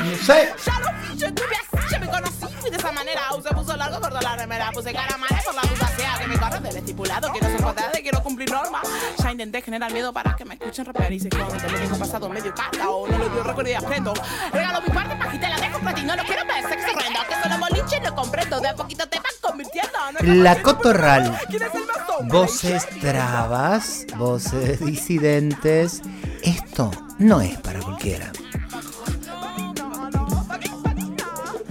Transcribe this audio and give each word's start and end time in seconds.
No 0.00 0.16
sé. 0.16 0.54
Yo 1.16 1.98
me 2.00 2.06
conocí, 2.06 2.70
de 2.70 2.76
esa 2.76 2.92
manera. 2.92 3.34
Usé 3.36 3.48
puso 3.50 3.76
largo, 3.76 4.00
corto 4.00 4.20
la 4.20 4.36
remera, 4.36 4.70
puse 4.72 4.92
cara 4.92 5.16
mala 5.16 5.42
por 5.44 5.54
la 5.54 5.62
duda 5.62 5.88
sea 5.96 6.18
que 6.20 6.26
me 6.28 6.38
corre 6.38 6.60
del 6.60 6.76
estipulado. 6.76 7.32
Quiero 7.32 7.46
ser 7.48 7.98
y 7.98 8.02
quiero 8.02 8.22
cumplir 8.22 8.50
normas. 8.50 8.82
Ya 9.22 9.32
intenté 9.32 9.62
generar 9.62 9.92
miedo 9.92 10.12
para 10.12 10.36
que 10.36 10.44
me 10.44 10.54
escuchen 10.54 10.84
rapear 10.84 11.12
y 11.12 11.20
se 11.20 11.30
joden. 11.30 11.58
Te 11.58 11.70
lo 11.70 11.78
tengo 11.78 11.98
pasado 11.98 12.28
medio 12.28 12.54
cata 12.54 12.88
o 12.88 13.08
no 13.08 13.18
le 13.18 13.28
dio 13.30 13.42
récord 13.42 13.66
y 13.66 13.74
aprendo. 13.74 14.14
Regalo 14.52 14.82
mi 14.82 14.88
parte, 14.88 15.14
majita, 15.14 15.48
la 15.48 15.56
dejo 15.56 15.78
para 15.80 15.94
ti. 15.94 16.02
No 16.02 16.16
lo 16.16 16.22
quiero 16.24 16.44
ver, 16.46 16.68
sexo 16.68 16.96
horrendo. 16.96 17.20
Que 17.28 17.42
solo 17.42 17.58
boliche 17.58 18.00
no 18.00 18.14
comprendo. 18.14 18.60
De 18.60 18.68
a 18.68 18.74
poquito 18.74 19.08
te 19.08 19.18
vas 19.18 19.34
convirtiendo. 19.40 19.98
La 20.20 20.62
cotorral. 20.62 21.38
¿Quién 21.48 21.62
es 21.62 21.74
el 21.74 21.86
más 21.86 22.08
hombre? 22.08 22.38
Voces 22.38 22.86
trabas, 23.00 24.06
voces 24.16 24.80
disidentes. 24.80 26.02
Esto 26.42 26.90
no 27.18 27.40
es 27.40 27.58
para 27.58 27.80
cualquiera. 27.80 28.30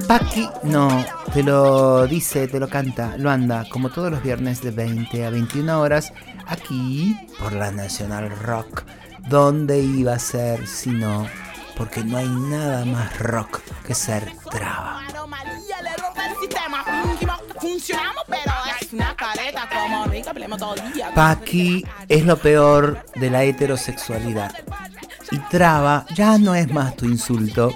Paqui 0.08 0.48
no, 0.64 1.06
te 1.34 1.44
lo 1.44 2.08
dice, 2.08 2.48
te 2.48 2.60
lo 2.60 2.70
canta, 2.70 3.16
lo 3.18 3.30
anda 3.30 3.66
como 3.70 3.90
todos 3.90 4.10
los 4.10 4.24
viernes 4.24 4.62
de 4.62 4.72
20 4.72 5.26
a 5.26 5.30
21 5.30 5.82
horas 5.82 6.14
aquí 6.46 7.18
por 7.40 7.52
la 7.52 7.72
Nacional 7.72 8.30
Rock. 8.30 8.84
¿Dónde 9.28 9.80
iba 9.80 10.14
a 10.14 10.20
ser 10.20 10.66
si 10.66 10.92
no? 10.92 11.28
Porque 11.76 12.04
no 12.04 12.18
hay 12.18 12.30
nada 12.30 12.86
más 12.86 13.20
rock 13.20 13.60
que 13.86 13.94
ser 13.94 14.32
traba. 14.50 15.02
Paqui 21.14 21.86
es 22.08 22.26
lo 22.26 22.38
peor 22.38 23.06
de 23.16 23.30
la 23.30 23.44
heterosexualidad. 23.44 24.54
Y 25.32 25.40
traba 25.50 26.06
ya 26.16 26.38
no 26.38 26.56
es 26.56 26.72
más 26.72 26.96
tu 26.96 27.06
insulto. 27.06 27.74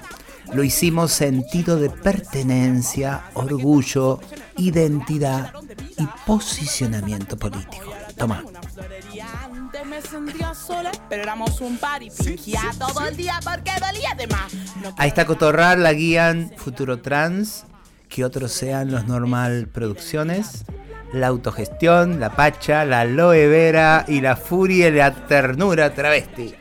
Lo 0.54 0.64
hicimos 0.64 1.12
sentido 1.14 1.78
de 1.78 1.90
pertenencia, 1.90 3.24
orgullo, 3.34 4.20
identidad 4.58 5.54
y 5.98 6.06
posicionamiento 6.26 7.38
político. 7.38 7.94
Toma. 8.18 8.44
Una 8.46 8.62
florería 8.62 9.28
antes 9.46 9.86
me 9.86 10.02
sentía 10.02 10.54
sola, 10.54 10.92
pero 11.08 11.24
éramos 11.24 11.62
un 11.62 11.78
par 11.78 12.04
y 12.04 12.10
fingía 12.10 12.62
todo 12.78 13.08
el 13.08 13.16
día 13.16 13.40
porque 13.44 13.72
dolía 13.80 14.14
de 14.18 14.28
más. 14.28 14.54
No 14.82 14.94
A 14.98 15.08
esta 15.08 15.26
cotorrar 15.26 15.80
la 15.80 15.94
guían 15.94 16.52
Futuro 16.58 17.02
Trans, 17.02 17.66
que 18.10 18.26
otros 18.26 18.52
sean 18.52 18.92
los 18.92 19.08
Normal 19.08 19.70
Producciones, 19.70 20.66
la 21.14 21.28
autogestión, 21.28 22.20
la 22.20 22.36
pacha, 22.36 22.84
la 22.86 23.02
aloe 23.02 23.48
vera 23.48 24.06
y 24.08 24.22
la 24.22 24.36
furia 24.36 24.90
y 24.90 24.92
la 24.92 25.14
ternura 25.28 25.94
travesti. 25.94 26.56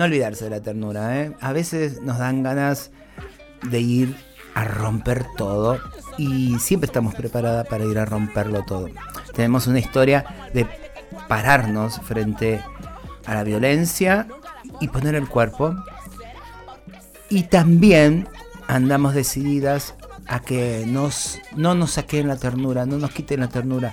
No 0.00 0.06
olvidarse 0.06 0.44
de 0.44 0.50
la 0.50 0.62
ternura, 0.62 1.20
¿eh? 1.20 1.36
A 1.42 1.52
veces 1.52 2.00
nos 2.00 2.16
dan 2.16 2.42
ganas 2.42 2.90
de 3.68 3.80
ir 3.80 4.16
a 4.54 4.64
romper 4.64 5.26
todo 5.36 5.78
y 6.16 6.58
siempre 6.58 6.86
estamos 6.86 7.14
preparadas 7.14 7.66
para 7.66 7.84
ir 7.84 7.98
a 7.98 8.06
romperlo 8.06 8.64
todo. 8.64 8.88
Tenemos 9.34 9.66
una 9.66 9.78
historia 9.78 10.24
de 10.54 10.66
pararnos 11.28 12.00
frente 12.00 12.62
a 13.26 13.34
la 13.34 13.44
violencia 13.44 14.26
y 14.80 14.88
poner 14.88 15.16
el 15.16 15.28
cuerpo. 15.28 15.76
Y 17.28 17.42
también 17.42 18.26
andamos 18.68 19.12
decididas 19.12 19.96
a 20.26 20.40
que 20.40 20.84
nos, 20.86 21.40
no 21.56 21.74
nos 21.74 21.90
saquen 21.90 22.26
la 22.26 22.36
ternura, 22.36 22.86
no 22.86 22.96
nos 22.96 23.10
quiten 23.10 23.40
la 23.40 23.48
ternura. 23.48 23.92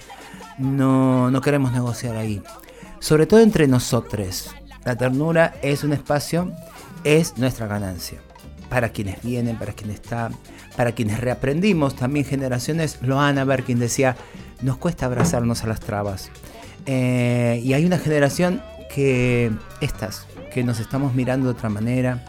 No, 0.57 1.29
no 1.29 1.41
queremos 1.41 1.73
negociar 1.73 2.15
ahí. 2.15 2.41
Sobre 2.99 3.25
todo 3.25 3.41
entre 3.41 3.67
nosotros. 3.67 4.55
La 4.87 4.95
ternura 4.95 5.53
es 5.61 5.83
un 5.83 5.91
espacio, 5.91 6.49
es 7.03 7.37
nuestra 7.37 7.67
ganancia. 7.67 8.19
Para 8.69 8.87
quienes 8.87 9.21
vienen, 9.21 9.57
para 9.57 9.73
quienes 9.73 9.95
están, 9.95 10.33
para 10.77 10.93
quienes 10.93 11.19
reaprendimos, 11.19 11.97
también 11.97 12.25
generaciones, 12.25 12.97
lo 13.01 13.17
van 13.17 13.37
a 13.37 13.43
ver 13.43 13.63
quien 13.63 13.79
decía, 13.79 14.15
nos 14.61 14.77
cuesta 14.77 15.05
abrazarnos 15.05 15.65
a 15.65 15.67
las 15.67 15.81
trabas. 15.81 16.31
Eh, 16.85 17.61
y 17.65 17.73
hay 17.73 17.83
una 17.83 17.97
generación 17.99 18.63
que, 18.95 19.51
estas, 19.81 20.25
que 20.53 20.63
nos 20.63 20.79
estamos 20.79 21.13
mirando 21.13 21.47
de 21.47 21.51
otra 21.51 21.67
manera, 21.67 22.23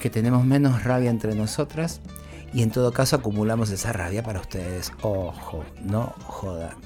que 0.00 0.08
tenemos 0.08 0.46
menos 0.46 0.84
rabia 0.84 1.10
entre 1.10 1.34
nosotras 1.34 2.00
y 2.54 2.62
en 2.62 2.70
todo 2.70 2.94
caso 2.94 3.16
acumulamos 3.16 3.68
esa 3.68 3.92
rabia 3.92 4.22
para 4.22 4.40
ustedes. 4.40 4.94
Ojo, 5.02 5.62
no 5.84 6.14
jodan, 6.24 6.76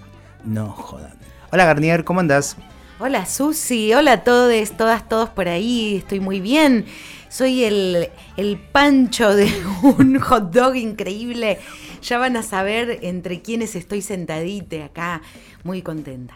no 0.45 0.73
jodan. 0.73 1.15
Hola 1.53 1.65
Garnier, 1.65 2.03
¿cómo 2.03 2.19
andás? 2.19 2.57
Hola 2.99 3.27
Susi, 3.27 3.93
hola 3.93 4.13
a 4.13 4.25
todos, 4.25 4.71
todas, 4.71 5.07
todos 5.07 5.29
por 5.29 5.49
ahí, 5.49 5.97
estoy 5.97 6.19
muy 6.19 6.41
bien. 6.41 6.87
Soy 7.29 7.65
el, 7.65 8.09
el 8.39 8.59
pancho 8.59 9.35
de 9.35 9.53
un 9.83 10.19
hot 10.19 10.51
dog 10.51 10.77
increíble. 10.77 11.59
Ya 12.01 12.17
van 12.17 12.39
a 12.39 12.43
saber 12.43 13.01
entre 13.03 13.43
quiénes 13.43 13.77
estoy 13.77 14.01
sentadite 14.01 14.83
acá, 14.83 15.21
muy 15.63 15.83
contenta. 15.83 16.33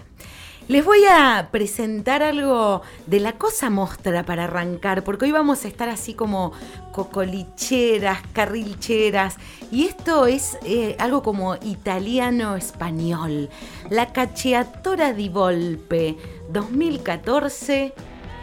Les 0.70 0.84
voy 0.84 1.00
a 1.04 1.48
presentar 1.50 2.22
algo 2.22 2.82
de 3.08 3.18
la 3.18 3.32
cosa 3.32 3.70
mostra 3.70 4.24
para 4.24 4.44
arrancar, 4.44 5.02
porque 5.02 5.24
hoy 5.24 5.32
vamos 5.32 5.64
a 5.64 5.68
estar 5.68 5.88
así 5.88 6.14
como 6.14 6.52
cocolicheras, 6.92 8.20
carrilcheras, 8.32 9.34
y 9.72 9.86
esto 9.86 10.26
es 10.26 10.56
eh, 10.64 10.94
algo 11.00 11.24
como 11.24 11.56
italiano-español. 11.56 13.50
La 13.90 14.12
Cacciatora 14.12 15.12
di 15.12 15.28
Volpe 15.28 16.16
2014, 16.52 17.92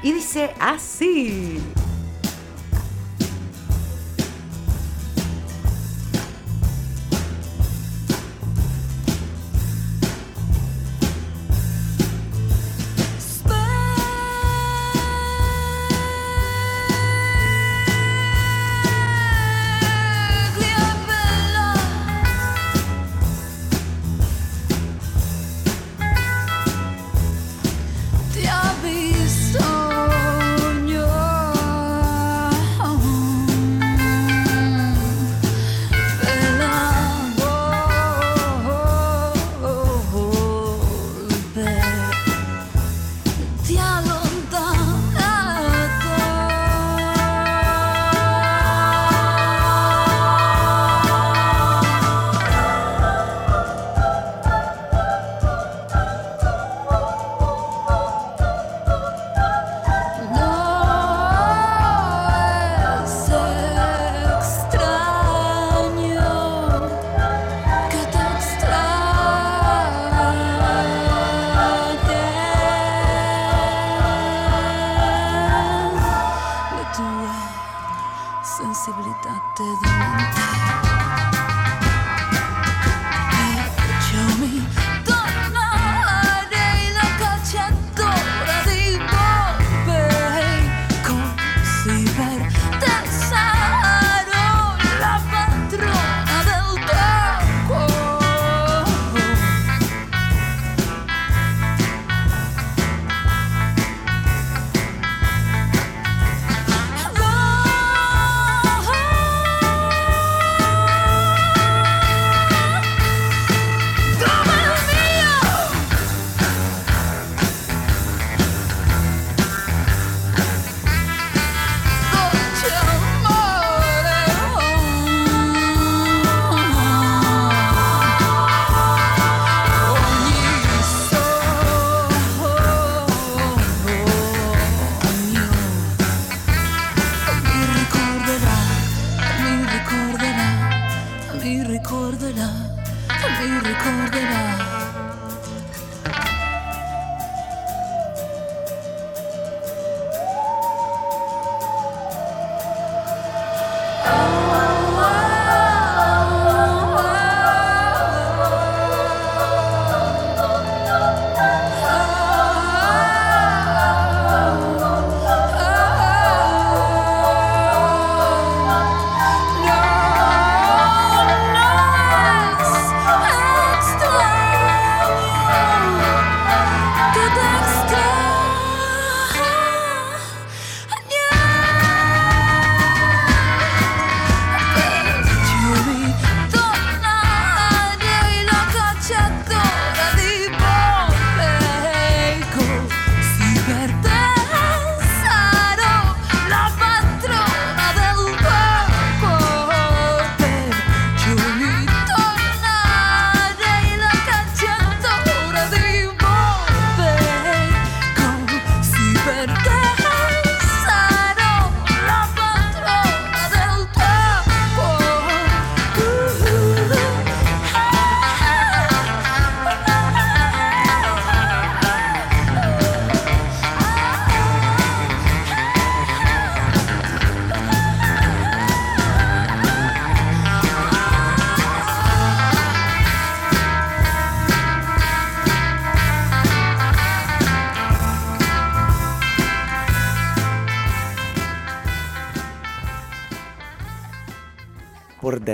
y 0.04 0.12
dice 0.12 0.52
así. 0.60 1.62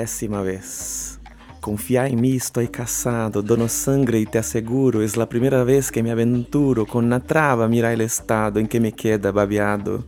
Décima 0.03 0.41
vez. 0.41 1.17
Confía 1.61 2.07
en 2.07 2.19
mí, 2.19 2.35
estoy 2.35 2.67
casado, 2.67 3.41
dono 3.41 3.69
sangre 3.69 4.19
y 4.19 4.25
te 4.25 4.37
aseguro, 4.37 5.01
es 5.01 5.15
la 5.15 5.29
primera 5.29 5.63
vez 5.63 5.93
que 5.93 6.03
me 6.03 6.11
aventuro 6.11 6.85
con 6.85 7.05
una 7.05 7.21
traba, 7.21 7.69
mira 7.69 7.93
el 7.93 8.01
estado 8.01 8.59
en 8.59 8.67
que 8.67 8.81
me 8.81 8.91
queda 8.91 9.31
babeado. 9.31 10.03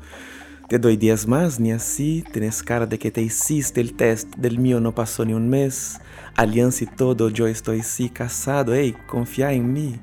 Te 0.67 0.79
doy 0.79 0.97
días 0.97 1.27
más, 1.27 1.61
ni 1.61 1.71
así, 1.71 2.25
tienes 2.33 2.61
cara 2.61 2.85
de 2.85 2.99
que 2.99 3.09
te 3.09 3.21
hiciste 3.21 3.79
el 3.79 3.93
test, 3.93 4.35
del 4.35 4.59
mío 4.59 4.81
no 4.81 4.93
pasó 4.93 5.23
ni 5.23 5.33
un 5.33 5.47
mes. 5.47 6.01
Alianza 6.35 6.83
y 6.83 6.87
todo, 6.87 7.29
yo 7.29 7.47
estoy 7.47 7.81
sí 7.81 8.09
casado, 8.09 8.73
ey, 8.73 8.93
confía 9.07 9.53
en 9.53 9.71
mí. 9.71 9.99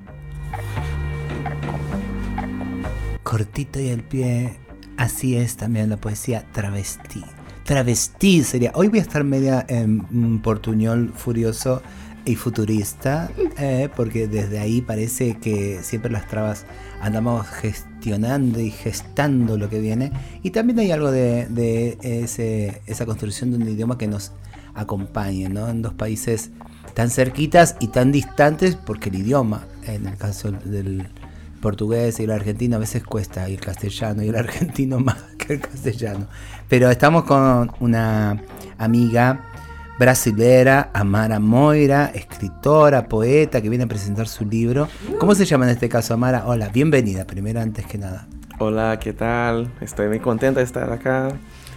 Cortito 3.23 3.79
y 3.79 3.91
al 3.91 4.03
pie, 4.03 4.59
así 4.97 5.37
es 5.37 5.59
también 5.59 5.91
la 5.91 5.99
poesía 5.99 6.47
travestí. 6.50 7.23
Travestí 7.73 8.45
sería. 8.45 8.71
Hoy 8.75 8.89
voy 8.89 8.99
a 8.99 9.01
estar 9.03 9.25
media 9.25 9.65
en 9.67 10.05
un 10.13 10.43
portuñol 10.43 11.11
furioso 11.17 11.81
y 12.27 12.37
futurista, 12.37 13.31
eh, 13.59 13.89
porque 13.97 14.29
desde 14.29 14.59
ahí 14.59 14.83
parece 14.83 15.39
que 15.39 15.79
siempre 15.83 16.13
las 16.13 16.29
trabas 16.29 16.67
andamos 17.01 17.47
gestionando 17.49 18.61
y 18.61 18.71
gestando 18.71 19.57
lo 19.57 19.71
que 19.71 19.81
viene. 19.81 20.13
Y 20.43 20.51
también 20.51 20.81
hay 20.81 20.91
algo 20.91 21.11
de, 21.11 21.47
de 21.47 21.97
ese- 22.03 22.83
esa 22.87 23.07
construcción 23.07 23.53
de 23.53 23.57
un 23.57 23.67
idioma 23.67 23.97
que 23.97 24.07
nos 24.07 24.33
acompañe, 24.75 25.49
¿no? 25.49 25.67
En 25.71 25.81
dos 25.81 25.95
países 25.95 26.51
tan 26.93 27.09
cerquitas 27.09 27.77
y 27.81 27.87
tan 27.89 28.13
distantes, 28.13 28.77
porque 28.77 29.09
el 29.09 29.15
idioma, 29.15 29.65
en 29.87 30.09
el 30.09 30.19
caso 30.19 30.53
del 30.53 31.09
portugués 31.63 32.21
y 32.21 32.25
el 32.25 32.33
argentino 32.33 32.77
a 32.77 32.81
veces 32.81 33.03
cuesta, 33.03 33.49
y 33.49 33.55
el 33.55 33.61
castellano 33.61 34.23
y 34.23 34.29
el 34.29 34.37
argentino 34.45 34.99
más 35.01 35.17
el 35.49 35.61
castellano. 35.61 36.27
Pero 36.69 36.91
estamos 36.91 37.25
con 37.25 37.73
una 37.81 38.43
amiga 38.79 39.41
brasilera, 39.99 40.91
Amara 40.93 41.39
Moira, 41.39 42.11
escritora, 42.15 43.09
poeta, 43.09 43.61
que 43.61 43.69
viene 43.69 43.85
a 43.85 43.89
presentar 43.89 44.27
su 44.27 44.44
libro. 44.44 44.89
¿Cómo 45.19 45.35
se 45.35 45.44
llama 45.44 45.67
en 45.67 45.73
este 45.73 45.89
caso, 45.89 46.15
Amara? 46.15 46.44
Hola, 46.47 46.69
bienvenida, 46.69 47.27
primero 47.27 47.61
antes 47.61 47.87
que 47.87 47.99
nada. 47.99 48.27
Hola, 48.59 48.99
¿qué 49.00 49.12
tal? 49.12 49.71
Estoy 49.81 50.09
muy 50.09 50.21
contenta 50.21 50.61
de 50.61 50.65
estar 50.65 50.91
acá. 50.93 51.29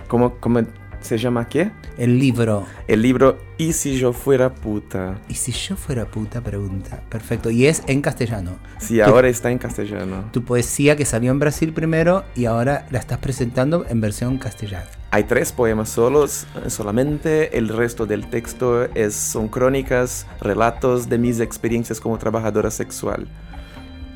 ¿Cómo, 0.08 0.36
cómo 0.40 0.62
se 1.06 1.18
llama 1.18 1.48
qué? 1.48 1.72
El 1.98 2.20
libro, 2.20 2.66
El 2.88 3.02
libro 3.02 3.38
¿Y 3.58 3.72
si 3.72 3.98
yo 3.98 4.12
fuera 4.12 4.54
puta? 4.54 5.16
¿y 5.30 5.36
si 5.36 5.54
yo 5.54 5.78
fuera 5.78 6.06
puta? 6.06 6.42
Pregunta. 6.42 7.02
Perfecto, 7.10 7.50
y 7.50 7.68
es 7.68 7.84
en 7.88 8.02
castellano. 8.02 8.58
Sí, 8.80 9.00
ahora 9.00 9.30
está 9.30 9.50
en 9.50 9.58
castellano. 9.58 10.30
Tu 10.34 10.44
poesía 10.44 10.98
que 10.98 11.06
salió 11.06 11.32
en 11.32 11.40
Brasil 11.40 11.72
primero 11.72 12.26
y 12.36 12.46
ahora 12.46 12.86
la 12.92 13.00
estás 13.00 13.20
presentando 13.20 13.86
en 13.88 14.02
versión 14.02 14.38
castellana. 14.38 14.88
Hay 15.12 15.24
tres 15.24 15.54
poemas 15.54 15.90
solos 15.90 16.46
solamente, 16.68 17.58
el 17.58 17.70
resto 17.70 18.06
del 18.06 18.30
texto 18.30 18.84
es, 18.94 19.16
son 19.16 19.48
crónicas, 19.48 20.28
relatos 20.42 21.08
de 21.08 21.18
mis 21.18 21.40
experiencias 21.40 22.02
como 22.02 22.18
trabajadora 22.18 22.70
sexual. 22.72 23.28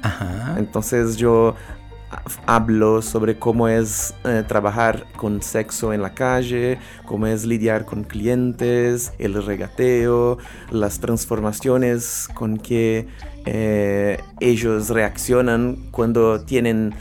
Ajá. 0.02 0.56
Entonces 0.58 1.16
yo 1.16 1.56
hablo 2.46 3.02
sobre 3.02 3.38
cómo 3.38 3.68
es 3.68 4.14
eh, 4.24 4.44
trabajar 4.48 5.06
con 5.16 5.42
sexo 5.42 5.94
en 5.94 6.02
la 6.02 6.14
calle, 6.14 6.80
cómo 7.06 7.28
es 7.28 7.46
lidiar 7.46 7.86
con 7.86 8.04
clientes, 8.04 9.14
el 9.20 9.44
regateo, 9.44 10.38
las 10.72 11.00
transformaciones 11.00 12.28
con 12.34 12.58
que 12.58 13.08
eh, 13.46 14.20
ellos 14.40 14.90
reaccionan 14.90 15.78
cuando 15.92 16.42
tienen 16.42 16.94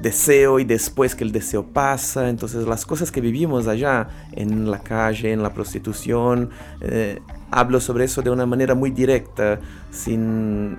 deseo 0.00 0.60
y 0.60 0.64
después 0.64 1.14
que 1.14 1.24
el 1.24 1.32
deseo 1.32 1.64
pasa. 1.64 2.28
Entonces 2.28 2.66
las 2.66 2.86
cosas 2.86 3.10
que 3.10 3.20
vivimos 3.20 3.66
allá 3.66 4.08
en 4.32 4.70
la 4.70 4.80
calle, 4.80 5.32
en 5.32 5.42
la 5.42 5.52
prostitución, 5.52 6.50
eh, 6.80 7.20
hablo 7.50 7.80
sobre 7.80 8.04
eso 8.04 8.22
de 8.22 8.30
una 8.30 8.46
manera 8.46 8.74
muy 8.74 8.90
directa, 8.90 9.60
sin 9.90 10.78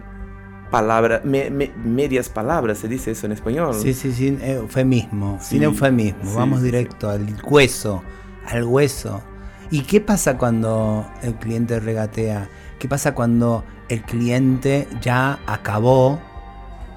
palabras, 0.71 1.21
medias 1.25 2.29
palabras, 2.29 2.77
se 2.79 2.87
dice 2.87 3.11
eso 3.11 3.25
en 3.25 3.31
español. 3.33 3.73
Sí, 3.73 3.93
sí, 3.93 4.11
sin 4.11 4.41
eufemismo, 4.41 5.37
sin 5.41 5.59
Sí, 5.59 5.63
eufemismo. 5.65 6.29
sí, 6.29 6.35
Vamos 6.35 6.59
sí, 6.59 6.65
directo 6.65 7.09
al 7.09 7.25
hueso, 7.43 8.03
al 8.45 8.63
hueso. 8.63 9.21
¿Y 9.71 9.81
qué 9.81 9.99
pasa 10.01 10.37
cuando 10.37 11.05
el 11.21 11.35
cliente 11.35 11.79
regatea? 11.79 12.49
¿Qué 12.79 12.87
pasa 12.87 13.13
cuando 13.13 13.63
el 13.89 14.01
cliente 14.03 14.87
ya 15.01 15.39
acabó? 15.45 16.19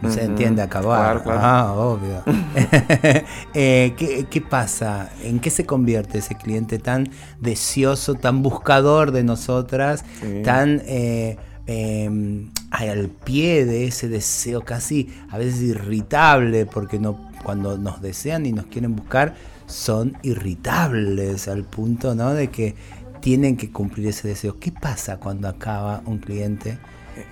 No 0.03 0.11
se 0.11 0.25
entiende 0.25 0.63
acabar. 0.63 1.23
claro, 1.23 1.23
claro. 1.23 1.41
Ah, 1.43 1.73
obvio. 1.75 2.23
Eh, 3.55 3.95
¿qué, 3.97 4.27
qué 4.31 4.41
pasa? 4.41 5.11
¿En 5.23 5.41
qué 5.41 5.51
se 5.51 5.67
convierte 5.67 6.19
ese 6.19 6.37
cliente 6.37 6.79
tan 6.79 7.11
deseoso, 7.41 8.15
tan 8.15 8.43
buscador 8.43 9.11
de 9.13 9.25
nosotras, 9.25 10.05
tan 10.45 10.81
eh, 10.87 11.37
eh, 11.67 12.49
al 12.71 13.09
pie 13.09 13.65
de 13.65 13.87
ese 13.87 14.09
deseo 14.09 14.63
casi 14.63 15.09
a 15.31 15.39
veces 15.39 15.63
irritable, 15.63 16.67
porque 16.67 16.99
no, 16.99 17.31
cuando 17.43 17.79
nos 17.79 18.01
desean 18.01 18.47
y 18.47 18.53
nos 18.53 18.67
quieren 18.67 18.97
buscar, 18.97 19.35
son 19.67 20.17
irritables 20.23 21.49
al 21.49 21.65
punto 21.65 22.15
¿no? 22.15 22.33
de 22.33 22.49
que 22.49 22.75
tienen 23.21 23.57
que 23.57 23.71
cumplir 23.71 24.09
ese 24.09 24.29
deseo. 24.29 24.59
¿Qué 24.59 24.73
pasa 24.73 25.19
cuando 25.19 25.49
acaba 25.49 26.03
un 26.07 26.19
cliente? 26.19 26.79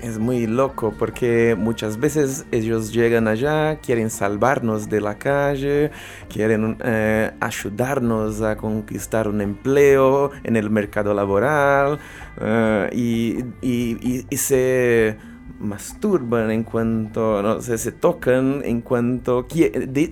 Es 0.01 0.19
muy 0.19 0.47
loco 0.47 0.95
porque 0.99 1.57
muchas 1.59 1.99
veces 1.99 2.47
ellos 2.53 2.93
llegan 2.93 3.29
allá, 3.29 3.77
quieren 3.81 4.11
salvarnos 4.11 4.89
de 4.89 5.01
la 5.01 5.19
calle, 5.19 5.91
quieren 6.29 6.77
eh, 6.85 7.31
ayudarnos 7.41 8.41
a 8.43 8.57
conquistar 8.57 9.29
un 9.29 9.41
empleo 9.41 10.31
en 10.45 10.57
el 10.57 10.71
mercado 10.71 11.15
laboral 11.15 11.99
eh, 12.41 12.91
y, 12.93 13.45
y- 13.63 14.37
se 14.37 15.17
masturban, 15.61 16.51
en 16.53 16.63
cuanto 16.63 17.43
no 17.43 17.61
sé, 17.61 17.79
se 17.79 17.91
tocan, 17.91 18.63
en 18.65 18.81
cuanto 18.81 19.47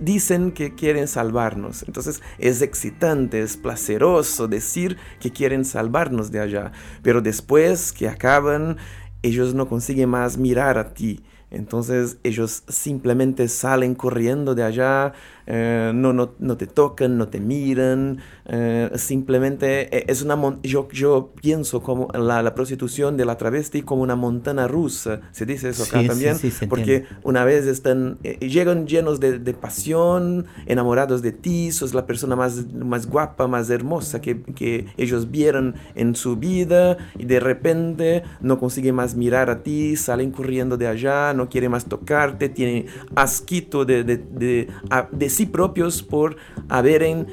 dicen 0.00 0.50
que 0.50 0.74
quieren 0.74 1.06
salvarnos. 1.06 1.84
Entonces 1.86 2.20
es 2.38 2.62
excitante, 2.62 3.40
es 3.42 3.56
placeroso 3.56 4.48
decir 4.48 4.96
que 5.20 5.30
quieren 5.30 5.64
salvarnos 5.64 6.32
de 6.32 6.40
allá, 6.40 6.72
pero 7.02 7.20
después 7.20 7.92
que 7.92 8.08
acaban, 8.08 8.76
ellos 9.22 9.54
no 9.54 9.68
consiguen 9.68 10.10
más 10.10 10.38
mirar 10.38 10.78
a 10.78 10.94
ti. 10.94 11.22
Entonces 11.50 12.18
ellos 12.24 12.64
simplemente 12.68 13.48
salen 13.48 13.94
corriendo 13.94 14.54
de 14.54 14.64
allá, 14.64 15.12
eh, 15.46 15.92
no, 15.94 16.12
no, 16.12 16.34
no 16.38 16.56
te 16.56 16.66
tocan, 16.66 17.16
no 17.18 17.28
te 17.28 17.40
miran, 17.40 18.18
eh, 18.46 18.90
simplemente 18.96 19.96
eh, 19.96 20.04
es 20.08 20.22
una... 20.22 20.36
Yo, 20.62 20.88
yo 20.92 21.32
pienso 21.40 21.82
como 21.82 22.08
la, 22.14 22.42
la 22.42 22.54
prostitución 22.54 23.16
de 23.16 23.24
la 23.24 23.36
travesti 23.36 23.82
como 23.82 24.02
una 24.02 24.16
montaña 24.16 24.66
rusa, 24.68 25.20
se 25.32 25.46
dice 25.46 25.70
eso 25.70 25.84
acá 25.84 26.00
Sí, 26.00 26.06
también, 26.08 26.36
sí, 26.36 26.50
porque 26.68 27.04
una 27.22 27.44
vez 27.44 27.66
están, 27.66 28.18
llegan 28.40 28.86
llenos 28.86 29.20
de, 29.20 29.38
de 29.38 29.54
pasión, 29.54 30.46
enamorados 30.66 31.22
de 31.22 31.32
ti, 31.32 31.72
sos 31.72 31.94
la 31.94 32.06
persona 32.06 32.36
más, 32.36 32.72
más 32.74 33.06
guapa, 33.06 33.46
más 33.46 33.70
hermosa 33.70 34.20
que, 34.20 34.42
que 34.42 34.86
ellos 34.96 35.30
vieron 35.30 35.74
en 35.94 36.14
su 36.14 36.36
vida 36.36 36.96
y 37.18 37.24
de 37.24 37.40
repente 37.40 38.22
no 38.40 38.58
consiguen 38.58 38.94
más 38.94 39.14
mirar 39.14 39.50
a 39.50 39.62
ti, 39.62 39.96
salen 39.96 40.30
corriendo 40.30 40.76
de 40.76 40.86
allá, 40.86 41.32
no 41.34 41.48
quieren 41.48 41.70
más 41.70 41.86
tocarte, 41.86 42.48
tienen 42.48 42.86
asquito 43.14 43.84
de, 43.84 44.04
de, 44.04 44.16
de, 44.18 44.68
a- 44.90 45.08
de 45.10 45.28
sí 45.36 45.46
propios 45.46 46.02
por 46.02 46.36
haber 46.68 47.26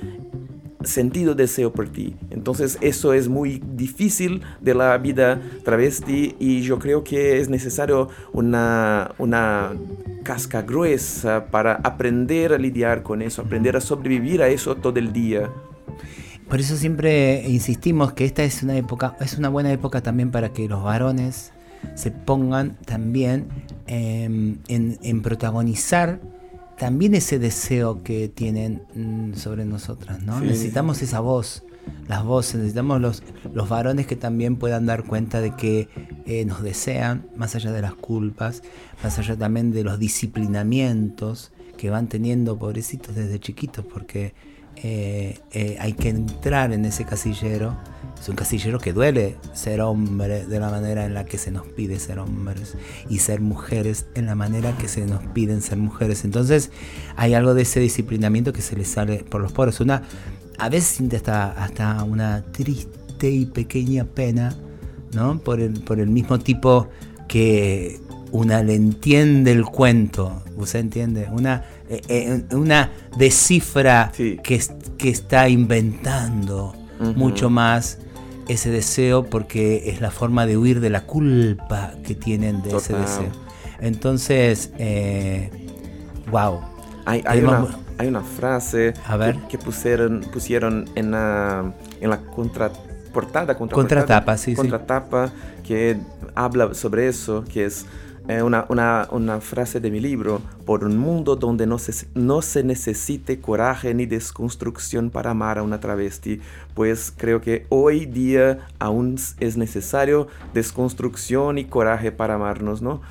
sentido 0.83 1.36
deseo 1.36 1.72
por 1.72 1.89
ti. 1.89 2.15
Entonces 2.29 2.77
eso 2.81 3.13
es 3.13 3.29
muy 3.29 3.62
difícil 3.75 4.41
de 4.62 4.75
la 4.75 4.98
vida 4.98 5.41
travesti 5.63 6.36
y 6.39 6.62
yo 6.62 6.79
creo 6.79 7.03
que 7.03 7.39
es 7.39 7.50
necesario 7.50 8.10
una, 8.33 9.12
una 9.17 9.72
casca 10.24 10.62
gruesa 10.62 11.45
para 11.50 11.75
aprender 11.75 12.53
a 12.53 12.57
lidiar 12.57 13.03
con 13.03 13.22
eso, 13.22 13.41
aprender 13.41 13.77
a 13.77 13.81
sobrevivir 13.81 14.41
a 14.41 14.50
eso 14.50 14.75
todo 14.75 15.00
el 15.00 15.13
día. 15.13 15.50
Por 16.50 16.60
eso 16.60 16.75
siempre 16.75 17.43
insistimos 17.48 18.13
que 18.13 18.25
esta 18.25 18.43
es 18.43 18.63
una 18.63 18.75
época, 18.75 19.15
es 19.22 19.38
una 19.38 19.50
buena 19.50 19.72
época 19.72 20.01
también 20.01 20.29
para 20.31 20.50
que 20.50 20.67
los 20.67 20.83
varones 20.83 21.53
se 21.95 22.12
pongan 22.12 22.77
también 22.86 23.48
em, 23.88 24.57
en, 24.67 25.00
en 25.01 25.22
protagonizar 25.22 26.19
también 26.77 27.15
ese 27.15 27.39
deseo 27.39 28.03
que 28.03 28.30
tienen 28.30 28.84
mm, 28.96 29.36
sobre 29.36 29.65
nosotras, 29.65 30.22
¿no? 30.24 30.39
Sí. 30.39 30.46
Necesitamos 30.46 31.01
esa 31.01 31.20
voz, 31.20 31.63
las 32.08 32.24
voces, 32.24 32.56
necesitamos 32.56 33.01
los, 33.01 33.24
los 33.53 33.70
varones 33.70 34.08
que 34.08 34.15
también 34.15 34.56
puedan 34.58 34.86
dar 34.86 35.03
cuenta 35.03 35.42
de 35.42 35.56
que 35.56 35.89
eh, 36.25 36.46
nos 36.46 36.62
desean, 36.62 37.27
más 37.36 37.56
allá 37.56 37.72
de 37.72 37.82
las 37.82 37.94
culpas, 37.94 38.63
más 39.03 39.20
allá 39.20 39.38
también 39.38 39.72
de 39.72 39.84
los 39.84 40.00
disciplinamientos 40.00 41.51
que 41.77 41.89
van 41.89 42.08
teniendo 42.08 42.58
pobrecitos 42.58 43.15
desde 43.15 43.39
chiquitos, 43.39 43.86
porque 43.86 44.34
eh, 44.83 45.39
eh, 45.53 45.77
hay 45.79 45.93
que 45.93 46.09
entrar 46.09 46.73
en 46.73 46.83
ese 46.83 47.05
casillero. 47.05 47.75
Es 48.19 48.27
un 48.27 48.35
casillero 48.35 48.79
que 48.79 48.91
duele 48.93 49.37
ser 49.53 49.81
hombre 49.81 50.45
de 50.45 50.59
la 50.59 50.69
manera 50.69 51.05
en 51.05 51.13
la 51.13 51.25
que 51.25 51.37
se 51.37 51.51
nos 51.51 51.65
pide 51.67 51.99
ser 51.99 52.19
hombres 52.19 52.75
y 53.09 53.19
ser 53.19 53.41
mujeres 53.41 54.05
en 54.15 54.25
la 54.25 54.35
manera 54.35 54.77
que 54.77 54.87
se 54.87 55.05
nos 55.05 55.23
piden 55.27 55.61
ser 55.61 55.77
mujeres. 55.77 56.25
Entonces 56.25 56.71
hay 57.15 57.33
algo 57.33 57.53
de 57.53 57.63
ese 57.63 57.79
disciplinamiento 57.79 58.53
que 58.53 58.61
se 58.61 58.75
les 58.75 58.89
sale 58.89 59.23
por 59.23 59.41
los 59.41 59.53
poros. 59.53 59.79
Una, 59.79 60.03
a 60.57 60.69
veces 60.69 60.89
siente 60.89 61.15
hasta, 61.15 61.51
hasta 61.51 62.03
una 62.03 62.43
triste 62.51 63.29
y 63.29 63.45
pequeña 63.45 64.05
pena, 64.05 64.55
¿no? 65.13 65.39
Por 65.39 65.59
el, 65.61 65.81
por 65.81 65.99
el 65.99 66.09
mismo 66.09 66.39
tipo 66.39 66.89
que 67.27 67.99
una 68.31 68.63
le 68.63 68.75
entiende 68.75 69.51
el 69.51 69.63
cuento, 69.63 70.41
¿usted 70.57 70.79
entiende? 70.79 71.27
Una, 71.31 71.63
eh, 72.07 72.43
eh, 72.50 72.55
una 72.55 72.89
descifra 73.17 74.12
Sí. 74.13 74.38
que, 74.43 74.55
es- 74.55 74.71
que 74.97 75.09
está 75.09 75.50
inventando 75.50 76.73
mucho 77.15 77.50
más 77.50 77.97
ese 78.47 78.69
deseo 78.71 79.25
porque 79.25 79.89
es 79.89 80.00
la 80.01 80.09
forma 80.12 80.45
de 80.45 80.57
huir 80.57 80.79
de 80.79 80.89
la 80.89 81.01
culpa 81.05 81.93
que 82.05 82.15
tienen 82.15 82.62
de 82.62 82.75
ese 82.77 82.93
deseo. 82.93 83.31
Entonces, 83.79 84.71
eh, 84.77 85.50
wow. 86.31 86.62
Hay, 87.05 87.21
hay, 87.25 87.39
una, 87.41 87.67
hay 87.97 88.07
una 88.07 88.21
frase 88.21 88.93
A 89.05 89.17
ver. 89.17 89.35
que, 89.35 89.47
que 89.50 89.57
pusieron, 89.57 90.21
pusieron 90.31 90.85
en 90.95 91.12
la, 91.12 91.73
en 92.00 92.09
la 92.09 92.17
contraportada, 92.21 93.57
contraportada, 93.57 94.01
Contratapa, 94.01 94.38
sí, 94.38 94.51
sí. 94.51 94.55
contratapa, 94.55 95.31
que 95.65 95.97
habla 96.35 96.73
sobre 96.73 97.07
eso, 97.09 97.43
que 97.43 97.65
es 97.65 97.85
eh, 98.27 98.42
una, 98.42 98.65
una, 98.70 99.08
una 99.12 99.42
frase 99.42 99.80
de 99.80 99.92
mi 99.92 100.00
libro, 100.00 100.42
por 100.65 100.84
un 100.84 100.98
mundo 100.98 101.36
donde 101.36 101.68
no 101.68 101.77
se, 101.77 102.08
no 102.15 102.42
se 102.42 102.63
necesite 102.63 103.39
coraje 103.39 103.94
ni 103.94 104.06
desconstrucción 104.06 105.10
para 105.10 105.32
amar 105.32 105.58
a 105.58 105.63
una 105.63 105.80
travesti, 105.80 106.39
pues 106.74 107.13
creo 107.15 107.42
que 107.42 107.65
hoy 107.70 108.06
día 108.06 108.60
aún 108.80 109.18
es 109.39 109.58
necesario 109.58 110.27
desconstrucción 110.53 111.58
y 111.58 111.65
coraje 111.65 112.12
para 112.12 112.36
amarnos, 112.36 112.82
¿no? 112.82 113.01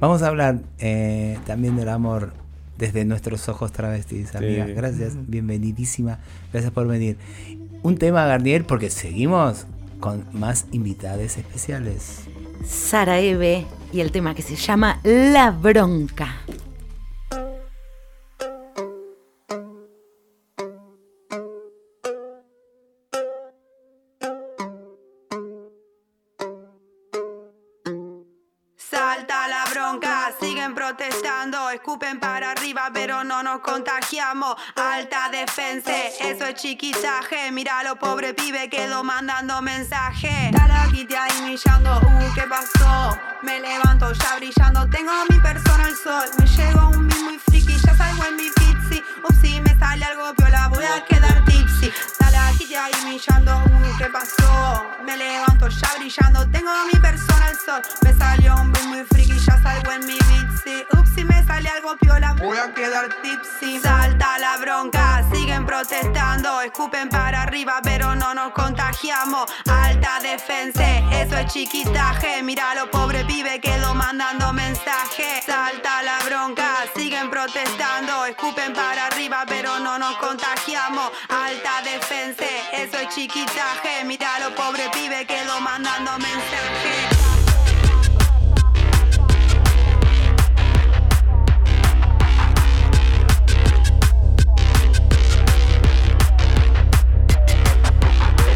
Vamos 0.00 0.22
a 0.22 0.28
hablar 0.28 0.60
eh, 0.78 1.38
también 1.46 1.76
del 1.76 1.88
amor 1.88 2.32
desde 2.78 3.04
nuestros 3.04 3.48
ojos 3.48 3.72
travestis, 3.72 4.34
amiga. 4.34 4.66
Gracias, 4.66 5.14
bienvenidísima. 5.26 6.18
Gracias 6.52 6.72
por 6.72 6.86
venir. 6.86 7.16
Un 7.82 7.96
tema, 7.96 8.26
Garnier, 8.26 8.64
porque 8.64 8.90
seguimos 8.90 9.66
con 10.00 10.26
más 10.32 10.66
invitadas 10.72 11.36
especiales. 11.38 12.22
Sara 12.66 13.20
Eve 13.20 13.66
y 13.92 14.00
el 14.00 14.10
tema 14.10 14.34
que 14.34 14.42
se 14.42 14.56
llama 14.56 15.00
La 15.02 15.50
Bronca. 15.50 16.36
No 33.34 33.42
nos 33.42 33.60
contagiamos. 33.62 34.54
Alta 34.76 35.28
defensa, 35.28 35.90
eso 36.20 36.44
es 36.46 36.54
chiquitaje. 36.54 37.50
Mira 37.50 37.82
lo 37.82 37.96
pobre 37.96 38.32
pibe 38.32 38.68
quedó 38.68 39.02
mandando 39.02 39.60
mensaje. 39.60 40.50
Talaquite 40.52 41.16
ahí 41.16 41.42
millando, 41.42 41.98
uh, 41.98 42.34
¿qué 42.34 42.42
pasó? 42.42 43.18
Me 43.42 43.58
levanto 43.58 44.12
ya 44.12 44.36
brillando, 44.36 44.88
tengo 44.88 45.10
a 45.10 45.24
mi 45.28 45.40
persona 45.40 45.88
el 45.88 45.96
sol. 45.96 46.28
Me 46.38 46.46
llego 46.46 46.88
un 46.90 47.08
beat 47.08 47.22
muy 47.22 47.38
friki, 47.38 47.76
ya 47.84 47.96
salgo 47.96 48.24
en 48.24 48.36
mi 48.36 48.50
pizzi. 48.50 49.02
Upsi, 49.28 49.60
me 49.60 49.76
sale 49.78 50.04
algo 50.04 50.32
piola, 50.34 50.68
voy 50.68 50.84
a 50.84 51.04
quedar 51.04 51.44
tipsy. 51.44 51.92
Talaquite 52.74 52.78
ahí 52.78 52.92
millando, 53.04 53.56
uh, 53.56 53.98
¿qué 53.98 54.06
pasó? 54.06 54.84
Me 55.04 55.16
levanto 55.16 55.68
ya 55.68 55.88
brillando, 55.98 56.48
tengo 56.50 56.70
mi 56.92 56.98
persona 56.98 57.48
el 57.48 57.58
sol. 57.58 57.82
Me 58.02 58.12
salió 58.14 58.54
un 58.56 58.72
beat 58.72 58.86
muy 58.86 59.04
friki, 59.04 59.38
ya 59.38 59.62
salgo 59.62 59.92
en 59.92 60.06
mi 60.06 60.18
pizzi. 60.18 60.84
Upsi, 60.98 61.24
me 61.24 61.44
sale 61.44 61.68
algo 61.68 61.96
piola, 61.98 62.34
voy 62.34 62.58
a 62.58 62.72
quedar 62.74 63.08
tipsy. 63.22 63.78
Salta 63.80 64.38
la 64.38 64.56
bronca, 64.56 65.24
siguen 65.32 65.66
protestando, 65.66 66.60
escupen 66.62 67.08
para 67.08 67.42
arriba, 67.42 67.80
pero 67.82 68.14
no 68.14 68.34
nos 68.34 68.52
contagiamos. 68.52 69.44
Alta 69.70 70.20
defensa, 70.20 70.84
eso 71.12 71.36
es 71.36 71.52
chiquitaje. 71.52 72.42
Mira 72.42 72.74
lo 72.74 72.90
pobre 72.90 73.24
pibe 73.24 73.60
quedó 73.60 73.94
mandando 73.94 74.52
mensaje. 74.52 75.42
Salta 75.46 76.02
la 76.02 76.18
bronca, 76.24 76.84
siguen 76.96 77.30
protestando, 77.30 78.24
escupen 78.26 78.72
para 78.72 79.06
arriba, 79.06 79.44
pero 79.46 79.78
no 79.78 79.98
nos 79.98 80.16
contagiamos. 80.16 81.10
Alta 81.28 81.82
defensa, 81.82 82.44
eso 82.72 82.98
es 82.98 83.08
chiquitaje. 83.14 84.04
Mira 84.04 84.38
lo 84.40 84.54
pobre 84.54 84.88
pibe 84.92 85.26
quedó 85.26 85.60
mandando 85.60 86.12
mensaje. 86.18 87.08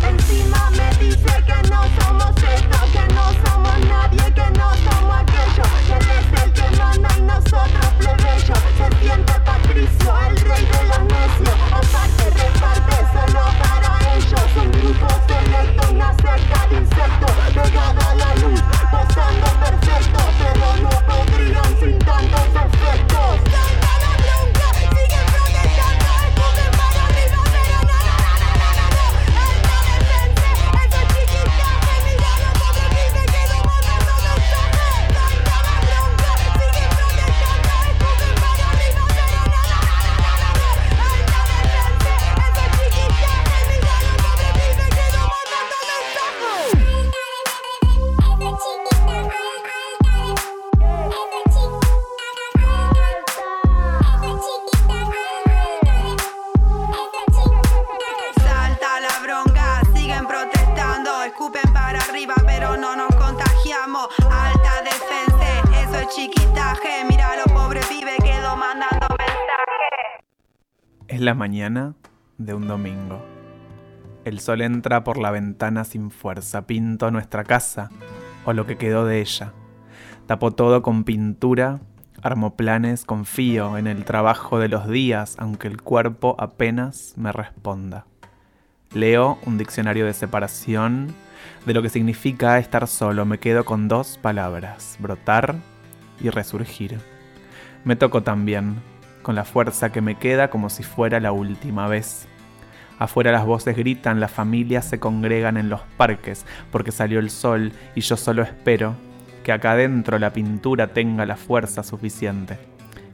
Encima 0.09 0.71
me 0.71 1.05
dice 1.05 1.45
que 1.47 1.69
no 1.69 1.83
somos 2.01 2.35
esto, 2.43 2.79
que 2.93 3.15
no 3.15 3.25
somos 3.45 3.79
nadie, 3.87 4.33
que 4.33 4.51
no 4.59 4.75
somos 4.75 5.17
aquello. 5.23 5.65
Que 5.87 5.95
él 5.95 6.11
es 6.19 6.43
el 6.43 6.53
que 6.53 6.77
manda 6.77 7.09
y 7.17 7.21
nosotros 7.23 7.89
plebeyo. 7.99 8.55
Se 8.77 8.99
siente 9.01 9.33
Patricio, 9.41 10.19
el 10.29 10.37
rey 10.37 10.65
de 10.65 10.85
los 10.85 11.01
necios. 11.01 11.59
Aparte 11.73 12.31
reparte 12.31 13.18
yo 14.29 14.37
soy 14.55 14.67
un 14.67 14.91
hijo 14.91 15.09
selecto, 15.27 15.95
me 15.95 16.03
acerca 16.03 16.67
dice, 16.69 17.01
a 17.01 18.15
la 18.15 18.35
luz, 18.37 18.61
postando 18.91 19.47
perfecto. 19.59 20.78
La 71.29 71.35
mañana 71.35 71.93
de 72.39 72.55
un 72.55 72.67
domingo. 72.67 73.23
El 74.25 74.41
sol 74.41 74.63
entra 74.63 75.05
por 75.05 75.19
la 75.19 75.31
ventana 75.31 75.85
sin 75.85 76.11
fuerza. 76.11 76.67
Pinto 76.67 77.11
nuestra 77.11 77.45
casa, 77.45 77.91
o 78.47 78.55
lo 78.55 78.65
que 78.65 78.79
quedó 78.79 79.05
de 79.05 79.21
ella. 79.21 79.53
Tapo 80.27 80.53
todo 80.53 80.81
con 80.81 81.05
pintura, 81.05 81.81
armo 82.23 82.57
planes, 82.57 83.05
confío 83.05 83.77
en 83.77 83.87
el 83.87 84.07
trabajo 84.07 84.59
de 84.59 84.69
los 84.69 84.89
días, 84.89 85.37
aunque 85.39 85.69
el 85.69 85.83
cuerpo 85.83 86.35
apenas 86.39 87.13
me 87.19 87.31
responda. 87.31 88.07
Leo 88.95 89.39
un 89.45 89.59
diccionario 89.59 90.07
de 90.07 90.15
separación 90.15 91.15
de 91.67 91.75
lo 91.75 91.83
que 91.83 91.91
significa 91.91 92.59
estar 92.59 92.89
solo. 92.89 93.27
Me 93.27 93.37
quedo 93.37 93.67
con 93.67 93.87
dos 93.87 94.17
palabras, 94.17 94.97
brotar 94.99 95.57
y 96.23 96.31
resurgir. 96.31 96.99
Me 97.85 97.97
toco 97.97 98.23
también, 98.23 98.77
con 99.23 99.35
la 99.35 99.45
fuerza 99.45 99.91
que 99.91 100.01
me 100.01 100.17
queda 100.17 100.51
como 100.51 100.71
si 100.71 100.83
fuera 100.83 101.21
la 101.21 101.33
última 101.33 101.89
vez. 101.89 102.27
Afuera 102.99 103.31
las 103.31 103.47
voces 103.47 103.77
gritan, 103.77 104.21
las 104.21 104.33
familias 104.33 104.85
se 104.85 104.99
congregan 104.99 105.57
en 105.57 105.69
los 105.69 105.83
parques 105.97 106.45
porque 106.73 106.91
salió 106.91 107.21
el 107.21 107.31
sol 107.31 107.73
y 107.95 108.01
yo 108.01 108.17
solo 108.17 108.43
espero 108.43 108.97
que 109.45 109.53
acá 109.53 109.73
adentro 109.73 110.19
la 110.19 110.33
pintura 110.33 110.89
tenga 110.89 111.25
la 111.25 111.37
fuerza 111.37 111.83
suficiente, 111.83 112.59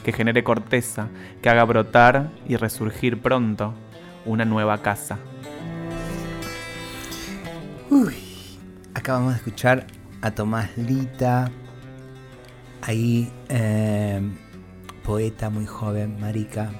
que 0.03 0.13
genere 0.13 0.43
corteza, 0.43 1.09
que 1.43 1.49
haga 1.51 1.65
brotar 1.65 2.31
y 2.49 2.57
resurgir 2.57 3.21
pronto 3.21 3.75
una 4.25 4.45
nueva 4.45 4.83
casa. 4.83 5.19
Uy, 7.91 8.15
acabamos 8.95 9.35
de 9.35 9.37
escuchar 9.37 9.87
a 10.23 10.31
Tomás 10.31 10.77
Lita, 10.79 11.51
ahí 12.83 13.31
eh, 13.51 14.21
poeta 15.05 15.51
muy 15.51 15.67
joven, 15.67 16.19
marica. 16.19 16.71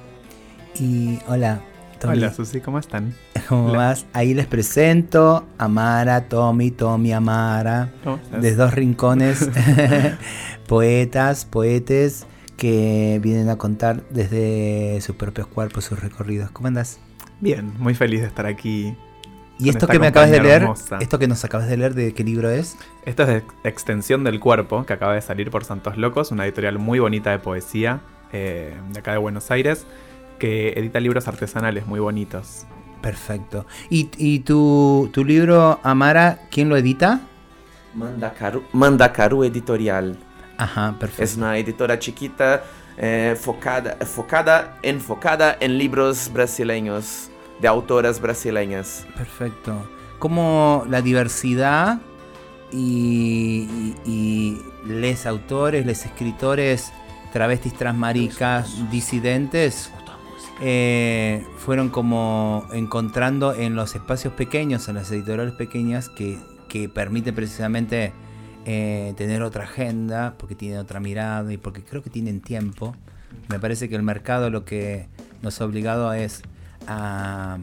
Y 0.81 1.19
hola, 1.29 1.61
Tommy, 2.01 2.19
Hola 2.19 2.33
Susi, 2.33 2.61
¿cómo 2.61 2.79
están? 2.79 3.15
¿cómo 3.49 3.69
hola. 3.69 3.79
vas? 3.79 4.07
Ahí 4.13 4.35
les 4.35 4.47
presento 4.47 5.47
a 5.59 5.69
Mara, 5.69 6.29
Tommy, 6.29 6.71
Tommy, 6.71 7.13
Amara, 7.13 7.93
de 8.41 8.55
dos 8.57 8.75
rincones, 8.75 9.49
poetas, 10.67 11.45
poetes 11.45 12.27
que 12.57 13.21
vienen 13.23 13.49
a 13.51 13.57
contar 13.57 14.03
desde 14.11 15.01
sus 15.01 15.17
propios 15.17 15.47
cuerpos 15.47 15.85
sus 15.85 16.01
recorridos. 16.01 16.51
¿Cómo 16.51 16.69
andas? 16.69 16.99
Bien, 17.41 17.73
muy 17.79 17.95
feliz 17.95 18.23
de 18.23 18.27
estar 18.27 18.47
aquí. 18.47 18.97
Y 19.59 19.69
esto 19.69 19.87
que 19.87 20.01
me 20.01 20.09
acabas 20.09 20.31
de 20.31 20.41
leer, 20.41 20.63
hermosa. 20.63 20.99
esto 21.01 21.19
que 21.21 21.29
nos 21.29 21.45
acabas 21.45 21.69
de 21.69 21.77
leer, 21.77 21.95
¿de 21.95 22.13
qué 22.13 22.25
libro 22.25 22.51
es? 22.51 22.77
Esto 23.05 23.23
es 23.23 23.29
de 23.29 23.45
Extensión 23.63 24.25
del 24.25 24.41
Cuerpo, 24.41 24.85
que 24.85 24.93
acaba 24.93 25.15
de 25.15 25.21
salir 25.21 25.51
por 25.53 25.65
Santos 25.65 25.97
Locos, 25.97 26.33
una 26.33 26.45
editorial 26.45 26.81
muy 26.81 26.99
bonita 26.99 27.31
de 27.31 27.39
poesía 27.39 28.01
eh, 28.35 28.77
de 28.91 28.99
acá 28.99 29.13
de 29.13 29.19
Buenos 29.19 29.51
Aires, 29.51 29.87
que 30.39 30.75
edita 30.77 31.01
libros 31.01 31.27
artesanales 31.27 31.87
muy 31.87 32.01
bonitos. 32.01 32.67
Perfecto. 33.01 33.65
¿Y, 33.91 34.11
y 34.19 34.41
tu, 34.41 35.09
tu 35.13 35.25
libro, 35.25 35.79
Amara, 35.83 36.49
quién 36.51 36.69
lo 36.69 36.77
edita? 36.77 37.21
Mandacaru, 37.95 38.65
Mandacaru 38.73 39.45
Editorial. 39.45 40.19
Ajá, 40.57 40.97
perfecto. 40.99 41.23
Es 41.23 41.37
una 41.37 41.57
editora 41.59 41.99
chiquita 41.99 42.65
eh, 42.97 43.37
focada, 43.41 43.97
focada, 44.07 44.79
enfocada 44.83 45.57
en 45.61 45.79
libros 45.79 46.31
brasileños, 46.33 47.29
de 47.61 47.69
autoras 47.69 48.21
brasileñas. 48.21 49.07
Perfecto. 49.17 49.89
Como 50.19 50.85
la 50.89 51.03
diversidad 51.03 52.01
y, 52.73 53.95
y, 54.05 54.11
y 54.11 54.63
les 54.87 55.27
autores, 55.27 55.87
les 55.87 56.07
escritores, 56.07 56.93
travestis, 57.35 57.75
transmaricas, 57.75 58.89
disidentes, 58.93 59.91
eh, 60.61 61.45
fueron 61.57 61.89
como 61.89 62.65
encontrando 62.73 63.57
en 63.57 63.75
los 63.75 63.97
espacios 63.97 64.33
pequeños, 64.35 64.89
en 64.89 64.95
las 64.95 65.11
editoriales 65.11 65.53
pequeñas, 65.55 66.09
que, 66.09 66.39
que 66.69 66.89
permite 66.89 67.33
precisamente 67.33 68.13
eh, 68.67 69.15
tener 69.17 69.43
otra 69.43 69.65
agenda, 69.65 70.37
porque 70.39 70.55
tienen 70.55 70.79
otra 70.79 71.01
mirada 71.01 71.53
y 71.53 71.57
porque 71.57 71.83
creo 71.83 72.05
que 72.05 72.11
tienen 72.11 72.41
tiempo. 72.41 72.95
Me 73.49 73.59
parece 73.59 73.89
que 73.89 73.97
el 73.97 74.05
mercado 74.05 74.49
lo 74.49 74.65
que 74.65 75.09
nos 75.43 75.61
ha 75.61 75.65
obligado 75.65 76.13
es 76.13 76.43
a, 76.87 77.59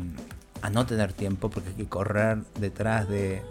a 0.61 0.69
no 0.69 0.85
tener 0.85 1.13
tiempo, 1.13 1.49
porque 1.49 1.69
hay 1.69 1.75
que 1.75 1.85
correr 1.85 2.39
detrás 2.59 3.07
de 3.07 3.41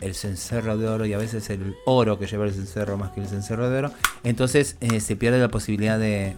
el 0.00 0.14
cencerro 0.14 0.76
de 0.76 0.88
oro 0.88 1.06
y 1.06 1.12
a 1.12 1.18
veces 1.18 1.50
el 1.50 1.76
oro 1.84 2.18
que 2.18 2.26
lleva 2.26 2.44
el 2.44 2.52
cencerro 2.52 2.96
más 2.96 3.10
que 3.12 3.20
el 3.20 3.28
cencerro 3.28 3.68
de 3.68 3.78
oro. 3.78 3.90
Entonces 4.24 4.76
eh, 4.80 5.00
se 5.00 5.16
pierde 5.16 5.38
la 5.38 5.48
posibilidad 5.48 5.98
de, 5.98 6.36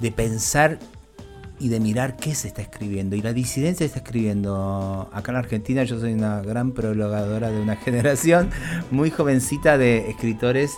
de 0.00 0.12
pensar 0.12 0.78
y 1.58 1.68
de 1.68 1.80
mirar 1.80 2.16
qué 2.16 2.34
se 2.34 2.48
está 2.48 2.62
escribiendo. 2.62 3.16
Y 3.16 3.22
la 3.22 3.32
disidencia 3.32 3.86
está 3.86 4.00
escribiendo. 4.00 5.08
Acá 5.12 5.32
en 5.32 5.38
Argentina 5.38 5.84
yo 5.84 6.00
soy 6.00 6.12
una 6.12 6.40
gran 6.42 6.72
prologadora 6.72 7.50
de 7.50 7.60
una 7.60 7.76
generación 7.84 8.50
muy 8.90 9.10
jovencita 9.10 9.78
de 9.78 10.10
escritores, 10.10 10.72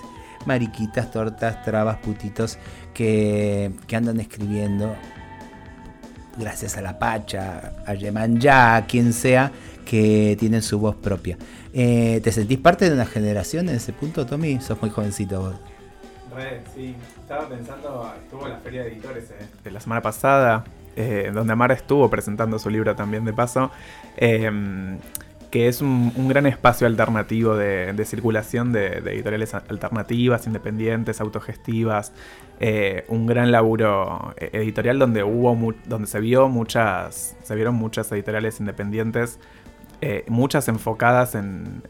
mariquitas, 0.44 1.10
tortas, 1.10 1.64
trabas, 1.64 1.98
putitos, 1.98 2.58
que, 2.94 3.72
que 3.86 3.96
andan 3.96 4.20
escribiendo. 4.20 4.94
Gracias 6.38 6.76
a 6.76 6.82
la 6.82 6.98
Pacha, 6.98 7.72
a 7.86 7.94
Yemanjá, 7.94 8.76
a 8.76 8.86
quien 8.86 9.14
sea, 9.14 9.50
que 9.86 10.36
tienen 10.38 10.60
su 10.60 10.78
voz 10.78 10.94
propia. 10.96 11.38
Eh, 11.78 12.22
¿Te 12.24 12.32
sentís 12.32 12.56
parte 12.58 12.88
de 12.88 12.94
una 12.94 13.04
generación 13.04 13.68
en 13.68 13.74
ese 13.74 13.92
punto, 13.92 14.24
Tommy? 14.24 14.58
Sos 14.62 14.80
muy 14.80 14.88
jovencito 14.88 15.40
vos. 15.40 15.54
Re, 16.34 16.62
sí. 16.74 16.96
Estaba 17.20 17.46
pensando, 17.50 18.10
estuvo 18.24 18.48
la 18.48 18.56
feria 18.56 18.82
de 18.82 18.92
editores 18.92 19.30
eh, 19.30 19.44
de 19.62 19.70
la 19.70 19.78
semana 19.80 20.00
pasada, 20.00 20.64
eh, 20.96 21.30
donde 21.34 21.52
Amara 21.52 21.74
estuvo 21.74 22.08
presentando 22.08 22.58
su 22.58 22.70
libro 22.70 22.96
también 22.96 23.26
de 23.26 23.34
paso, 23.34 23.70
eh, 24.16 24.50
que 25.50 25.68
es 25.68 25.82
un, 25.82 26.14
un 26.16 26.28
gran 26.28 26.46
espacio 26.46 26.86
alternativo 26.86 27.54
de, 27.56 27.92
de 27.92 28.04
circulación 28.06 28.72
de, 28.72 29.02
de 29.02 29.12
editoriales 29.12 29.52
alternativas, 29.52 30.46
independientes, 30.46 31.20
autogestivas, 31.20 32.12
eh, 32.58 33.04
un 33.08 33.26
gran 33.26 33.52
laburo 33.52 34.34
editorial 34.38 34.98
donde 34.98 35.22
hubo 35.24 35.54
mu- 35.54 35.74
donde 35.84 36.06
se 36.08 36.20
vio 36.20 36.48
muchas, 36.48 37.36
se 37.42 37.54
vieron 37.54 37.74
muchas 37.74 38.10
editoriales 38.12 38.60
independientes, 38.60 39.38
eh, 40.00 40.24
muchas 40.28 40.68
enfocadas 40.68 41.34
en, 41.34 41.82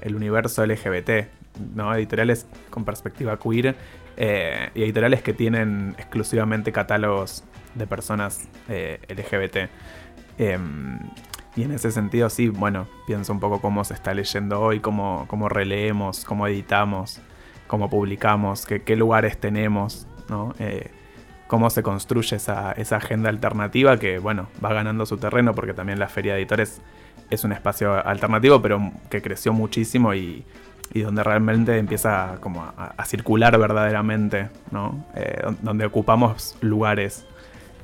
el 0.00 0.14
universo 0.14 0.64
LGBT, 0.64 1.28
¿no? 1.74 1.94
Editoriales 1.94 2.46
con 2.70 2.84
perspectiva 2.84 3.38
queer 3.38 3.76
eh, 4.16 4.70
y 4.74 4.82
editoriales 4.82 5.22
que 5.22 5.34
tienen 5.34 5.94
exclusivamente 5.98 6.72
catálogos 6.72 7.44
de 7.74 7.86
personas 7.86 8.48
eh, 8.68 8.98
LGBT. 9.08 9.70
Em, 10.38 10.98
y 11.56 11.64
en 11.64 11.72
ese 11.72 11.90
sentido, 11.90 12.30
sí, 12.30 12.48
bueno, 12.48 12.88
pienso 13.06 13.32
un 13.32 13.40
poco 13.40 13.60
cómo 13.60 13.84
se 13.84 13.92
está 13.92 14.14
leyendo 14.14 14.60
hoy, 14.60 14.80
cómo, 14.80 15.26
cómo 15.26 15.48
releemos, 15.48 16.24
cómo 16.24 16.46
editamos, 16.46 17.20
cómo 17.66 17.90
publicamos, 17.90 18.64
qué, 18.64 18.96
lugares 18.96 19.38
tenemos, 19.38 20.06
¿no? 20.28 20.54
Cómo 21.50 21.68
se 21.68 21.82
construye 21.82 22.36
esa, 22.36 22.70
esa 22.70 22.98
agenda 22.98 23.28
alternativa 23.28 23.98
que, 23.98 24.20
bueno, 24.20 24.46
va 24.64 24.72
ganando 24.72 25.04
su 25.04 25.16
terreno 25.16 25.52
porque 25.52 25.74
también 25.74 25.98
la 25.98 26.06
Feria 26.06 26.34
de 26.34 26.38
Editores 26.38 26.80
es 27.28 27.42
un 27.42 27.50
espacio 27.50 27.92
alternativo, 28.06 28.62
pero 28.62 28.92
que 29.10 29.20
creció 29.20 29.52
muchísimo 29.52 30.14
y, 30.14 30.44
donde 30.94 31.24
realmente 31.24 31.76
empieza 31.76 32.36
como 32.40 32.62
a, 32.62 33.04
circular 33.04 33.58
verdaderamente, 33.58 34.48
¿no? 34.70 35.04
Eh, 35.16 35.40
don- 35.42 35.58
donde 35.60 35.86
ocupamos 35.86 36.54
lugares 36.60 37.24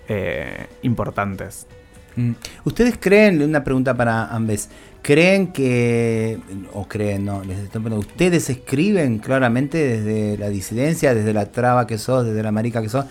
eh, 0.09 0.67
importantes. 0.83 1.67
Mm. 2.15 2.35
¿Ustedes 2.65 2.97
creen, 3.01 3.43
una 3.43 3.65
pregunta 3.65 3.95
para 3.95 4.29
ambos, 4.29 4.69
creen 5.03 5.49
que, 5.49 6.39
o 6.73 6.87
creen, 6.87 7.25
no, 7.25 7.43
les 7.43 7.59
estoy 7.59 7.83
preguntando, 7.83 7.99
ustedes 8.13 8.49
escriben 8.49 9.19
claramente 9.19 9.79
desde 9.79 10.39
la 10.39 10.51
disidencia, 10.51 11.17
desde 11.17 11.33
la 11.33 11.47
traba 11.47 11.85
que 11.89 11.99
sos, 11.99 12.25
desde 12.27 12.45
la 12.45 12.53
marica 12.53 12.81
que 12.81 12.89
sos, 12.89 13.07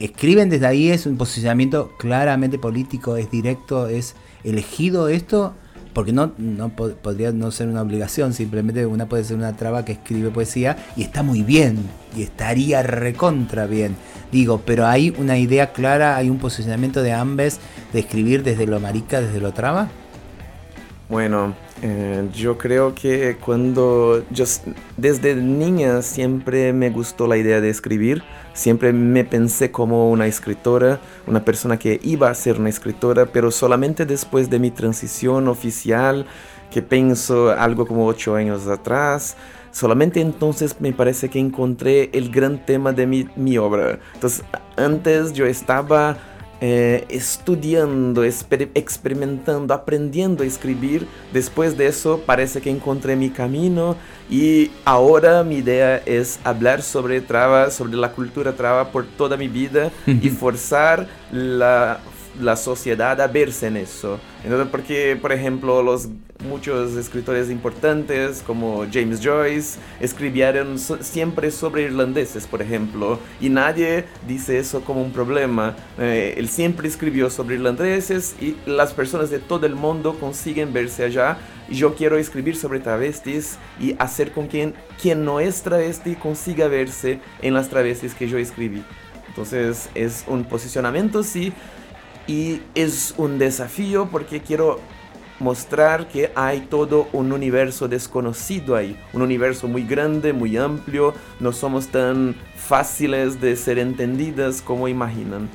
escriben 0.00 0.50
desde 0.50 0.66
ahí, 0.66 0.90
es 0.90 1.06
un 1.06 1.16
posicionamiento 1.16 1.92
claramente 1.98 2.58
político, 2.58 3.16
es 3.16 3.30
directo, 3.30 3.86
es 3.86 4.16
elegido 4.42 5.08
esto? 5.08 5.54
Porque 5.92 6.12
no, 6.12 6.32
no 6.38 6.70
po- 6.70 6.90
podría 6.90 7.32
no 7.32 7.50
ser 7.50 7.68
una 7.68 7.82
obligación, 7.82 8.32
simplemente 8.32 8.86
una 8.86 9.08
puede 9.08 9.24
ser 9.24 9.36
una 9.36 9.56
traba 9.56 9.84
que 9.84 9.92
escribe 9.92 10.30
poesía 10.30 10.76
y 10.96 11.02
está 11.02 11.22
muy 11.22 11.42
bien, 11.42 11.78
y 12.16 12.22
estaría 12.22 12.82
recontra 12.82 13.66
bien. 13.66 13.96
Digo, 14.30 14.62
pero 14.64 14.86
hay 14.86 15.12
una 15.18 15.36
idea 15.36 15.72
clara, 15.72 16.16
hay 16.16 16.30
un 16.30 16.38
posicionamiento 16.38 17.02
de 17.02 17.12
ambes 17.12 17.58
de 17.92 18.00
escribir 18.00 18.42
desde 18.44 18.66
lo 18.66 18.78
marica, 18.78 19.20
desde 19.20 19.40
lo 19.40 19.52
traba. 19.52 19.88
Bueno, 21.08 21.56
eh, 21.82 22.28
yo 22.32 22.56
creo 22.56 22.94
que 22.94 23.36
cuando 23.44 24.24
yo 24.30 24.44
desde 24.96 25.34
niña 25.34 26.02
siempre 26.02 26.72
me 26.72 26.90
gustó 26.90 27.26
la 27.26 27.36
idea 27.36 27.60
de 27.60 27.68
escribir, 27.68 28.22
siempre 28.52 28.92
me 28.92 29.24
pensé 29.24 29.70
como 29.70 30.10
una 30.10 30.26
escritora, 30.26 31.00
una 31.26 31.44
persona 31.44 31.78
que 31.78 32.00
iba 32.02 32.30
a 32.30 32.34
ser 32.34 32.58
una 32.58 32.68
escritora, 32.68 33.26
pero 33.26 33.50
solamente 33.50 34.06
después 34.06 34.50
de 34.50 34.58
mi 34.58 34.70
transición 34.70 35.48
oficial, 35.48 36.26
que 36.70 36.82
pienso 36.82 37.50
algo 37.50 37.86
como 37.86 38.06
ocho 38.06 38.36
años 38.36 38.66
atrás, 38.66 39.36
solamente 39.72 40.20
entonces 40.20 40.76
me 40.80 40.92
parece 40.92 41.28
que 41.28 41.38
encontré 41.38 42.10
el 42.12 42.30
gran 42.30 42.64
tema 42.64 42.92
de 42.92 43.06
mi, 43.06 43.28
mi 43.36 43.58
obra. 43.58 43.98
Entonces, 44.14 44.44
antes 44.76 45.32
yo 45.32 45.46
estaba 45.46 46.16
eh, 46.60 47.04
estudiando, 47.08 48.24
exper- 48.24 48.70
experimentando, 48.74 49.72
aprendiendo 49.72 50.42
a 50.42 50.46
escribir. 50.46 51.06
Después 51.32 51.76
de 51.76 51.86
eso 51.86 52.20
parece 52.26 52.60
que 52.60 52.70
encontré 52.70 53.16
mi 53.16 53.30
camino 53.30 53.96
y 54.28 54.70
ahora 54.84 55.42
mi 55.42 55.56
idea 55.56 55.96
es 55.98 56.38
hablar 56.44 56.82
sobre 56.82 57.20
traba, 57.20 57.70
sobre 57.70 57.96
la 57.96 58.12
cultura 58.12 58.52
traba 58.54 58.92
por 58.92 59.06
toda 59.06 59.36
mi 59.36 59.48
vida 59.48 59.90
y 60.06 60.28
forzar 60.28 61.08
la, 61.32 62.00
la 62.40 62.56
sociedad 62.56 63.20
a 63.20 63.26
verse 63.26 63.66
en 63.66 63.76
eso. 63.76 64.18
Entonces, 64.44 64.68
porque, 64.70 65.16
por 65.20 65.32
ejemplo, 65.32 65.82
los 65.82 66.08
muchos 66.48 66.96
escritores 66.96 67.50
importantes 67.50 68.42
como 68.46 68.86
James 68.90 69.20
Joyce 69.22 69.78
escribieron 70.00 70.78
so- 70.78 71.02
siempre 71.02 71.50
sobre 71.50 71.82
irlandeses, 71.82 72.46
por 72.46 72.62
ejemplo, 72.62 73.18
y 73.42 73.50
nadie 73.50 74.06
dice 74.26 74.58
eso 74.58 74.80
como 74.80 75.02
un 75.02 75.12
problema. 75.12 75.76
Eh, 75.98 76.34
él 76.38 76.48
siempre 76.48 76.88
escribió 76.88 77.28
sobre 77.28 77.56
irlandeses 77.56 78.34
y 78.40 78.56
las 78.66 78.94
personas 78.94 79.28
de 79.28 79.38
todo 79.38 79.66
el 79.66 79.74
mundo 79.74 80.16
consiguen 80.18 80.72
verse 80.72 81.04
allá. 81.04 81.36
Y 81.68 81.74
yo 81.74 81.94
quiero 81.94 82.16
escribir 82.16 82.56
sobre 82.56 82.80
travestis 82.80 83.58
y 83.78 83.94
hacer 83.98 84.32
con 84.32 84.48
quien 84.48 84.74
quien 85.00 85.24
no 85.24 85.40
es 85.40 85.62
travesti 85.62 86.14
consiga 86.14 86.68
verse 86.68 87.20
en 87.42 87.54
las 87.54 87.68
travestis 87.68 88.14
que 88.14 88.28
yo 88.28 88.38
escribí. 88.38 88.82
Entonces 89.28 89.88
es 89.94 90.24
un 90.26 90.44
posicionamiento, 90.44 91.22
sí, 91.22 91.52
y 92.26 92.62
es 92.74 93.14
un 93.16 93.38
desafío 93.38 94.08
porque 94.10 94.40
quiero 94.40 94.80
mostrar 95.40 96.06
que 96.06 96.30
hay 96.34 96.60
todo 96.60 97.08
un 97.12 97.32
universo 97.32 97.88
desconocido 97.88 98.76
ahí, 98.76 98.96
un 99.12 99.22
universo 99.22 99.66
muy 99.66 99.82
grande, 99.84 100.32
muy 100.32 100.56
amplio, 100.56 101.14
no 101.40 101.52
somos 101.52 101.88
tan 101.88 102.36
fáciles 102.56 103.40
de 103.40 103.56
ser 103.56 103.78
entendidas 103.78 104.62
como 104.62 104.86
imaginan. 104.86 105.48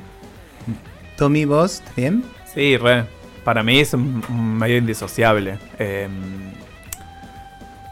Tommy, 1.16 1.44
vos, 1.44 1.82
¿bien? 1.96 2.24
Sí, 2.52 2.76
re. 2.76 3.06
Para 3.44 3.62
mí 3.62 3.78
es 3.78 3.94
medio 3.94 4.76
indisociable. 4.76 5.56
Eh, 5.78 6.08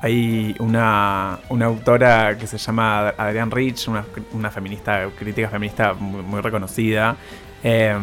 hay 0.03 0.55
una, 0.59 1.39
una 1.49 1.67
autora 1.67 2.37
que 2.37 2.47
se 2.47 2.59
llama 2.59 3.11
Adrienne 3.11 3.55
Rich, 3.55 3.89
una, 3.89 4.05
una 4.33 4.51
feminista, 4.51 5.09
crítica 5.17 5.49
feminista 5.49 5.95
muy, 5.95 6.23
muy 6.23 6.41
reconocida, 6.41 7.17
eh, 7.63 7.97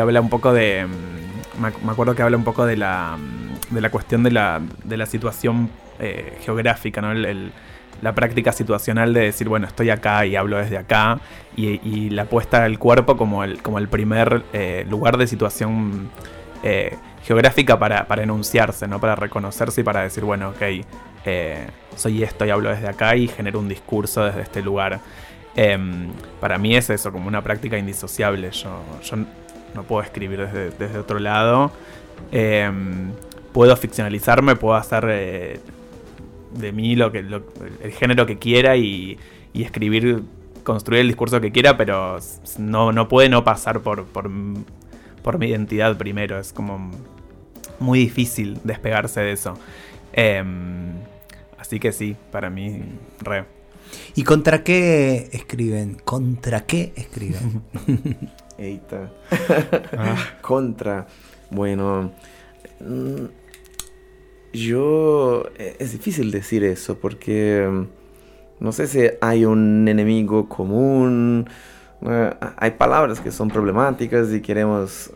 habla 0.00 0.20
un 0.20 0.28
poco 0.30 0.52
de. 0.52 0.86
Me, 1.60 1.68
ac- 1.68 1.80
me 1.82 1.92
acuerdo 1.92 2.14
que 2.14 2.22
habla 2.22 2.36
un 2.36 2.44
poco 2.44 2.66
de 2.66 2.76
la, 2.76 3.16
de 3.70 3.80
la 3.80 3.90
cuestión 3.90 4.22
de 4.22 4.30
la, 4.30 4.60
de 4.84 4.96
la 4.96 5.06
situación 5.06 5.70
eh, 5.98 6.38
geográfica, 6.44 7.00
¿no? 7.00 7.12
El- 7.12 7.52
la 8.00 8.14
práctica 8.14 8.52
situacional 8.52 9.12
de 9.12 9.22
decir, 9.22 9.48
bueno, 9.48 9.66
estoy 9.66 9.90
acá 9.90 10.24
y 10.24 10.36
hablo 10.36 10.56
desde 10.58 10.78
acá, 10.78 11.18
y, 11.56 12.10
la 12.10 12.26
puesta 12.26 12.62
del 12.62 12.78
cuerpo 12.78 13.16
como 13.16 13.42
el, 13.42 13.60
como 13.60 13.78
el 13.78 13.88
primer 13.88 14.44
eh, 14.52 14.86
lugar 14.88 15.16
de 15.16 15.26
situación 15.26 16.08
eh, 16.62 16.96
geográfica 17.24 17.76
para, 17.80 18.06
para 18.06 18.22
enunciarse, 18.22 18.86
¿no? 18.86 19.00
Para 19.00 19.16
reconocerse 19.16 19.80
y 19.80 19.84
para 19.84 20.02
decir, 20.02 20.22
bueno, 20.22 20.50
ok, 20.50 20.62
soy 21.96 22.22
esto 22.22 22.44
y 22.46 22.50
hablo 22.50 22.70
desde 22.70 22.86
acá 22.88 23.16
y 23.16 23.26
genero 23.26 23.58
un 23.58 23.68
discurso 23.68 24.24
desde 24.24 24.42
este 24.42 24.62
lugar. 24.62 25.00
Em, 25.56 26.08
para 26.40 26.56
mí 26.56 26.76
es 26.76 26.88
eso, 26.90 27.10
como 27.10 27.26
una 27.26 27.42
práctica 27.42 27.76
indisociable. 27.76 28.50
Yo, 28.52 28.80
yo 29.02 29.16
no 29.78 29.84
puedo 29.84 30.02
escribir 30.02 30.38
desde, 30.40 30.70
desde 30.70 30.98
otro 30.98 31.18
lado. 31.18 31.70
Em, 32.32 33.12
puedo 33.52 33.74
ficcionalizarme, 33.76 34.56
puedo 34.56 34.74
hacer 34.74 35.06
eh, 35.08 35.60
de 36.54 36.72
mí 36.72 36.96
lo 36.96 37.12
que, 37.12 37.22
lo- 37.22 37.44
el 37.82 37.92
género 37.92 38.26
que 38.26 38.38
quiera 38.38 38.76
y, 38.76 39.18
y 39.52 39.62
escribir, 39.62 40.22
construir 40.64 41.02
el 41.02 41.06
discurso 41.08 41.40
que 41.40 41.52
quiera, 41.52 41.76
pero 41.76 42.18
no, 42.58 42.92
no 42.92 43.06
puede 43.08 43.28
no 43.28 43.44
pasar 43.44 43.80
por, 43.80 44.04
por 44.04 44.28
mi 45.38 45.46
identidad 45.46 45.96
primero. 45.96 46.38
Es 46.38 46.52
como 46.52 46.90
muy 47.78 48.00
difícil 48.00 48.58
despegarse 48.64 49.20
de 49.20 49.32
eso. 49.32 49.54
Em, 50.12 50.94
así 51.58 51.78
que 51.78 51.92
sí, 51.92 52.16
para 52.32 52.50
mí, 52.50 52.82
re. 53.20 53.44
¿Y 54.14 54.24
contra 54.24 54.62
qué 54.64 55.28
escriben? 55.32 55.96
¿Contra 56.04 56.66
qué 56.66 56.92
escriben? 56.96 57.62
Eita. 58.58 59.10
Ah. 59.96 60.16
Contra. 60.42 61.06
Bueno. 61.50 62.12
mm, 62.80 63.24
Yo. 64.52 65.44
eh, 65.58 65.76
Es 65.78 65.92
difícil 65.92 66.30
decir 66.30 66.64
eso 66.64 66.98
porque. 66.98 67.66
mm, 67.70 67.86
No 68.60 68.72
sé 68.72 68.86
si 68.88 69.00
hay 69.20 69.44
un 69.44 69.86
enemigo 69.88 70.48
común. 70.48 71.48
eh, 72.02 72.34
Hay 72.56 72.72
palabras 72.72 73.20
que 73.20 73.30
son 73.30 73.48
problemáticas 73.48 74.32
y 74.32 74.40
queremos 74.40 75.10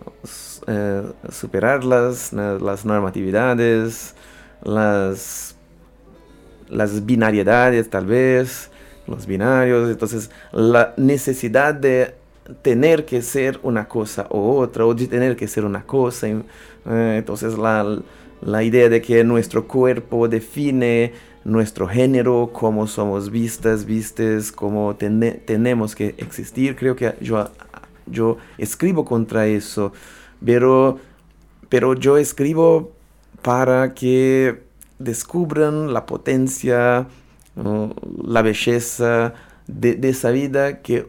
eh, 0.67 1.03
superarlas. 1.31 2.33
Las 2.33 2.85
normatividades. 2.85 4.15
Las. 4.63 5.57
Las 6.69 7.05
binariedades, 7.05 7.91
tal 7.91 8.07
vez. 8.07 8.71
Los 9.07 9.27
binarios. 9.27 9.91
Entonces, 9.91 10.31
la 10.53 10.95
necesidad 10.97 11.75
de 11.75 12.15
tener 12.63 13.05
que 13.05 13.23
ser 13.23 13.61
una 13.63 13.89
cosa 13.89 14.27
o 14.31 14.59
otra, 14.59 14.87
o 14.87 14.95
de 14.95 15.07
tener 15.07 15.37
que 15.37 15.49
ser 15.49 15.65
una 15.65 15.85
cosa. 15.85 16.29
eh, 16.29 16.43
entonces 17.19 17.57
la, 17.59 18.01
la 18.41 18.63
idea 18.63 18.89
de 18.89 19.01
que 19.03 19.25
nuestro 19.25 19.67
cuerpo 19.69 20.29
define 20.29 21.13
nuestro 21.45 21.89
género, 21.89 22.51
cómo 22.53 22.87
somos 22.87 23.31
vistas, 23.31 23.85
vistes, 23.85 24.53
cómo 24.53 24.95
tene- 24.97 25.33
tenemos 25.45 25.95
que 25.95 26.15
existir, 26.19 26.77
creo 26.77 26.95
que 26.97 27.15
yo, 27.21 27.51
yo 28.07 28.39
escribo 28.59 29.05
contra 29.05 29.47
eso, 29.47 29.93
pero, 30.45 30.99
pero 31.69 31.95
yo 31.95 32.17
escribo 32.19 32.93
para 33.43 33.95
que 33.95 34.63
descubran 34.99 35.93
la 35.93 36.07
potencia, 36.07 37.07
¿no? 37.57 37.95
la 38.25 38.43
belleza 38.43 39.35
de, 39.67 39.95
de 39.95 40.09
esa 40.11 40.31
vida 40.31 40.81
que 40.83 41.09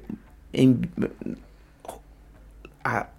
en- 0.53 0.89
a- 2.83 3.09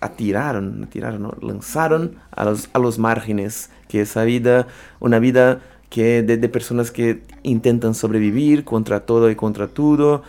atiraron, 0.00 0.84
atiraron, 0.84 1.22
¿no? 1.22 1.34
lanzaron 1.40 2.16
a 2.30 2.44
los, 2.44 2.68
a 2.72 2.78
los 2.78 2.98
márgenes, 2.98 3.70
que 3.88 4.00
esa 4.02 4.24
vida, 4.24 4.66
una 5.00 5.18
vida 5.18 5.60
que 5.90 6.22
de, 6.22 6.36
de 6.36 6.48
personas 6.48 6.90
que 6.90 7.22
intentan 7.42 7.94
sobrevivir 7.94 8.64
contra 8.64 9.00
todo 9.00 9.30
y 9.30 9.36
contra 9.36 9.68
todo, 9.68 10.22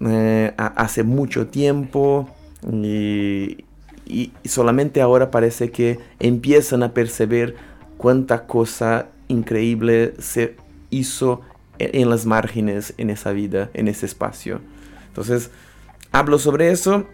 eh, 0.00 0.52
a- 0.56 0.66
hace 0.66 1.02
mucho 1.04 1.46
tiempo, 1.46 2.28
y- 2.70 3.64
y 4.06 4.32
solamente 4.48 5.00
ahora 5.00 5.30
parece 5.30 5.70
que 5.70 5.98
empiezan 6.20 6.82
a 6.82 6.92
percibir 6.92 7.54
cuánta 7.96 8.46
cosa 8.46 9.06
increíble 9.28 10.14
se 10.18 10.56
hizo 10.90 11.40
en, 11.78 12.02
en 12.02 12.10
las 12.10 12.26
márgenes, 12.26 12.94
en 12.98 13.10
esa 13.10 13.32
vida, 13.32 13.70
en 13.74 13.88
ese 13.88 14.06
espacio. 14.06 14.60
Entonces, 15.08 15.50
hablo 16.12 16.38
sobre 16.38 16.70
eso, 16.70 17.06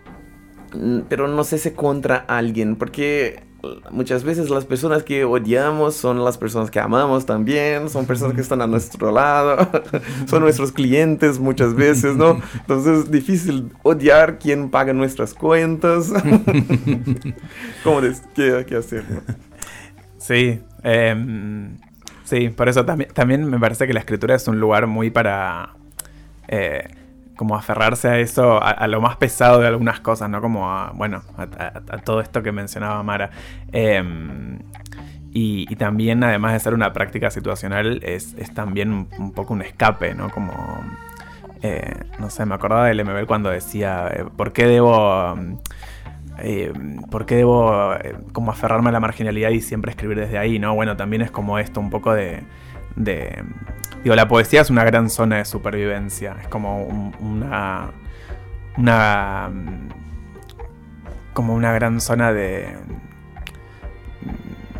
mm, 0.74 1.00
pero 1.08 1.28
no 1.28 1.44
sé 1.44 1.58
si 1.58 1.70
contra 1.72 2.16
alguien, 2.16 2.76
porque 2.76 3.42
muchas 3.90 4.22
veces 4.22 4.50
las 4.50 4.64
personas 4.66 5.02
que 5.02 5.24
odiamos 5.24 5.96
son 5.96 6.24
las 6.24 6.38
personas 6.38 6.70
que 6.70 6.78
amamos 6.78 7.26
también, 7.26 7.88
son 7.90 8.06
personas 8.06 8.34
que 8.36 8.40
están 8.40 8.62
a 8.62 8.66
nuestro 8.68 9.10
lado, 9.10 9.68
son 10.26 10.42
nuestros 10.42 10.70
clientes 10.70 11.40
muchas 11.40 11.74
veces, 11.74 12.14
¿no? 12.16 12.40
Entonces 12.60 13.04
es 13.04 13.10
difícil 13.10 13.72
odiar 13.82 14.38
quien 14.38 14.70
paga 14.70 14.92
nuestras 14.92 15.34
cuentas. 15.34 16.12
¿Cómo 17.84 18.00
des- 18.00 18.22
qué, 18.34 18.64
qué 18.68 18.76
hacer? 18.76 19.04
Sí, 20.18 20.60
em, 20.82 21.76
sí, 22.24 22.50
por 22.50 22.68
eso 22.68 22.84
también, 22.84 23.10
también 23.12 23.44
me 23.44 23.58
parece 23.58 23.86
que 23.86 23.92
la 23.92 24.00
escritura 24.00 24.34
es 24.36 24.46
un 24.48 24.60
lugar 24.60 24.86
muy 24.86 25.10
para 25.10 25.74
eh, 26.48 26.88
como 27.38 27.54
aferrarse 27.54 28.08
a 28.08 28.18
eso, 28.18 28.60
a, 28.60 28.84
lo 28.88 29.00
más 29.00 29.16
pesado 29.16 29.60
de 29.60 29.68
algunas 29.68 30.00
cosas, 30.00 30.28
¿no? 30.28 30.40
Como 30.40 30.68
a, 30.70 30.90
bueno, 30.90 31.22
a, 31.36 31.98
todo 31.98 32.20
esto 32.20 32.42
que 32.42 32.50
mencionaba 32.50 33.00
Mara. 33.04 33.30
Em, 33.70 34.58
y, 35.32 35.76
también, 35.76 36.24
además 36.24 36.52
de 36.54 36.58
ser 36.58 36.74
una 36.74 36.92
práctica 36.92 37.30
situacional, 37.30 38.00
es, 38.02 38.34
también 38.54 38.92
un, 38.92 39.32
poco 39.32 39.54
un 39.54 39.62
escape, 39.62 40.14
¿no? 40.14 40.30
Como, 40.30 40.52
eh, 41.62 41.94
no 42.18 42.28
sé, 42.28 42.44
me 42.44 42.56
acordaba 42.56 42.86
del 42.86 43.04
MBL 43.04 43.26
cuando 43.26 43.50
decía, 43.50 44.08
eh, 44.12 44.24
¿por 44.36 44.52
qué 44.52 44.66
debo... 44.66 45.36
eh, 46.40 46.72
¿por 47.08 47.24
qué 47.24 47.36
debo 47.36 47.94
eh, 47.94 48.16
como 48.32 48.50
aferrarme 48.50 48.88
a 48.88 48.92
la 48.92 49.00
marginalidad 49.00 49.50
y 49.50 49.60
siempre 49.60 49.92
escribir 49.92 50.18
desde 50.18 50.38
ahí? 50.38 50.58
¿no? 50.58 50.74
Bueno, 50.74 50.96
también 50.96 51.22
es 51.22 51.30
como 51.30 51.60
esto, 51.60 51.78
un 51.78 51.90
poco 51.90 52.12
de, 52.14 52.42
de- 52.96 53.44
Digo, 54.02 54.14
la 54.14 54.28
poesía 54.28 54.60
es 54.60 54.70
una 54.70 54.84
gran 54.84 55.10
zona 55.10 55.36
de 55.36 55.44
supervivencia, 55.44 56.36
es 56.40 56.48
como 56.48 56.82
un- 56.84 57.14
una... 57.20 57.90
una 58.76 59.50
mm, 59.52 59.88
como 61.34 61.54
una 61.54 61.72
gran 61.72 62.00
zona 62.00 62.32
de 62.32 62.76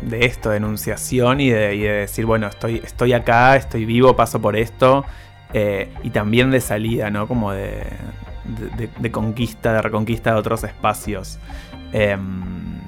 de 0.01 0.25
esto, 0.25 0.49
de 0.49 0.57
enunciación 0.57 1.39
y 1.41 1.49
de, 1.49 1.75
y 1.75 1.81
de 1.81 1.91
decir, 1.91 2.25
bueno, 2.25 2.47
estoy, 2.47 2.81
estoy 2.83 3.13
acá, 3.13 3.55
estoy 3.57 3.85
vivo, 3.85 4.15
paso 4.15 4.41
por 4.41 4.55
esto, 4.55 5.05
eh, 5.53 5.93
y 6.03 6.09
también 6.09 6.49
de 6.51 6.61
salida, 6.61 7.09
¿no? 7.11 7.27
Como 7.27 7.51
de, 7.51 7.83
de, 8.97 9.11
conquista, 9.11 9.73
de 9.73 9.81
reconquista 9.81 10.31
de 10.33 10.39
otros 10.39 10.63
espacios. 10.63 11.37
Em, 11.91 12.79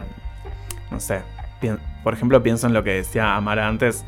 no 0.89 0.99
sé, 0.99 1.21
por 2.03 2.13
ejemplo, 2.13 2.41
pienso 2.41 2.65
en 2.67 2.73
lo 2.73 2.83
que 2.83 2.91
decía 2.91 3.35
Amara 3.35 3.67
antes, 3.67 4.03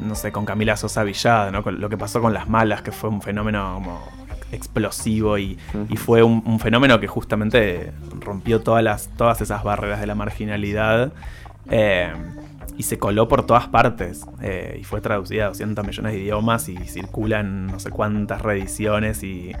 no 0.00 0.14
sé, 0.14 0.32
con 0.32 0.44
Camila 0.44 0.76
Sosa 0.76 1.02
Villada, 1.04 1.50
¿no? 1.50 1.62
Con 1.62 1.80
lo 1.80 1.88
que 1.88 1.96
pasó 1.98 2.20
con 2.20 2.32
las 2.34 2.48
malas, 2.48 2.82
que 2.82 2.92
fue 2.92 3.10
un 3.10 3.20
fenómeno 3.22 3.72
como 3.74 4.00
explosivo 4.52 5.36
y, 5.38 5.58
y 5.90 5.96
fue 5.96 6.22
un, 6.22 6.42
un 6.46 6.58
fenómeno 6.58 6.98
que 7.00 7.06
justamente 7.06 7.92
rompió 8.20 8.60
todas, 8.62 8.82
las, 8.82 9.08
todas 9.16 9.40
esas 9.40 9.62
barreras 9.62 10.00
de 10.00 10.06
la 10.06 10.14
marginalidad 10.14 11.12
eh, 11.70 12.12
y 12.78 12.84
se 12.84 12.98
coló 12.98 13.28
por 13.28 13.44
todas 13.44 13.66
partes 13.68 14.24
eh, 14.40 14.78
y 14.80 14.84
fue 14.84 15.00
traducida 15.00 15.44
a 15.44 15.48
200 15.48 15.86
millones 15.86 16.12
de 16.12 16.18
idiomas 16.20 16.68
y 16.68 16.76
circula 16.78 17.40
en 17.40 17.66
no 17.66 17.78
sé 17.78 17.90
cuántas 17.90 18.40
reediciones 18.40 19.22
y 19.22 19.52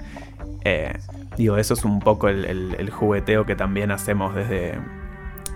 eh, 0.64 0.96
digo, 1.36 1.56
eso 1.58 1.74
es 1.74 1.84
un 1.84 2.00
poco 2.00 2.28
el, 2.28 2.44
el- 2.46 2.76
el 2.78 2.90
jugueteo 2.90 3.44
que 3.44 3.56
también 3.56 3.90
hacemos 3.90 4.34
desde, 4.34 4.78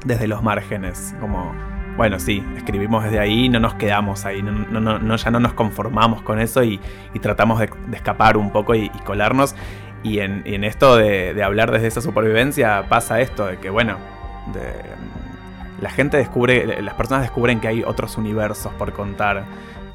desde 0.05 0.27
los 0.29 0.43
márgenes, 0.43 1.15
como 1.21 1.55
bueno, 1.97 2.19
sí, 2.19 2.43
escribimos 2.57 3.05
desde 3.05 3.19
ahí, 3.19 3.49
no 3.49 3.61
nos 3.61 3.75
quedamos 3.75 4.25
ahí, 4.25 4.43
no, 4.43 4.53
no- 4.53 4.99
no- 4.99 5.17
ya 5.17 5.31
no 5.31 5.41
nos 5.41 5.53
conformamos 5.53 6.23
con 6.23 6.41
eso 6.41 6.63
y, 6.65 6.81
tratamos 7.21 7.61
de, 7.61 7.71
escapar 7.93 8.37
un 8.37 8.51
poco 8.51 8.75
y, 8.75 8.89
colarnos. 9.05 9.55
Y 10.05 10.19
en, 10.19 10.65
esto 10.65 10.97
de, 10.97 11.41
hablar 11.45 11.71
desde 11.71 11.87
esa 11.87 12.01
supervivencia 12.01 12.87
pasa 12.89 13.21
esto, 13.21 13.47
de 13.47 13.59
que 13.59 13.71
bueno, 13.71 13.99
la 15.81 15.91
gente 15.91 16.17
descubre, 16.17 16.81
las 16.83 16.95
personas 16.95 17.23
descubren 17.23 17.61
que 17.61 17.69
hay 17.69 17.83
otros 17.83 18.17
universos 18.17 18.73
por 18.75 18.93
contar. 18.93 19.45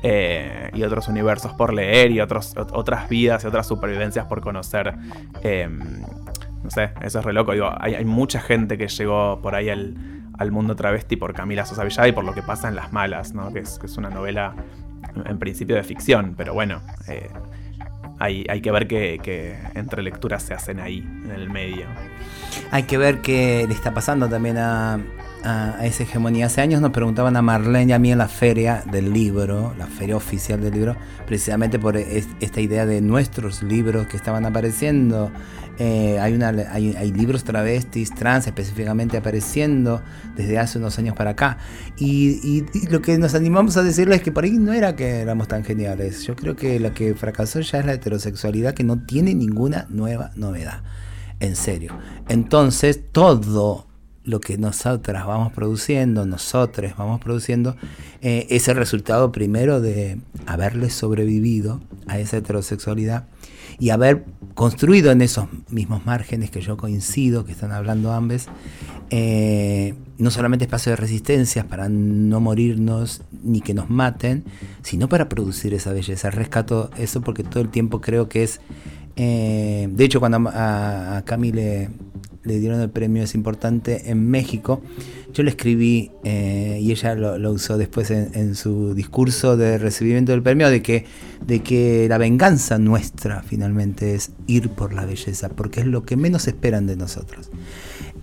eh, 0.04 0.70
y 0.74 0.84
otros 0.84 1.08
universos 1.08 1.54
por 1.54 1.74
leer 1.74 2.12
y 2.12 2.22
otros, 2.22 2.56
ot- 2.56 2.70
otras 2.72 3.10
vidas 3.10 3.44
y 3.44 3.48
otras 3.48 3.66
supervivencias 3.68 4.26
por 4.28 4.42
conocer. 4.42 4.94
Eh, 5.42 5.68
no 6.64 6.70
sé, 6.70 6.92
eso 7.02 7.18
es 7.20 7.26
re 7.26 7.34
loco. 7.34 7.54
Digo, 7.54 7.72
hay, 7.80 7.96
hay 7.96 8.06
mucha 8.06 8.40
gente 8.40 8.78
que 8.78 8.88
llegó 8.88 9.42
por 9.42 9.56
ahí 9.56 9.70
al, 9.70 9.96
al 10.38 10.52
mundo 10.52 10.76
travesti 10.76 11.16
por 11.16 11.34
Camila 11.34 11.66
Sosa 11.66 11.84
Villada 11.84 12.08
y 12.08 12.12
por 12.12 12.24
lo 12.24 12.34
que 12.34 12.42
pasa 12.44 12.68
en 12.68 12.76
Las 12.76 12.94
Malas, 12.94 13.34
¿no? 13.34 13.52
Que 13.54 13.60
es, 13.60 13.80
que 13.80 13.88
es 13.88 13.98
una 13.98 14.10
novela 14.10 14.54
en, 15.26 15.38
principio 15.40 15.76
de 15.76 15.84
ficción, 15.84 16.36
pero 16.38 16.54
bueno, 16.54 16.82
eh, 17.08 17.30
hay, 18.20 18.46
hay 18.50 18.62
que 18.62 18.72
ver 18.72 18.88
que, 18.88 19.58
entre 19.76 20.02
lecturas 20.04 20.44
se 20.44 20.54
hacen 20.54 20.80
ahí, 20.80 21.00
en 21.00 21.32
el 21.32 21.50
medio. 21.50 21.86
Hay 22.72 22.84
que 22.84 22.98
ver 22.98 23.22
qué 23.22 23.66
le 23.68 23.74
está 23.74 23.94
pasando 23.94 24.28
también 24.28 24.58
a, 24.58 25.00
a- 25.44 25.86
esa 25.86 26.04
hegemonía. 26.04 26.48
Hace 26.48 26.62
años 26.62 26.82
nos 26.82 26.92
preguntaban 26.92 27.36
a 27.36 27.42
Marlene 27.42 27.92
y 27.92 27.94
a 27.94 28.00
mí 28.00 28.12
en 28.12 28.18
la 28.18 28.28
feria 28.28 28.84
del 28.92 29.14
libro, 29.14 29.74
la 29.78 29.86
feria 29.88 30.16
oficial 30.16 30.62
del 30.62 30.74
libro, 30.74 30.96
precisamente 31.26 31.78
por 31.80 31.96
es- 31.98 32.28
esta 32.40 32.60
idea 32.62 32.86
de 32.86 33.02
nuestros 33.02 33.62
libros 33.64 34.08
que 34.08 34.18
estaban 34.18 34.46
apareciendo. 34.46 35.32
Eh, 35.80 36.18
hay, 36.20 36.34
una, 36.34 36.50
hay, 36.50 36.96
hay 36.96 37.12
libros 37.12 37.44
travestis, 37.44 38.14
trans 38.16 38.48
específicamente 38.48 39.16
apareciendo 39.18 40.02
desde 40.36 40.58
hace 40.58 40.80
unos 40.80 40.98
años 40.98 41.16
para 41.16 41.32
acá. 41.32 41.58
Y, 41.98 42.40
y- 42.44 42.66
y 42.74 42.88
lo 42.88 43.02
que 43.02 43.18
nos 43.18 43.36
animamos 43.36 43.78
a 43.78 43.84
decirles 43.84 44.18
es 44.18 44.24
que 44.24 44.32
por 44.32 44.44
ahí 44.44 44.58
no 44.58 44.74
era 44.74 44.96
que 44.96 45.20
éramos 45.20 45.48
tan 45.48 45.64
geniales. 45.64 46.24
Yo 46.26 46.36
creo 46.36 46.56
que 46.56 46.80
lo 46.80 46.94
que 46.94 47.14
fracasó 47.14 47.60
ya 47.62 47.80
es 47.80 47.86
la 47.86 47.94
heterosexualidad 47.94 48.74
que 48.74 48.84
no 48.84 48.98
tiene 49.06 49.36
ninguna 49.36 49.86
nueva 49.90 50.32
novedad. 50.36 50.82
En 51.40 51.56
serio. 51.56 51.94
Entonces, 52.28 53.00
todo 53.12 53.86
lo 54.24 54.42
que 54.42 54.58
nosotras 54.58 55.26
vamos 55.26 55.54
produciendo, 55.54 56.26
nosotros 56.26 56.94
vamos 56.98 57.22
produciendo, 57.22 57.78
eh, 58.22 58.48
es 58.50 58.68
el 58.68 58.76
resultado 58.76 59.32
primero 59.32 59.80
de 59.80 60.20
haberle 60.48 60.90
sobrevivido 60.90 61.80
a 62.08 62.20
esa 62.20 62.38
heterosexualidad 62.38 63.26
y 63.80 63.90
haber 63.92 64.26
construido 64.54 65.12
en 65.12 65.22
esos 65.22 65.48
mismos 65.70 66.06
márgenes 66.06 66.50
que 66.50 66.62
yo 66.62 66.78
coincido, 66.78 67.46
que 67.46 67.52
están 67.52 67.72
hablando 67.72 68.12
ambos, 68.12 68.48
eh, 69.10 69.94
no 70.18 70.32
solamente 70.32 70.66
espacio 70.66 70.92
de 70.92 70.96
resistencias 70.96 71.66
para 71.66 71.88
no 71.90 72.40
morirnos 72.40 73.22
ni 73.44 73.62
que 73.62 73.74
nos 73.74 73.90
maten, 73.90 74.44
sino 74.82 75.10
para 75.10 75.30
producir 75.30 75.74
esa 75.74 75.94
belleza. 75.94 76.32
Rescato 76.32 76.90
eso 76.98 77.22
porque 77.22 77.44
todo 77.44 77.62
el 77.62 77.70
tiempo 77.70 78.02
creo 78.02 78.28
que 78.28 78.44
es 78.44 78.60
eh, 79.20 79.90
de 79.92 80.06
hecho, 80.06 80.20
cuando 80.20 80.48
a, 80.50 81.18
a 81.18 81.26
Cami 81.26 81.52
le, 82.48 82.60
dieron 82.60 82.82
el 82.82 82.90
premio 82.90 83.24
Es 83.24 83.36
Importante 83.36 84.10
en 84.10 84.30
México, 84.30 84.82
yo 85.34 85.44
le 85.44 85.50
escribí 85.50 86.12
eh, 86.24 86.80
y 86.82 86.92
ella 86.92 87.16
lo, 87.16 87.38
lo 87.38 87.52
usó 87.52 87.78
después 87.78 88.10
en, 88.12 88.32
en 88.34 88.56
su 88.56 88.94
discurso 88.94 89.58
de 89.58 89.78
recibimiento 89.78 90.32
del 90.32 90.42
premio 90.42 90.70
de 90.70 90.82
que, 90.82 91.06
de 91.46 91.62
que 91.62 92.08
la 92.10 92.18
venganza 92.18 92.78
nuestra 92.78 93.44
finalmente 93.44 94.16
es 94.16 94.32
ir 94.48 94.70
por 94.70 94.94
la 94.94 95.06
belleza, 95.06 95.50
porque 95.50 95.82
es 95.82 95.86
lo 95.86 96.04
que 96.04 96.16
menos 96.16 96.48
esperan 96.48 96.88
de 96.88 96.96
nosotros. 96.96 97.50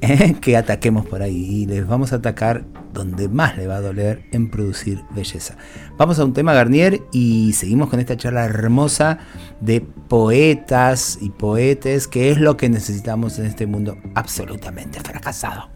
que 0.41 0.57
ataquemos 0.57 1.07
por 1.07 1.23
ahí 1.23 1.63
y 1.63 1.67
les 1.67 1.87
vamos 1.87 2.13
a 2.13 2.17
atacar 2.17 2.65
donde 2.93 3.29
más 3.29 3.57
le 3.57 3.67
va 3.67 3.77
a 3.77 3.81
doler 3.81 4.25
en 4.31 4.49
producir 4.49 5.03
belleza. 5.11 5.57
Vamos 5.97 6.19
a 6.19 6.25
un 6.25 6.33
tema 6.33 6.55
Garnier 6.55 7.03
y 7.13 7.53
seguimos 7.55 7.91
con 7.91 8.01
esta 8.01 8.17
charla 8.17 8.45
hermosa 8.45 9.19
de 9.61 9.81
poetas 9.81 11.19
y 11.21 11.31
poetes, 11.31 12.07
que 12.07 12.31
es 12.31 12.39
lo 12.39 12.57
que 12.57 12.69
necesitamos 12.69 13.39
en 13.39 13.47
este 13.47 13.67
mundo 13.67 13.99
absolutamente 14.15 15.01
fracasado. 15.01 15.69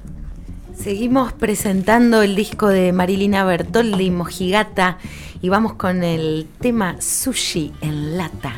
Seguimos 0.76 1.33
presentando 1.33 2.22
el 2.22 2.37
disco 2.37 2.68
de 2.68 2.92
Marilina 2.92 3.44
Bertoldi, 3.44 4.12
Mojigata, 4.12 4.98
y 5.42 5.48
vamos 5.48 5.74
con 5.74 6.04
el 6.04 6.46
tema 6.61 7.00
Sushi 7.00 7.72
en 7.81 8.16
lata. 8.16 8.54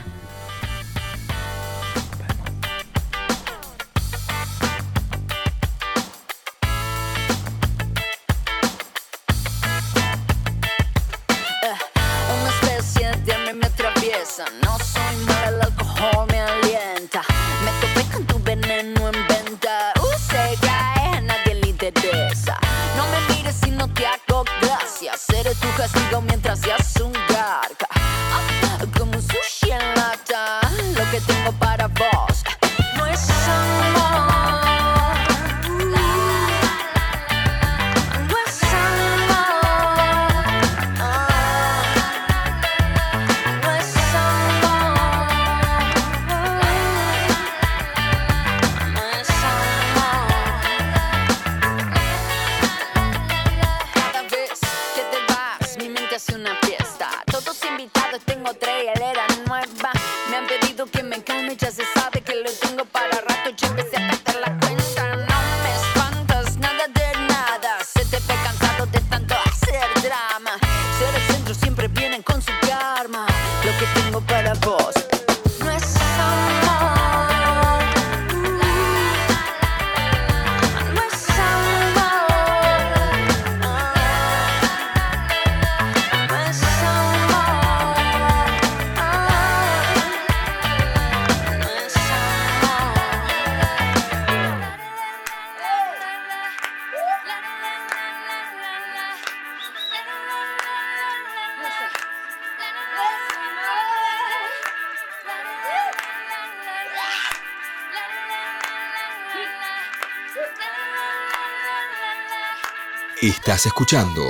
Estás 113.50 113.66
escuchando 113.66 114.22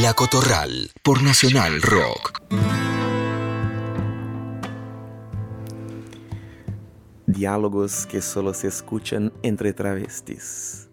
La 0.00 0.14
Cotorral 0.14 0.90
por 1.02 1.22
Nacional 1.22 1.82
Rock. 1.82 2.40
diálogos 7.26 8.06
que 8.06 8.22
solo 8.22 8.54
se 8.54 8.68
escuchan 8.68 9.30
entre 9.42 9.74
travestis. 9.74 10.88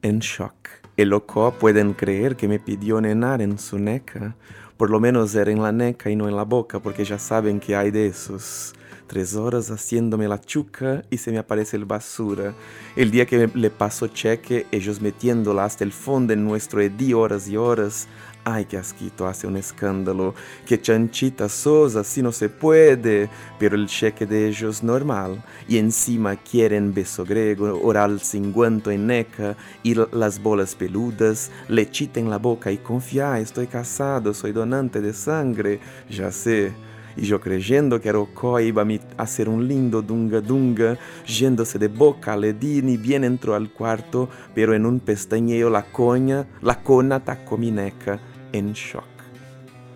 En 0.00 0.20
shock, 0.20 0.54
el 0.96 1.10
loco 1.10 1.52
pueden 1.52 1.92
creer 1.92 2.34
que 2.36 2.48
me 2.48 2.58
pidió 2.58 2.98
nenar 3.02 3.42
en 3.42 3.58
su 3.58 3.78
neca, 3.78 4.34
por 4.78 4.88
lo 4.88 5.00
menos 5.00 5.34
era 5.34 5.50
en 5.50 5.62
la 5.62 5.72
neca 5.72 6.08
y 6.08 6.16
no 6.16 6.30
en 6.30 6.36
la 6.36 6.44
boca, 6.44 6.80
porque 6.80 7.04
ya 7.04 7.18
saben 7.18 7.60
que 7.60 7.76
hay 7.76 7.90
de 7.90 8.06
esos. 8.06 8.72
Tres 9.10 9.34
horas 9.34 9.72
haciéndome 9.72 10.28
la 10.28 10.40
chuca 10.40 11.02
y 11.10 11.16
se 11.16 11.32
me 11.32 11.38
aparece 11.38 11.76
el 11.76 11.84
basura. 11.84 12.54
El 12.94 13.10
día 13.10 13.26
que 13.26 13.50
le 13.52 13.70
paso 13.70 14.06
cheque, 14.06 14.68
ellos 14.70 15.00
metiéndola 15.00 15.64
hasta 15.64 15.82
el 15.82 15.90
fondo 15.90 16.32
en 16.32 16.44
nuestro 16.44 16.80
edí 16.80 17.12
horas 17.12 17.48
y 17.48 17.56
horas. 17.56 18.06
Ay, 18.44 18.66
qué 18.66 18.76
asquito, 18.76 19.26
hace 19.26 19.48
un 19.48 19.56
escándalo. 19.56 20.36
Que 20.64 20.80
chanchita 20.80 21.48
sosa, 21.48 22.00
así 22.02 22.22
no 22.22 22.30
se 22.30 22.48
puede. 22.48 23.28
Pero 23.58 23.74
el 23.74 23.88
cheque 23.88 24.26
de 24.26 24.46
ellos 24.46 24.84
normal. 24.84 25.42
Y 25.66 25.78
encima 25.78 26.36
quieren 26.36 26.94
beso 26.94 27.24
griego, 27.24 27.80
oral 27.82 28.20
sin 28.20 28.52
guanto 28.52 28.92
en 28.92 29.08
neca, 29.08 29.56
y 29.82 29.96
las 30.12 30.40
bolas 30.40 30.76
peludas, 30.76 31.50
lechita 31.68 32.20
en 32.20 32.30
la 32.30 32.38
boca 32.38 32.70
y 32.70 32.78
confía, 32.78 33.40
estoy 33.40 33.66
casado, 33.66 34.32
soy 34.32 34.52
donante 34.52 35.00
de 35.00 35.12
sangre. 35.12 35.80
Ya 36.08 36.30
sé. 36.30 36.89
Y 37.16 37.22
yo 37.22 37.40
creyendo 37.40 38.00
que 38.00 38.12
Rocco 38.12 38.58
iba 38.60 38.82
a 38.82 38.84
mi- 38.84 39.00
a 39.16 39.22
hacer 39.22 39.48
un 39.48 39.66
lindo 39.66 40.02
dunga 40.02 40.40
dunga, 40.40 40.96
yéndose 41.26 41.78
de 41.78 41.88
boca 41.88 42.32
al 42.34 42.44
edín 42.44 42.88
y 42.88 42.96
bien 42.96 43.24
entró 43.24 43.54
al 43.54 43.70
cuarto, 43.70 44.28
pero 44.54 44.74
en 44.74 44.86
un 44.86 45.00
pestañeo 45.00 45.70
la 45.70 45.82
coña, 45.84 46.46
la 46.62 46.82
cona 46.82 47.16
atacó 47.16 47.56
mi 47.58 47.70
neca 47.70 48.18
en 48.52 48.72
shock. 48.72 49.04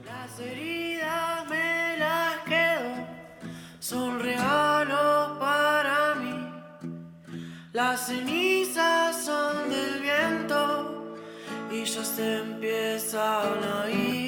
Las 0.05 0.38
heridas 0.40 1.48
me 1.48 1.96
las 1.98 2.38
quedo, 2.44 3.07
son 3.79 4.20
regalos 4.20 5.38
para 5.38 6.14
mí. 6.16 6.35
Las 7.72 8.07
cenizas 8.07 9.24
son 9.24 9.68
del 9.68 10.00
viento 10.03 11.16
y 11.72 11.85
ya 11.85 12.05
se 12.05 12.38
empiezan 12.40 13.64
a 13.64 13.90
ir. 13.90 14.23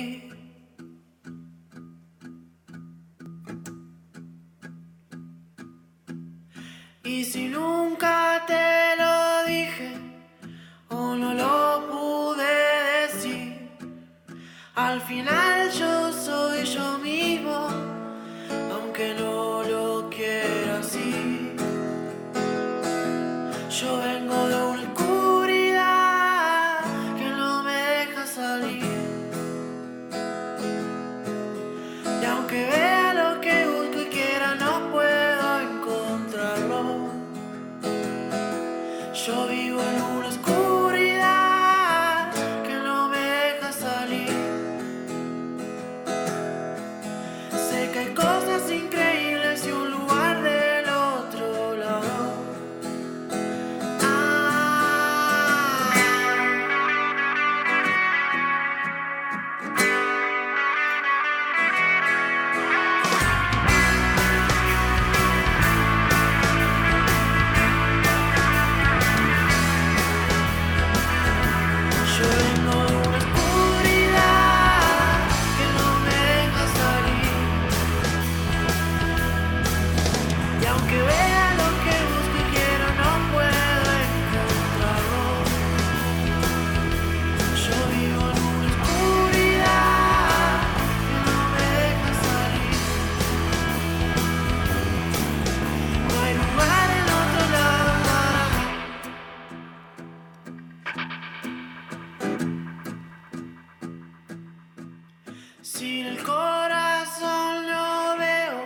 Sin 105.75 106.07
el 106.07 106.23
corazón 106.23 107.67
lo 107.69 108.17
veo, 108.19 108.63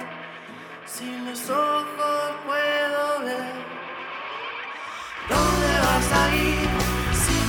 sin 0.84 1.24
los 1.24 1.48
ojos 1.48 2.30
puedo 2.46 3.24
ver. 3.24 3.54
¿Dónde 5.30 5.80
vas 5.80 6.12
a 6.12 6.36
ir? 6.36 6.68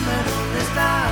Ver 0.08 0.26
dónde 0.26 0.60
estás 0.60 1.11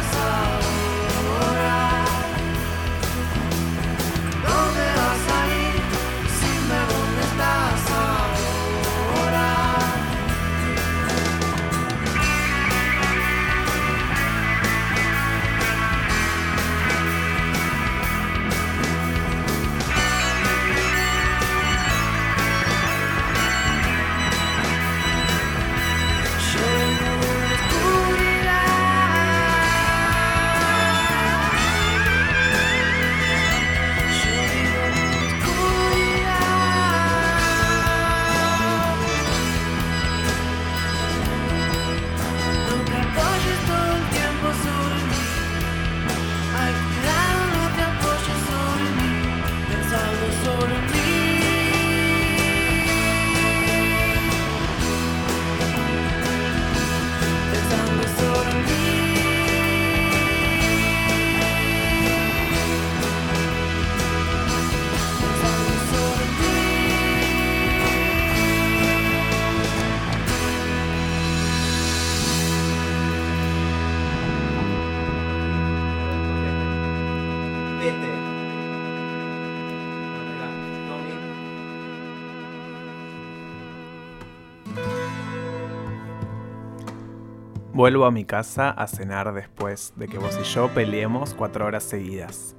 Vuelvo 87.79 88.05
a 88.05 88.11
mi 88.11 88.25
casa 88.25 88.71
a 88.71 88.87
cenar 88.87 89.33
después 89.33 89.93
de 89.95 90.09
que 90.09 90.17
vos 90.17 90.37
y 90.37 90.43
yo 90.43 90.67
peleemos 90.67 91.33
cuatro 91.33 91.65
horas 91.65 91.81
seguidas. 91.81 92.57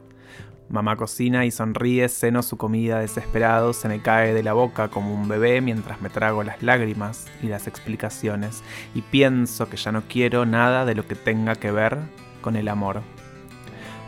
Mamá 0.70 0.96
cocina 0.96 1.44
y 1.44 1.50
sonríe, 1.50 2.08
ceno 2.08 2.42
su 2.42 2.56
comida 2.56 3.00
desesperado, 3.00 3.74
se 3.74 3.86
me 3.88 4.00
cae 4.00 4.32
de 4.32 4.42
la 4.42 4.54
boca 4.54 4.88
como 4.88 5.12
un 5.12 5.28
bebé 5.28 5.60
mientras 5.60 6.00
me 6.00 6.08
trago 6.08 6.42
las 6.42 6.62
lágrimas 6.62 7.26
y 7.42 7.48
las 7.48 7.66
explicaciones 7.66 8.64
y 8.94 9.02
pienso 9.02 9.68
que 9.68 9.76
ya 9.76 9.92
no 9.92 10.04
quiero 10.08 10.46
nada 10.46 10.86
de 10.86 10.94
lo 10.94 11.06
que 11.06 11.16
tenga 11.16 11.54
que 11.54 11.70
ver 11.70 11.98
con 12.40 12.56
el 12.56 12.68
amor. 12.68 13.02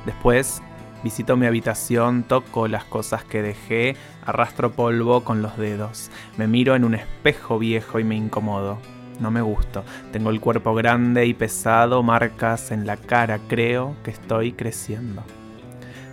Después 0.07 0.63
Visito 1.05 1.37
mi 1.37 1.45
habitación, 1.47 2.23
toco 2.23 2.69
las 2.69 2.85
cosas 2.85 3.23
que 3.23 3.43
dejé, 3.43 3.97
arrastro 4.25 4.73
polvo 4.73 5.25
con 5.25 5.43
los 5.43 5.59
dedos. 5.59 6.11
Me 6.39 6.47
miro 6.47 6.75
en 6.75 6.85
un 6.85 6.95
espejo 6.95 7.59
viejo 7.59 7.99
y 7.99 8.05
me 8.05 8.15
incomodo. 8.15 8.79
No 9.23 9.31
me 9.31 9.41
gusto. 9.41 9.85
Tengo 10.11 10.31
el 10.31 10.41
cuerpo 10.41 10.75
grande 10.75 11.27
y 11.27 11.33
pesado, 11.33 12.03
marcas 12.03 12.73
en 12.73 12.89
la 12.89 12.97
cara, 12.97 13.39
creo 13.49 13.95
que 14.03 14.11
estoy 14.11 14.51
creciendo. 14.51 15.23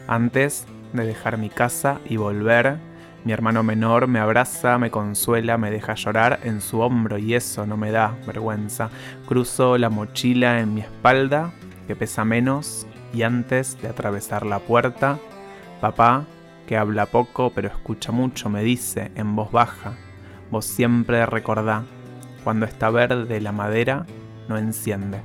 Antes 0.08 0.68
de 0.94 1.08
dejar 1.08 1.40
mi 1.40 1.50
casa 1.50 2.00
y 2.08 2.18
volver, 2.18 2.78
mi 3.26 3.32
hermano 3.32 3.64
menor 3.64 4.06
me 4.06 4.20
abraza, 4.20 4.78
me 4.78 4.92
consuela, 4.92 5.58
me 5.58 5.72
deja 5.72 5.96
llorar 5.96 6.40
en 6.44 6.62
su 6.62 6.82
hombro 6.82 7.18
y 7.18 7.34
eso 7.34 7.66
no 7.66 7.78
me 7.78 7.90
da 7.90 8.16
vergüenza. 8.28 8.92
Cruzo 9.28 9.80
la 9.80 9.90
mochila 9.90 10.60
en 10.60 10.76
mi 10.76 10.82
espalda, 10.82 11.52
que 11.88 11.96
pesa 11.96 12.24
menos, 12.26 12.86
y 13.12 13.24
antes 13.24 13.82
de 13.82 13.88
atravesar 13.88 14.46
la 14.46 14.60
puerta, 14.60 15.18
papá, 15.82 16.26
que 16.68 16.78
habla 16.78 17.08
poco 17.08 17.52
pero 17.56 17.70
escucha 17.70 18.12
mucho, 18.12 18.52
me 18.52 18.62
dice 18.62 19.12
en 19.16 19.36
voz 19.36 19.52
baja, 19.52 19.94
vos 20.52 20.66
siempre 20.66 21.26
recordá, 21.26 21.86
cuando 22.44 22.66
está 22.66 22.90
verde 22.90 23.42
la 23.42 23.52
madera, 23.52 24.06
no 24.48 24.58
enciende. 24.58 25.22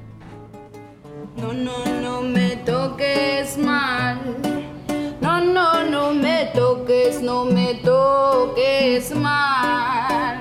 No, 1.36 1.52
no, 1.52 1.84
no 2.00 2.22
me 2.22 2.56
toques 2.56 3.58
mal. 3.58 4.18
No, 5.20 5.40
no, 5.40 5.84
no 5.84 6.12
me 6.12 6.50
toques, 6.54 7.22
no 7.22 7.44
me 7.44 7.74
toques 7.76 9.14
mal. 9.14 10.40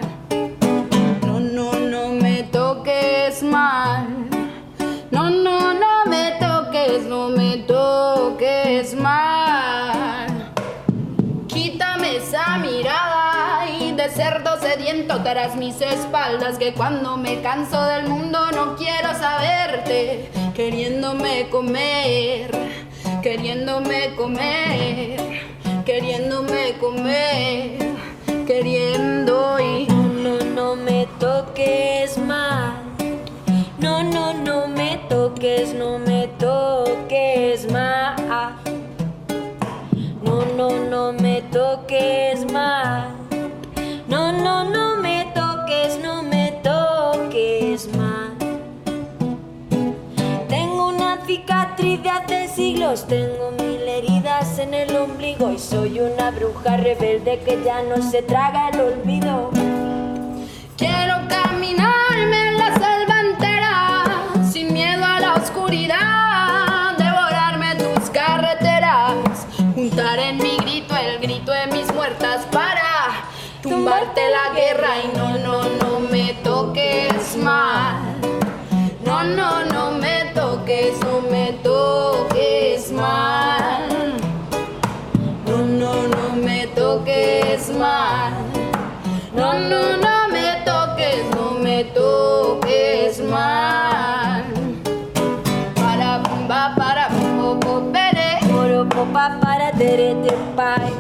No, 1.26 1.40
no, 1.40 1.74
no 1.74 2.10
me 2.10 2.44
toques 2.44 3.42
mal. 3.44 4.33
Sediento 14.94 15.24
tras 15.24 15.56
mis 15.56 15.82
espaldas 15.82 16.58
que 16.60 16.74
cuando 16.74 17.18
me 17.18 17.42
canso 17.42 17.84
del 17.84 18.08
mundo 18.08 18.40
no 18.52 18.76
quiero 18.76 19.10
saberte, 19.18 20.30
queriéndome 20.54 21.50
comer, 21.50 22.52
queriéndome 23.24 24.14
comer, 24.16 25.20
queriéndome 25.84 26.76
comer, 26.80 27.78
queriendo 28.46 29.60
y 29.60 29.88
No, 29.88 30.38
no, 30.56 30.76
me 30.76 31.08
toques 31.20 32.18
mal. 32.20 32.76
No, 33.80 34.04
no, 34.04 34.34
no 34.34 34.68
me 34.68 35.00
toques, 35.10 35.74
no 35.74 35.98
me 35.98 36.28
toques 36.40 37.70
mal. 37.72 38.16
No, 40.24 40.46
no, 40.56 40.70
no 40.90 41.14
me 41.14 41.42
toques 41.52 42.46
mal. 42.52 43.23
No, 44.14 44.32
no, 44.32 44.64
no 44.64 44.98
me 44.98 45.26
toques, 45.34 45.98
no 46.00 46.22
me 46.22 46.52
toques 46.62 47.88
mal. 47.98 48.38
Tengo 50.48 50.90
una 50.90 51.18
cicatriz 51.26 52.04
de 52.04 52.10
hace 52.12 52.48
siglos, 52.48 53.08
tengo 53.08 53.50
mil 53.58 53.82
heridas 53.82 54.60
en 54.60 54.76
el 54.76 54.96
ombligo 54.96 55.50
y 55.52 55.58
soy 55.58 56.00
una 56.00 56.30
bruja 56.30 56.78
rebelde 56.78 57.40
que 57.40 57.64
ya 57.66 57.82
no 57.82 58.04
se 58.04 58.22
traga 58.22 58.70
el 58.70 58.82
olvido. 58.82 59.50
La 74.22 74.54
guerra 74.54 74.90
y 75.04 75.18
no, 75.18 75.38
no, 75.40 75.64
no 75.82 76.00
me 76.00 76.34
toques 76.44 77.36
mal. 77.38 77.98
No, 79.04 79.24
no, 79.24 79.66
no 79.66 79.92
me 79.92 80.26
toques, 80.34 81.00
no 81.02 81.22
me 81.30 81.54
toques 81.64 82.92
mal. 82.92 83.88
No, 85.46 85.58
no, 85.58 86.08
no 86.08 86.36
me 86.36 86.68
toques 86.68 87.70
mal. 87.78 88.34
No, 89.34 89.54
no, 89.54 89.98
no 89.98 90.28
me 90.30 90.62
toques, 90.64 91.26
no 91.36 91.52
me 91.52 91.84
toques 91.86 93.20
mal. 93.22 94.44
Para 95.76 96.20
bumba, 96.20 96.76
para 96.78 97.08
poco 97.40 97.92
pere. 97.92 98.40
Popa 98.90 99.40
para 99.42 99.72
tere 99.72 100.16
te 100.24 100.34
pai. 100.56 100.94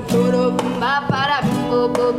Para 0.79 1.41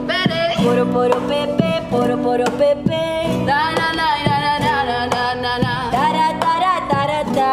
pere. 0.06 0.23
Poro 0.64 0.86
poro 0.86 1.20
pepe, 1.28 1.70
poro 1.90 2.16
poro 2.24 2.44
pepe. 2.58 3.44
Na 3.46 3.58
na 3.78 3.88
na 3.98 4.08
na 4.26 4.36
na 4.44 4.54
na 4.64 4.74
na 4.86 5.06
na 5.12 5.34
na 5.42 5.52
na. 5.64 5.72
Tara 5.94 6.28
tara 6.42 6.74
tara 6.90 7.20
ta. 7.36 7.52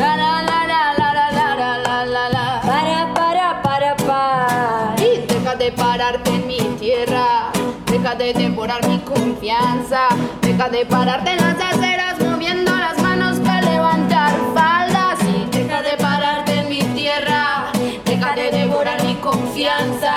Na 0.00 0.10
na 0.20 0.30
na 0.48 0.58
na 0.70 0.80
la 0.98 1.08
la 1.18 1.26
la 1.38 1.48
la 1.60 1.70
la 1.84 1.96
la 2.14 2.24
la. 2.34 2.44
Para 2.68 3.00
para 3.14 3.62
para 3.62 3.92
pa. 4.06 4.94
Y 4.98 5.10
deja 5.28 5.54
de 5.54 5.70
pararte 5.72 6.30
en 6.30 6.46
mi 6.46 6.58
tierra, 6.80 7.52
deja 7.86 8.14
de 8.16 8.32
devorar 8.34 8.86
mi 8.88 8.98
confianza, 9.00 10.08
deja 10.42 10.68
de 10.68 10.84
pararte 10.86 11.30
en 11.30 11.36
las 11.38 11.60
aceras 11.60 12.20
moviendo 12.20 12.72
las 12.84 13.00
manos 13.00 13.38
para 13.40 13.62
levantar 13.62 14.32
faldas 14.54 15.18
y 15.34 15.46
deja 15.56 15.82
de 15.82 15.96
pararte 15.96 16.52
en 16.60 16.68
mi 16.68 16.82
tierra, 16.98 17.70
deja 18.04 18.34
de 18.34 18.50
devorar 18.50 19.02
mi 19.04 19.14
confianza, 19.16 20.14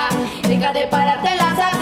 deja 0.47 0.73
de 0.73 0.87
pararte 0.87 1.29
en 1.29 1.37
las 1.37 1.51
aceras 1.53 1.74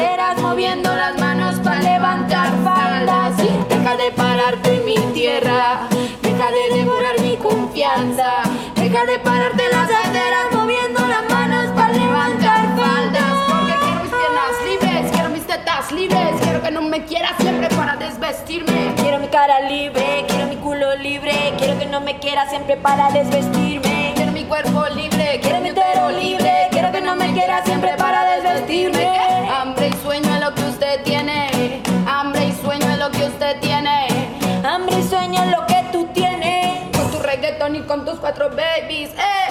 moviendo 0.64 0.96
las 0.96 1.20
manos 1.20 1.56
para 1.56 1.82
levantar 1.82 2.48
faldas. 2.64 3.36
Deja 3.68 3.98
de 3.98 4.12
pararte 4.12 4.76
en 4.76 4.86
mi 4.86 4.96
tierra, 5.14 5.90
deja 6.22 6.52
de 6.52 6.78
devorar 6.78 7.20
mi 7.20 7.36
confianza, 7.36 8.44
deja 8.74 9.06
de 9.06 9.20
pararte 9.20 9.62
en 9.62 9.72
las 9.72 9.90
aceras 9.90 10.46
moviendo 10.54 11.02
las 11.06 11.30
manos 11.30 11.66
para 11.76 11.92
levantar 11.92 12.62
faldas. 12.78 13.34
Porque 13.50 13.74
quiero 13.82 14.00
mis 14.04 14.10
piernas 14.10 14.54
libres, 14.70 15.12
quiero 15.12 15.30
mis 15.32 15.46
tetas 15.46 15.92
libres, 15.92 16.42
quiero 16.42 16.62
que 16.62 16.72
no 16.72 16.82
me 16.82 17.04
quieras 17.04 17.34
siempre 17.42 17.68
para 17.76 17.98
desvestirme. 17.98 18.94
Quiero 18.96 19.20
mi 19.20 19.28
cara 19.28 19.60
libre, 19.68 20.24
quiero 20.30 20.48
mi 20.48 20.56
culo 20.56 20.96
libre, 20.96 21.54
quiero 21.58 21.78
que 21.78 21.88
no 21.88 22.00
me 22.00 22.20
quiera 22.20 22.48
siempre 22.48 22.78
para 22.78 23.12
desvestirme. 23.12 24.14
Quiero 24.16 24.32
mi 24.32 24.46
cuerpo 24.46 24.86
libre, 24.96 25.42
quiero 25.42 25.60
mi 25.60 25.72
utero 25.72 26.10
libre, 26.12 26.70
quiero 26.72 26.90
que 26.94 27.02
no 27.02 27.18
me 27.18 27.34
quiera 27.34 27.62
siempre 27.66 27.73
quatro 38.24 38.48
babies. 38.48 39.10
Ei! 39.18 39.43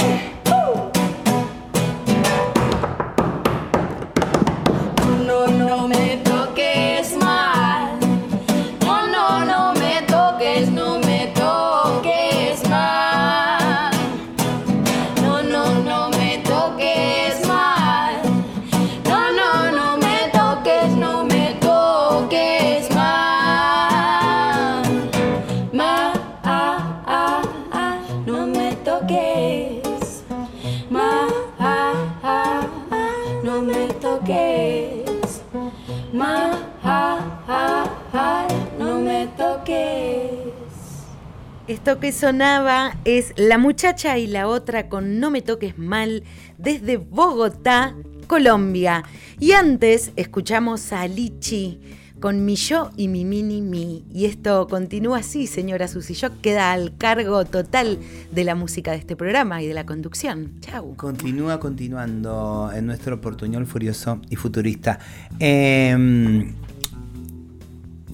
Esto 41.93 42.01
que 42.01 42.13
sonaba 42.13 42.97
es 43.05 43.35
La 43.37 43.59
muchacha 43.59 44.17
y 44.17 44.27
la 44.27 44.49
otra 44.49 44.89
con 44.89 45.21
No 45.21 45.31
me 45.31 45.43
toques 45.43 45.77
mal 45.77 46.23
desde 46.57 46.97
Bogotá, 46.97 47.95
Colombia. 48.27 49.05
Y 49.39 49.53
antes 49.53 50.11
escuchamos 50.17 50.91
a 50.95 51.07
Lichi 51.07 51.81
con 52.19 52.47
Mi 52.47 52.57
yo 52.57 52.93
y 52.97 53.09
mi 53.09 53.27
mini 53.27 53.61
mi. 53.61 54.07
Y 54.11 54.25
esto 54.25 54.69
continúa 54.69 55.19
así, 55.19 55.47
señora 55.47 55.87
Susi. 55.87 56.15
Yo 56.15 56.31
queda 56.41 56.73
al 56.73 56.97
cargo 56.97 57.45
total 57.45 57.99
de 58.31 58.45
la 58.45 58.55
música 58.55 58.93
de 58.93 58.97
este 58.97 59.15
programa 59.15 59.63
y 59.63 59.67
de 59.67 59.75
la 59.75 59.85
conducción. 59.85 60.61
Chau. 60.61 60.97
Continúa 60.97 61.61
continuando 61.61 62.71
en 62.75 62.87
nuestro 62.87 63.21
portuñol 63.21 63.67
furioso 63.67 64.19
y 64.31 64.37
futurista. 64.37 64.99
Em, 65.39 66.55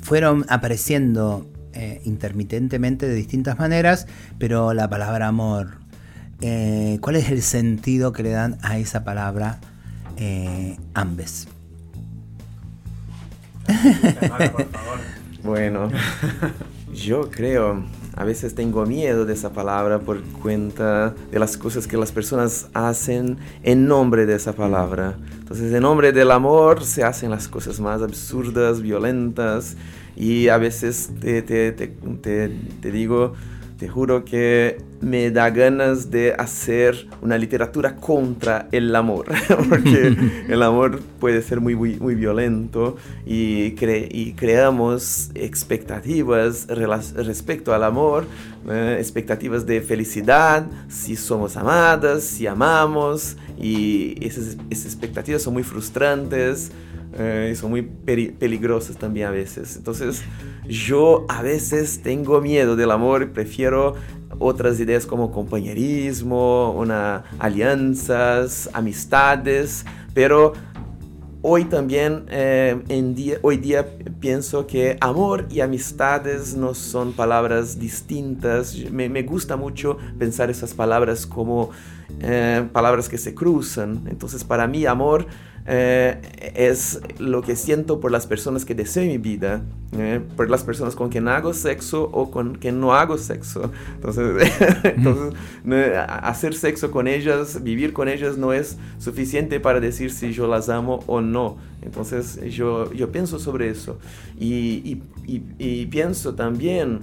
fueron 0.02 0.44
apareciendo 0.48 1.46
eh, 1.78 2.02
intermitentemente 2.04 3.06
de 3.06 3.14
distintas 3.14 3.58
maneras, 3.58 4.06
pero 4.38 4.74
la 4.74 4.90
palabra 4.90 5.28
amor 5.28 5.88
eh, 6.40 6.98
¿cuál 7.00 7.16
es 7.16 7.30
el 7.30 7.42
sentido 7.42 8.12
que 8.12 8.22
le 8.22 8.30
dan 8.30 8.58
a 8.62 8.78
esa 8.78 9.02
palabra 9.04 9.58
eh, 10.16 10.76
ambes? 10.94 11.48
Bueno, 15.40 15.88
yo 16.92 17.30
creo, 17.30 17.84
a 18.16 18.24
veces 18.24 18.56
tengo 18.56 18.84
miedo 18.84 19.24
de 19.24 19.34
esa 19.34 19.50
palabra 19.50 20.00
por 20.00 20.20
cuenta 20.20 21.14
de 21.30 21.38
las 21.38 21.56
cosas 21.56 21.86
que 21.86 21.96
las 21.96 22.10
personas 22.10 22.66
hacen 22.74 23.38
en 23.62 23.86
nombre 23.86 24.26
de 24.26 24.34
esa 24.34 24.52
palabra. 24.52 25.16
Entonces, 25.38 25.72
en 25.72 25.82
nombre 25.82 26.10
del 26.12 26.32
amor 26.32 26.82
se 26.82 27.04
hacen 27.04 27.30
las 27.30 27.46
cosas 27.46 27.78
más 27.78 28.02
absurdas, 28.02 28.82
violentas, 28.82 29.76
y 30.18 30.48
a 30.48 30.58
veces 30.58 31.10
te, 31.20 31.42
te- 31.42 31.72
te- 31.72 31.94
te- 32.80 32.90
digo, 32.92 33.34
te 33.78 33.88
juro 33.88 34.24
que 34.24 34.78
me 35.00 35.30
da 35.30 35.50
ganas 35.50 36.10
de 36.10 36.32
hacer 36.36 37.06
una 37.22 37.38
literatura 37.38 37.94
contra 37.94 38.68
el 38.72 38.94
amor, 38.96 39.26
porque 39.68 40.16
el 40.48 40.62
amor 40.64 41.00
puede 41.20 41.40
ser 41.42 41.60
muy, 41.60 41.76
muy, 41.76 42.00
muy 42.00 42.16
violento 42.16 42.96
y, 43.24 43.76
cre- 43.76 44.08
y 44.10 44.32
creamos 44.32 45.30
expectativas 45.36 46.66
respecto 46.66 47.72
al 47.72 47.84
amor, 47.84 48.26
eh, 48.68 48.96
expectativas 48.98 49.64
de 49.66 49.80
felicidad, 49.80 50.66
si 50.88 51.14
somos 51.14 51.56
amadas, 51.56 52.24
si 52.24 52.48
amamos, 52.48 53.36
y 53.60 54.16
esas, 54.26 54.56
esas 54.70 54.86
expectativas 54.86 55.42
son 55.42 55.54
muy 55.54 55.62
frustrantes. 55.62 56.72
Eh, 57.16 57.50
y 57.52 57.56
son 57.56 57.70
muy 57.70 57.82
peligrosas 57.82 58.96
también 58.96 59.28
a 59.28 59.30
veces. 59.30 59.76
Entonces, 59.76 60.22
yo 60.68 61.24
a 61.28 61.42
veces 61.42 62.02
tengo 62.02 62.40
miedo 62.40 62.76
del 62.76 62.90
amor 62.90 63.22
y 63.22 63.26
prefiero 63.26 63.94
otras 64.38 64.78
ideas 64.80 65.06
como 65.06 65.32
compañerismo, 65.32 66.72
una, 66.72 67.24
alianzas, 67.38 68.68
amistades, 68.72 69.84
pero 70.14 70.52
hoy 71.42 71.64
también, 71.64 72.24
eh, 72.28 72.76
día, 73.14 73.38
hoy 73.42 73.56
día 73.56 73.86
pienso 74.20 74.66
que 74.66 74.96
amor 75.00 75.46
y 75.50 75.60
amistades 75.60 76.54
no 76.54 76.74
son 76.74 77.12
palabras 77.12 77.78
distintas. 77.78 78.76
Me, 78.90 79.08
me 79.08 79.22
gusta 79.22 79.56
mucho 79.56 79.96
pensar 80.18 80.50
esas 80.50 80.74
palabras 80.74 81.26
como 81.26 81.70
eh, 82.20 82.68
palabras 82.72 83.08
que 83.08 83.18
se 83.18 83.34
cruzan. 83.34 84.02
Entonces, 84.10 84.44
para 84.44 84.66
mí, 84.66 84.84
amor 84.86 85.26
eh, 85.70 86.16
es 86.54 87.00
lo 87.18 87.42
que 87.42 87.54
siento 87.54 88.00
por 88.00 88.10
las 88.10 88.26
personas 88.26 88.64
que 88.64 88.74
deseo 88.74 89.02
en 89.02 89.10
mi 89.10 89.18
vida, 89.18 89.62
eh, 89.92 90.20
por 90.36 90.48
las 90.48 90.64
personas 90.64 90.94
con 90.96 91.10
quien 91.10 91.28
hago 91.28 91.52
sexo 91.52 92.04
o 92.10 92.30
con 92.30 92.54
quien 92.54 92.80
no 92.80 92.94
hago 92.94 93.18
sexo. 93.18 93.70
Entonces, 93.96 94.50
entonces 94.84 95.34
a- 95.96 96.28
hacer 96.28 96.54
sexo 96.54 96.90
con 96.90 97.06
ellas, 97.06 97.62
vivir 97.62 97.92
con 97.92 98.08
ellas 98.08 98.38
no 98.38 98.52
es 98.54 98.78
suficiente 98.98 99.60
para 99.60 99.78
decir 99.78 100.10
si 100.10 100.32
yo 100.32 100.46
las 100.48 100.70
amo 100.70 101.00
o 101.06 101.20
no. 101.20 101.58
Entonces 101.82 102.40
yo, 102.50 102.90
yo 102.92 103.12
pienso 103.12 103.38
sobre 103.38 103.68
eso. 103.68 103.98
Y, 104.40 104.82
y- 104.84 105.02
y- 105.26 105.42
y 105.58 105.86
pienso 105.86 106.34
también 106.34 107.00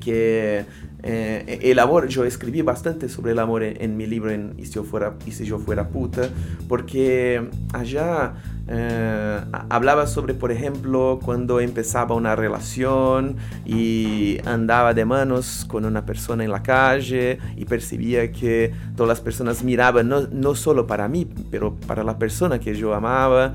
que 0.00 0.64
eh, 1.02 1.60
el 1.62 1.78
amor, 1.78 2.08
yo 2.08 2.24
escribí 2.24 2.62
bastante 2.62 3.08
sobre 3.08 3.32
el 3.32 3.38
amor 3.38 3.62
en, 3.62 3.96
mi 3.96 4.06
libro 4.06 4.30
en 4.30 4.54
y 4.58 4.64
si, 4.66 4.72
yo 4.74 4.84
fuera, 4.84 5.14
y 5.26 5.32
si 5.32 5.44
yo 5.44 5.58
fuera 5.58 5.88
puta, 5.88 6.28
porque 6.68 7.48
allá 7.72 8.34
eh, 8.66 9.40
ha- 9.52 9.66
hablaba 9.70 10.06
sobre, 10.08 10.34
por 10.34 10.50
ejemplo, 10.50 11.20
cuando 11.24 11.60
empezaba 11.60 12.14
una 12.16 12.34
relación 12.34 13.36
y 13.64 14.38
andaba 14.44 14.92
de 14.92 15.04
manos 15.04 15.64
con 15.68 15.84
una 15.84 16.04
persona 16.04 16.44
en 16.44 16.50
la 16.50 16.62
calle 16.62 17.38
y 17.56 17.64
percibía 17.64 18.32
que 18.32 18.72
todas 18.96 19.08
las 19.08 19.20
personas 19.20 19.62
miraban, 19.62 20.08
no, 20.08 20.22
no 20.32 20.54
solo 20.56 20.86
para 20.86 21.06
mí, 21.08 21.26
pero 21.50 21.76
para 21.86 22.02
la 22.02 22.18
persona 22.18 22.58
que 22.58 22.74
yo 22.74 22.92
amaba 22.94 23.54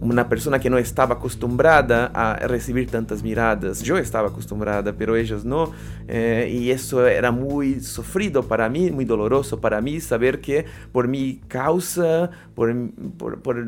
una 0.00 0.28
persona 0.28 0.58
que 0.58 0.70
no 0.70 0.78
estaba 0.78 1.16
acostumbrada 1.16 2.10
a 2.14 2.34
recibir 2.46 2.90
tantas 2.90 3.22
miradas. 3.22 3.82
Yo 3.82 3.98
estaba 3.98 4.28
acostumbrada, 4.28 4.94
pero 4.94 5.14
ellos 5.16 5.44
no. 5.44 5.72
Eh, 6.08 6.50
y 6.52 6.70
eso 6.70 7.06
era 7.06 7.30
muy 7.30 7.80
sufrido 7.80 8.42
para 8.44 8.68
mí, 8.68 8.90
muy 8.90 9.04
doloroso 9.04 9.60
para 9.60 9.80
mí, 9.80 10.00
saber 10.00 10.40
que 10.40 10.64
por 10.92 11.06
mi 11.08 11.40
causa, 11.48 12.30
por, 12.54 12.74
por- 13.18 13.42
por 13.42 13.64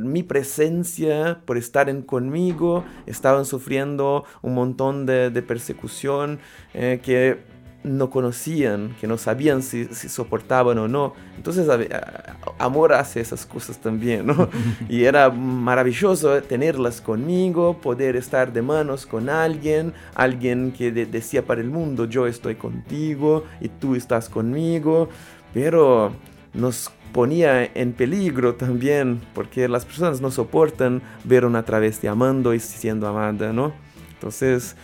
por 1.44 1.56
estar 1.58 1.88
en 1.88 2.02
conmigo, 2.02 2.84
estaban 3.06 3.44
sufriendo 3.44 4.24
un 4.42 4.54
montón 4.54 5.06
de, 5.06 5.30
de 5.30 5.42
persecución 5.42 6.38
eh, 6.74 7.00
que 7.02 7.38
no 7.84 8.10
conocían, 8.10 8.94
que 9.00 9.06
no 9.06 9.18
sabían 9.18 9.62
si, 9.62 9.86
si 9.86 10.08
soportaban 10.08 10.78
o 10.78 10.88
no. 10.88 11.14
Entonces, 11.36 11.68
a- 11.68 11.74
a- 11.74 12.64
amor 12.64 12.92
hace 12.92 13.20
esas 13.20 13.44
cosas 13.44 13.78
también, 13.78 14.26
¿no? 14.26 14.48
y 14.88 15.04
era 15.04 15.30
maravilloso 15.30 16.40
tenerlas 16.42 17.00
conmigo, 17.00 17.78
poder 17.80 18.16
estar 18.16 18.52
de 18.52 18.62
manos 18.62 19.04
con 19.06 19.28
alguien, 19.28 19.92
alguien 20.14 20.72
que 20.76 20.92
de- 20.92 21.06
decía 21.06 21.44
para 21.44 21.60
el 21.60 21.70
mundo, 21.70 22.04
yo 22.04 22.26
estoy 22.26 22.54
contigo 22.54 23.44
y 23.60 23.68
tú 23.68 23.94
estás 23.96 24.28
conmigo, 24.28 25.08
pero 25.52 26.12
nos 26.54 26.90
ponía 27.12 27.64
en 27.74 27.92
peligro 27.92 28.54
también, 28.54 29.20
porque 29.34 29.68
las 29.68 29.84
personas 29.84 30.20
no 30.20 30.30
soportan 30.30 31.02
ver 31.24 31.44
una 31.44 31.64
travesti 31.64 32.06
amando 32.06 32.54
y 32.54 32.60
siendo 32.60 33.06
amada, 33.06 33.52
¿no? 33.52 33.72
Entonces, 34.14 34.76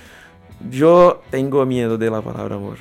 yo 0.71 1.23
tengo 1.31 1.65
miedo 1.67 1.99
de 1.99 2.11
la 2.11 2.21
palabra 2.23 2.57
amor. 2.57 2.77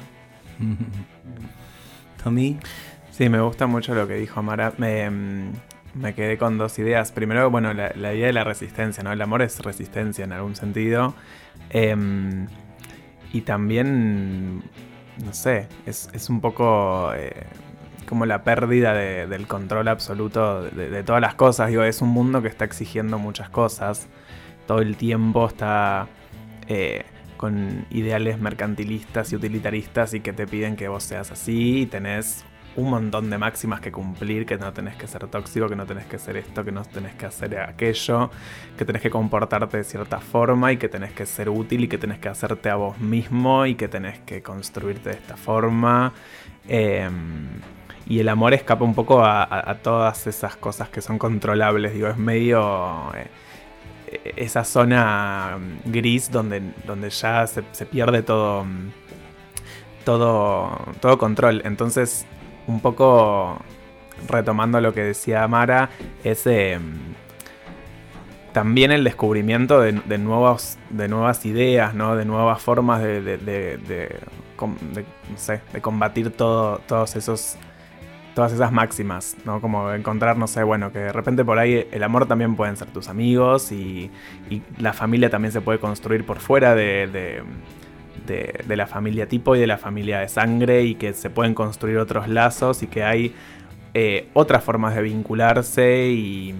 Tommy. 2.23 2.57
Sí, 3.11 3.29
me 3.29 3.39
gusta 3.41 3.67
mucho 3.67 3.95
lo 3.95 4.07
que 4.07 4.15
dijo 4.15 4.41
Mara. 4.43 4.73
Me, 4.77 5.09
mm, 5.09 5.51
me 5.95 6.13
quedé 6.13 6.37
con 6.37 6.57
dos 6.57 6.77
ideas. 6.79 7.11
Primero, 7.11 7.49
bueno, 7.49 7.73
la, 7.73 7.91
la 7.95 8.13
idea 8.13 8.27
de 8.27 8.33
la 8.33 8.43
resistencia, 8.43 9.03
¿no? 9.03 9.11
El 9.11 9.21
amor 9.21 9.41
es 9.41 9.59
resistencia 9.59 10.23
en 10.25 10.33
algún 10.33 10.55
sentido. 10.55 11.13
Em, 11.69 12.47
y 13.33 13.41
también, 13.41 14.59
no 15.23 15.33
sé, 15.33 15.67
es, 15.85 16.09
es 16.13 16.29
un 16.29 16.41
poco 16.41 17.11
eh, 17.15 17.43
como 18.07 18.25
la 18.25 18.43
pérdida 18.43 18.93
de- 18.93 19.27
del 19.27 19.47
control 19.47 19.87
absoluto 19.87 20.63
de, 20.63 20.89
de 20.89 21.03
todas 21.03 21.21
las 21.21 21.35
cosas. 21.35 21.69
Digo, 21.69 21.83
es 21.83 22.01
un 22.01 22.09
mundo 22.09 22.41
que 22.41 22.47
está 22.49 22.65
exigiendo 22.65 23.17
muchas 23.17 23.49
cosas. 23.49 24.07
Todo 24.67 24.79
el 24.81 24.95
tiempo 24.97 25.47
está 25.47 26.07
eh, 26.67 27.03
con 27.37 27.85
ideales 27.89 28.39
mercantilistas 28.39 29.31
y 29.31 29.35
utilitaristas 29.35 30.13
y 30.13 30.19
que 30.19 30.33
te 30.33 30.47
piden 30.47 30.75
que 30.75 30.87
vos 30.87 31.03
seas 31.03 31.31
así 31.31 31.81
y 31.81 31.85
tenés 31.85 32.45
un 32.75 32.91
montón 32.91 33.29
de 33.29 33.39
máximas 33.39 33.81
que 33.81 33.91
cumplir, 33.91 34.45
que 34.45 34.57
no 34.57 34.71
tenés 34.71 34.95
que 34.95 35.07
ser 35.07 35.27
tóxico, 35.27 35.67
que 35.67 35.75
no 35.75 35.85
tenés 35.87 36.05
que 36.05 36.17
hacer 36.17 36.37
esto, 36.37 36.63
que 36.63 36.71
no 36.71 36.83
tenés 36.85 37.15
que 37.15 37.25
hacer 37.25 37.59
aquello, 37.59 38.29
que 38.77 38.85
tenés 38.85 39.01
que 39.01 39.09
comportarte 39.09 39.77
de 39.77 39.83
cierta 39.83 40.19
forma 40.19 40.71
y 40.71 40.77
que 40.77 40.87
tenés 40.87 41.11
que 41.13 41.25
ser 41.25 41.49
útil 41.49 41.85
y 41.85 41.87
que 41.87 41.97
tenés 41.97 42.19
que 42.19 42.29
hacerte 42.29 42.69
a 42.69 42.75
vos 42.75 42.99
mismo 42.99 43.65
y 43.65 43.73
que 43.75 43.87
tenés 43.87 44.19
que 44.19 44.43
construirte 44.43 45.09
de 45.09 45.15
esta 45.15 45.37
forma. 45.37 46.13
Eh, 46.67 47.09
y 48.05 48.19
el 48.19 48.29
amor 48.29 48.53
escapa 48.53 48.85
un 48.85 48.93
poco 48.93 49.25
a 49.25 49.77
todas 49.81 50.27
esas 50.27 50.55
cosas 50.55 50.89
que 50.89 51.01
son 51.01 51.17
controlables, 51.17 51.93
digo, 51.93 52.07
es 52.07 52.17
medio... 52.17 53.11
eh, 53.15 53.27
esa 54.35 54.63
zona 54.63 55.57
mm, 55.59 55.91
gris 55.91 56.31
donde, 56.31 56.61
donde 56.85 57.09
ya 57.09 57.45
se, 57.47 57.61
pierde 57.85 58.21
todo, 58.23 58.63
mm, 58.63 58.91
todo, 60.05 60.77
todo 61.01 61.17
control. 61.17 61.61
Entonces, 61.65 62.25
un 62.67 62.79
poco 62.79 63.59
retomando 64.27 64.79
lo 64.81 64.93
que 64.93 65.03
decía 65.03 65.47
Mara, 65.47 65.89
es 66.23 66.47
eh, 66.47 66.79
también 68.53 68.91
el 68.91 69.03
descubrimiento 69.03 69.79
de, 69.81 69.91
nuevos, 70.17 70.77
de 70.89 71.07
nuevas 71.07 71.45
ideas, 71.45 71.93
¿no? 71.93 72.15
de 72.15 72.25
nuevas 72.25 72.61
formas 72.61 73.01
de, 73.03 73.21
de- 73.21 73.37
de- 73.77 74.19
combatir 75.81 76.31
todo, 76.31 76.79
todos 76.87 77.15
esos 77.15 77.57
todas 78.37 78.53
esas 78.53 78.71
máximas, 78.71 79.35
¿no? 79.45 79.59
Como 79.61 79.91
encontrar, 79.91 80.37
no 80.37 80.45
sé, 80.45 80.61
bueno, 80.61 80.91
que 80.91 80.99
de 80.99 81.11
repente 81.11 81.43
por 81.43 81.57
ahí 81.57 81.87
el 81.91 82.03
amor 82.03 82.27
también 82.27 82.55
pueden 82.55 82.77
ser 82.77 82.87
tus 82.89 83.09
amigos 83.09 83.71
y, 83.71 84.11
y 84.51 84.61
la 84.77 84.93
familia 84.93 85.31
también 85.31 85.51
se 85.51 85.59
puede 85.59 85.79
construir 85.79 86.23
por 86.23 86.37
fuera 86.37 86.75
de, 86.75 87.07
de- 87.07 87.43
de- 88.67 88.75
la 88.75 88.85
familia 88.85 89.27
tipo 89.27 89.55
y 89.55 89.59
de 89.59 89.65
la 89.65 89.79
familia 89.79 90.19
de 90.19 90.27
sangre 90.27 90.83
y 90.83 90.93
que 90.93 91.13
se 91.13 91.31
pueden 91.31 91.55
construir 91.55 91.97
otros 91.97 92.27
lazos 92.27 92.83
y 92.83 92.87
que 92.87 93.03
hay 93.03 93.33
eh, 93.95 94.27
otras 94.33 94.63
formas 94.63 94.93
de 94.95 95.01
vincularse 95.01 96.09
y 96.11 96.53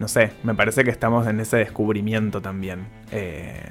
no 0.00 0.08
sé, 0.08 0.32
me 0.42 0.54
parece 0.54 0.82
que 0.82 0.90
estamos 0.90 1.28
en 1.28 1.38
ese 1.38 1.58
descubrimiento 1.58 2.40
también. 2.42 2.86
Eh, 3.12 3.62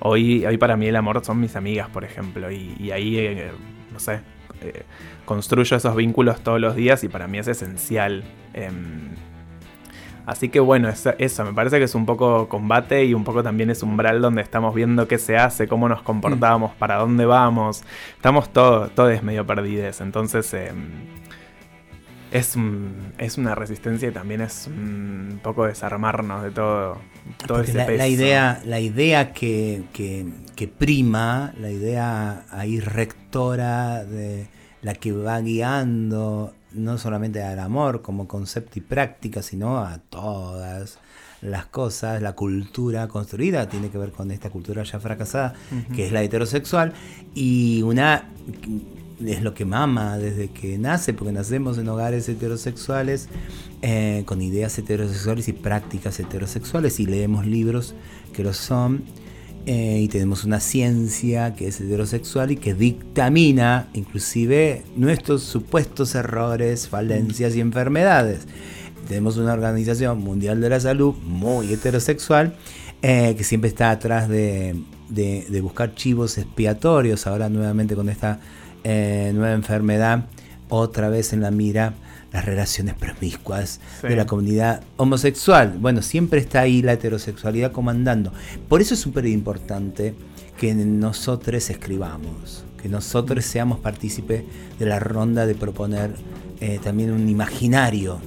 hoy, 0.00 0.44
hoy 0.44 0.58
para 0.58 0.76
mí 0.76 0.88
el 0.88 0.96
amor 0.96 1.24
son 1.24 1.40
mis 1.40 1.56
amigas, 1.56 1.88
por 1.88 2.04
ejemplo, 2.04 2.50
y, 2.50 2.74
y 2.78 2.90
ahí, 2.90 3.16
eh, 3.18 3.50
no 3.92 3.98
sé, 3.98 4.20
eh, 4.62 4.84
construyo 5.24 5.76
esos 5.76 5.94
vínculos 5.96 6.40
todos 6.40 6.60
los 6.60 6.76
días 6.76 7.04
y 7.04 7.08
para 7.08 7.26
mí 7.28 7.38
es 7.38 7.48
esencial. 7.48 8.24
Em, 8.54 9.10
Así 10.28 10.50
que 10.50 10.60
bueno, 10.60 10.90
eso, 10.90 11.14
eso, 11.16 11.42
me 11.42 11.54
parece 11.54 11.78
que 11.78 11.84
es 11.84 11.94
un 11.94 12.04
poco 12.04 12.50
combate 12.50 13.02
y 13.06 13.14
un 13.14 13.24
poco 13.24 13.42
también 13.42 13.70
es 13.70 13.82
umbral 13.82 14.20
donde 14.20 14.42
estamos 14.42 14.74
viendo 14.74 15.08
qué 15.08 15.16
se 15.16 15.38
hace, 15.38 15.66
cómo 15.68 15.88
nos 15.88 16.02
comportamos, 16.02 16.74
para 16.74 16.96
dónde 16.96 17.24
vamos. 17.24 17.82
Estamos 18.14 18.52
todos, 18.52 18.90
todos 18.94 19.22
medio 19.22 19.46
perdidos. 19.46 20.02
Entonces, 20.02 20.52
eh, 20.52 20.70
es, 22.30 22.56
un- 22.56 23.12
es 23.18 23.38
una 23.38 23.54
resistencia 23.54 24.08
y 24.08 24.12
también 24.12 24.40
es 24.40 24.66
un 24.66 25.40
poco 25.42 25.66
desarmarnos 25.66 26.42
de 26.42 26.50
todo, 26.50 26.98
todo 27.46 27.60
ese 27.62 27.74
la, 27.74 27.86
peso. 27.86 27.98
la 27.98 28.08
idea, 28.08 28.62
la 28.64 28.80
idea 28.80 29.32
que, 29.32 29.84
que- 29.92 30.26
que 30.56 30.68
prima, 30.68 31.52
la 31.60 31.70
idea 31.70 32.44
ahí 32.50 32.80
rectora 32.80 34.04
de 34.04 34.46
la 34.82 34.94
que 34.94 35.12
va 35.12 35.40
guiando 35.40 36.54
no 36.72 36.98
solamente 36.98 37.42
al 37.42 37.58
amor 37.60 38.02
como 38.02 38.28
concepto 38.28 38.78
y 38.78 38.82
práctica, 38.82 39.42
sino 39.42 39.78
a 39.78 39.98
todas 39.98 40.98
las 41.40 41.66
cosas, 41.66 42.20
la 42.20 42.32
cultura 42.32 43.08
construida 43.08 43.68
tiene 43.68 43.88
que 43.90 43.96
ver 43.98 44.10
con 44.12 44.30
esta 44.32 44.50
cultura 44.50 44.82
ya 44.82 45.00
fracasada, 45.00 45.54
que 45.94 46.04
es 46.06 46.12
la 46.12 46.22
heterosexual, 46.22 46.92
y 47.34 47.80
una 47.82 48.24
es 49.24 49.42
lo 49.42 49.54
que 49.54 49.64
mama 49.64 50.18
desde 50.18 50.48
que 50.48 50.78
nace, 50.78 51.12
porque 51.14 51.32
nacemos 51.32 51.78
en 51.78 51.88
hogares 51.88 52.28
heterosexuales, 52.28 53.28
eh, 53.82 54.22
con 54.26 54.40
ideas 54.42 54.78
heterosexuales 54.78 55.48
y 55.48 55.52
prácticas 55.52 56.18
heterosexuales, 56.20 57.00
y 57.00 57.06
leemos 57.06 57.46
libros 57.46 57.94
que 58.32 58.42
lo 58.44 58.52
son, 58.52 59.02
eh, 59.66 60.00
y 60.00 60.08
tenemos 60.08 60.44
una 60.44 60.60
ciencia 60.60 61.54
que 61.54 61.68
es 61.68 61.80
heterosexual 61.80 62.52
y 62.52 62.56
que 62.56 62.74
dictamina 62.74 63.88
inclusive 63.92 64.84
nuestros 64.96 65.42
supuestos 65.42 66.14
errores, 66.14 66.88
falencias 66.88 67.54
y 67.54 67.60
enfermedades. 67.60 68.46
Tenemos 69.08 69.36
una 69.36 69.52
organización 69.52 70.20
mundial 70.20 70.60
de 70.60 70.70
la 70.70 70.80
salud 70.80 71.14
muy 71.24 71.72
heterosexual 71.72 72.54
eh, 73.02 73.34
que 73.36 73.44
siempre 73.44 73.68
está 73.68 73.90
atrás 73.90 74.28
de, 74.28 74.74
de- 75.08 75.46
de 75.48 75.60
buscar 75.60 75.94
chivos 75.94 76.38
expiatorios, 76.38 77.26
ahora 77.26 77.48
nuevamente 77.48 77.94
con 77.94 78.08
esta 78.08 78.40
eh, 78.84 79.32
nueva 79.34 79.54
enfermedad, 79.54 80.26
otra 80.68 81.08
vez 81.08 81.32
en 81.32 81.40
la 81.40 81.50
mira 81.50 81.94
las 82.32 82.44
relaciones 82.44 82.94
promiscuas 82.94 83.80
Sí. 84.02 84.08
de 84.08 84.16
la 84.16 84.26
comunidad 84.26 84.82
homosexual. 84.98 85.76
Bueno, 85.80 86.02
siempre 86.02 86.40
está 86.40 86.60
ahí 86.60 86.82
la 86.82 86.92
heterosexualidad 86.92 87.72
comandando. 87.72 88.32
Por 88.68 88.80
eso 88.82 88.94
es 88.94 89.00
súper 89.00 89.24
importante 89.26 90.14
que 90.58 90.74
nosotros 90.74 91.70
escribamos, 91.70 92.64
que 92.82 92.88
nosotros 92.88 93.44
seamos 93.46 93.78
partícipes 93.78 94.42
de 94.78 94.86
la 94.86 94.98
ronda 94.98 95.46
de 95.46 95.54
proponer 95.54 96.10
eh, 96.60 96.78
también 96.82 97.12
un 97.12 97.28
imaginario 97.28 98.18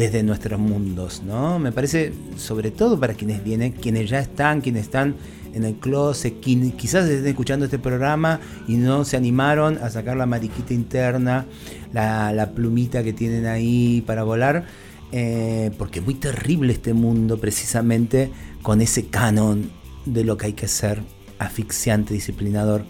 desde 0.00 0.22
nuestros 0.22 0.58
mundos, 0.58 1.22
¿no? 1.26 1.58
Me 1.58 1.72
parece, 1.72 2.14
sobre 2.38 2.70
todo 2.70 2.98
para 2.98 3.12
quienes 3.12 3.44
vienen, 3.44 3.72
quienes 3.72 4.08
ya 4.08 4.18
están, 4.18 4.62
quienes 4.62 4.84
están 4.84 5.14
en 5.52 5.62
el 5.64 5.74
closet, 5.74 6.40
quien- 6.40 6.72
quizás 6.72 7.06
estén 7.06 7.26
escuchando 7.26 7.66
este 7.66 7.78
programa 7.78 8.40
y 8.66 8.76
no 8.76 9.04
se 9.04 9.18
animaron 9.18 9.76
a 9.76 9.90
sacar 9.90 10.16
la 10.16 10.24
mariquita 10.24 10.72
interna, 10.72 11.44
la, 11.92 12.52
plumita 12.54 13.02
que 13.02 13.12
tienen 13.12 13.44
ahí 13.44 14.02
para 14.06 14.22
volar, 14.22 14.64
eh, 15.12 15.70
porque 15.76 15.98
es 15.98 16.04
muy 16.06 16.14
terrible 16.14 16.72
este 16.72 16.94
mundo 16.94 17.36
precisamente 17.38 18.30
con 18.62 18.80
ese 18.80 19.08
canon 19.08 19.70
de 20.06 20.24
lo 20.24 20.38
que 20.38 20.46
hay 20.46 20.52
que 20.54 20.66
ser, 20.66 21.02
asfixiante, 21.38 22.14
disciplinador 22.14 22.86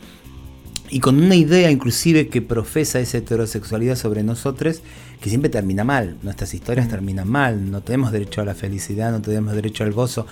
y 0.90 0.98
con 0.98 1.22
una 1.22 1.36
idea 1.36 1.70
inclusive 1.70 2.28
que 2.28 2.42
profesa 2.42 2.98
esa 2.98 3.18
heterosexualidad 3.18 3.94
sobre 3.96 4.22
nosotros 4.24 4.82
que 5.20 5.28
siempre 5.28 5.50
termina 5.50 5.84
mal. 5.84 6.16
Nuestras 6.22 6.54
historias 6.54 6.88
terminan 6.88 7.28
mal. 7.28 7.70
No 7.70 7.82
tenemos 7.82 8.12
derecho 8.12 8.40
a 8.40 8.44
la 8.44 8.54
felicidad, 8.54 9.12
no 9.12 9.20
tenemos 9.20 9.54
derecho 9.54 9.84
al 9.84 9.92
gozo. 9.92 10.26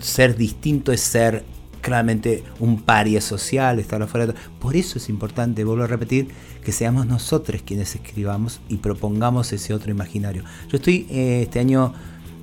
Ser 0.00 0.36
distinto 0.36 0.92
es 0.92 1.00
ser 1.00 1.44
claramente 1.80 2.44
un 2.60 2.80
paria 2.80 3.20
social, 3.20 3.78
estar 3.78 4.00
afuera. 4.00 4.32
Por 4.60 4.76
eso 4.76 4.98
es 4.98 5.08
importante, 5.08 5.64
vuelvo 5.64 5.84
a 5.84 5.88
repetir, 5.88 6.28
que 6.64 6.72
seamos 6.72 7.06
nosotros 7.06 7.62
quienes 7.62 7.94
escribamos 7.94 8.60
y 8.68 8.76
propongamos 8.76 9.52
ese 9.52 9.74
otro 9.74 9.90
imaginario. 9.90 10.44
Yo 10.68 10.76
estoy 10.76 11.06
eh, 11.10 11.42
este 11.42 11.58
año, 11.58 11.92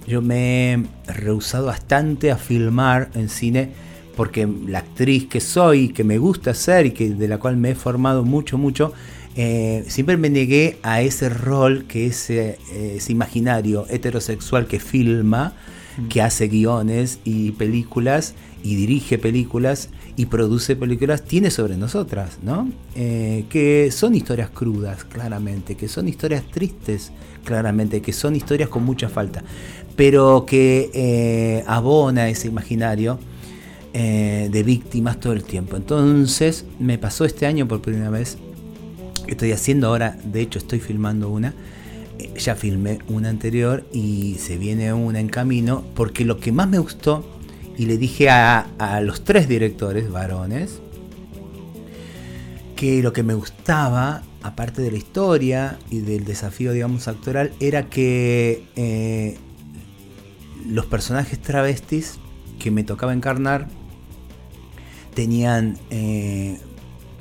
yo 0.07 0.21
me 0.21 0.73
he 0.73 0.83
rehusado 1.07 1.67
bastante 1.67 2.31
a 2.31 2.37
filmar 2.37 3.09
en 3.13 3.29
cine 3.29 3.71
porque 4.15 4.45
la 4.67 4.79
actriz 4.79 5.27
que 5.27 5.39
soy, 5.39 5.89
que 5.89 6.03
me 6.03 6.17
gusta 6.17 6.53
ser 6.53 6.87
y 6.87 6.91
que 6.91 7.09
de 7.09 7.27
la 7.29 7.37
cual 7.37 7.55
me 7.55 7.71
he 7.71 7.75
formado 7.75 8.25
mucho, 8.25 8.57
mucho, 8.57 8.91
eh, 9.41 9.85
siempre 9.87 10.17
me 10.17 10.29
negué 10.29 10.79
a 10.83 11.01
ese 11.01 11.29
rol 11.29 11.85
que 11.87 12.07
ese, 12.07 12.57
eh, 12.73 12.95
ese 12.97 13.13
imaginario 13.13 13.85
heterosexual 13.89 14.67
que 14.67 14.81
filma, 14.81 15.53
que 16.09 16.21
hace 16.21 16.49
guiones 16.49 17.19
y 17.23 17.51
películas 17.53 18.33
y 18.63 18.75
dirige 18.75 19.17
películas 19.17 19.89
y 20.17 20.25
produce 20.25 20.75
películas, 20.75 21.23
tiene 21.23 21.51
sobre 21.51 21.77
nosotras, 21.77 22.39
¿no? 22.43 22.69
Eh, 22.95 23.45
que 23.49 23.89
son 23.91 24.13
historias 24.13 24.49
crudas, 24.49 25.05
claramente, 25.05 25.75
que 25.75 25.87
son 25.87 26.09
historias 26.09 26.43
tristes, 26.51 27.13
claramente, 27.45 28.01
que 28.01 28.11
son 28.11 28.35
historias 28.35 28.67
con 28.67 28.83
mucha 28.83 29.07
falta, 29.07 29.41
pero 29.95 30.45
que 30.45 30.91
eh, 30.93 31.63
abona 31.65 32.27
ese 32.27 32.49
imaginario 32.49 33.17
eh, 33.93 34.49
de 34.51 34.63
víctimas 34.63 35.21
todo 35.21 35.31
el 35.31 35.45
tiempo. 35.45 35.77
Entonces 35.77 36.65
me 36.79 36.97
pasó 36.97 37.23
este 37.23 37.45
año 37.45 37.65
por 37.65 37.81
primera 37.81 38.09
vez. 38.09 38.37
Estoy 39.29 39.51
haciendo 39.51 39.87
ahora, 39.87 40.17
de 40.23 40.41
hecho 40.41 40.57
estoy 40.57 40.79
filmando 40.79 41.29
una. 41.29 41.53
Eh, 42.17 42.33
Ya 42.37 42.55
filmé 42.55 42.99
una 43.07 43.29
anterior 43.29 43.85
y 43.93 44.35
se 44.39 44.57
viene 44.57 44.91
una 44.91 45.19
en 45.19 45.29
camino 45.29 45.85
porque 45.95 46.25
lo 46.25 46.39
que 46.39 46.51
más 46.51 46.67
me 46.67 46.79
gustó 46.79 47.23
y 47.77 47.85
le 47.85 47.97
dije 47.97 48.29
a, 48.29 48.65
los 49.03 49.23
tres 49.23 49.47
directores 49.47 50.11
varones 50.11 50.81
que 52.75 53.03
lo 53.03 53.13
que 53.13 53.23
me 53.23 53.35
gustaba, 53.35 54.23
aparte 54.41 54.81
de 54.81 54.91
la 54.91 54.97
historia 54.97 55.77
y 55.91 55.99
del 55.99 56.25
desafío, 56.25 56.71
digamos, 56.71 57.07
actoral, 57.07 57.51
era 57.59 57.87
que 57.87 58.65
eh, 58.75 59.37
los 60.67 60.87
personajes 60.87 61.39
travestis 61.39 62.17
que 62.57 62.71
me 62.71 62.83
tocaba 62.83 63.13
encarnar 63.13 63.67
tenían 65.13 65.77
eh, 65.89 66.57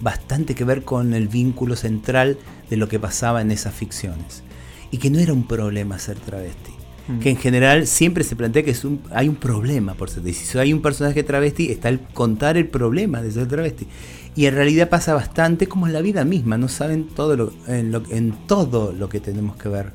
bastante 0.00 0.54
que 0.54 0.64
ver 0.64 0.82
con 0.84 1.14
el 1.14 1.28
vínculo 1.28 1.76
central 1.76 2.38
de 2.70 2.76
lo 2.76 2.88
que 2.88 2.98
pasaba 2.98 3.40
en 3.42 3.50
esas 3.50 3.74
ficciones. 3.74 4.42
Y 4.90 4.98
que 4.98 5.10
no 5.10 5.18
era 5.18 5.32
un 5.32 5.46
problema 5.46 5.98
ser 5.98 6.18
travesti. 6.18 6.72
Mm. 7.08 7.18
Que 7.20 7.30
en 7.30 7.36
general 7.36 7.86
siempre 7.86 8.24
se 8.24 8.36
plantea 8.36 8.62
que 8.62 8.70
es 8.70 8.84
un- 8.84 9.00
hay 9.10 9.28
un 9.28 9.36
problema 9.36 9.94
por 9.94 10.08
ser 10.10 10.22
travesti. 10.22 10.44
Si 10.46 10.58
hay 10.58 10.72
un 10.72 10.82
personaje 10.82 11.22
travesti, 11.22 11.70
está 11.70 11.88
el 11.88 12.00
contar 12.00 12.56
el 12.56 12.66
problema 12.68 13.22
de 13.22 13.30
ser 13.32 13.46
travesti. 13.48 13.86
Y 14.36 14.46
en 14.46 14.54
realidad 14.54 14.88
pasa 14.88 15.14
bastante 15.14 15.66
como 15.66 15.86
en 15.86 15.92
la 15.92 16.00
vida 16.00 16.24
misma. 16.24 16.58
No 16.58 16.68
saben 16.68 17.08
todo 17.08 17.36
lo, 17.36 17.52
en, 17.66 17.90
lo- 17.92 18.02
en 18.10 18.32
todo 18.46 18.92
lo 18.92 19.08
que 19.08 19.20
tenemos 19.20 19.56
que 19.56 19.68
ver 19.68 19.92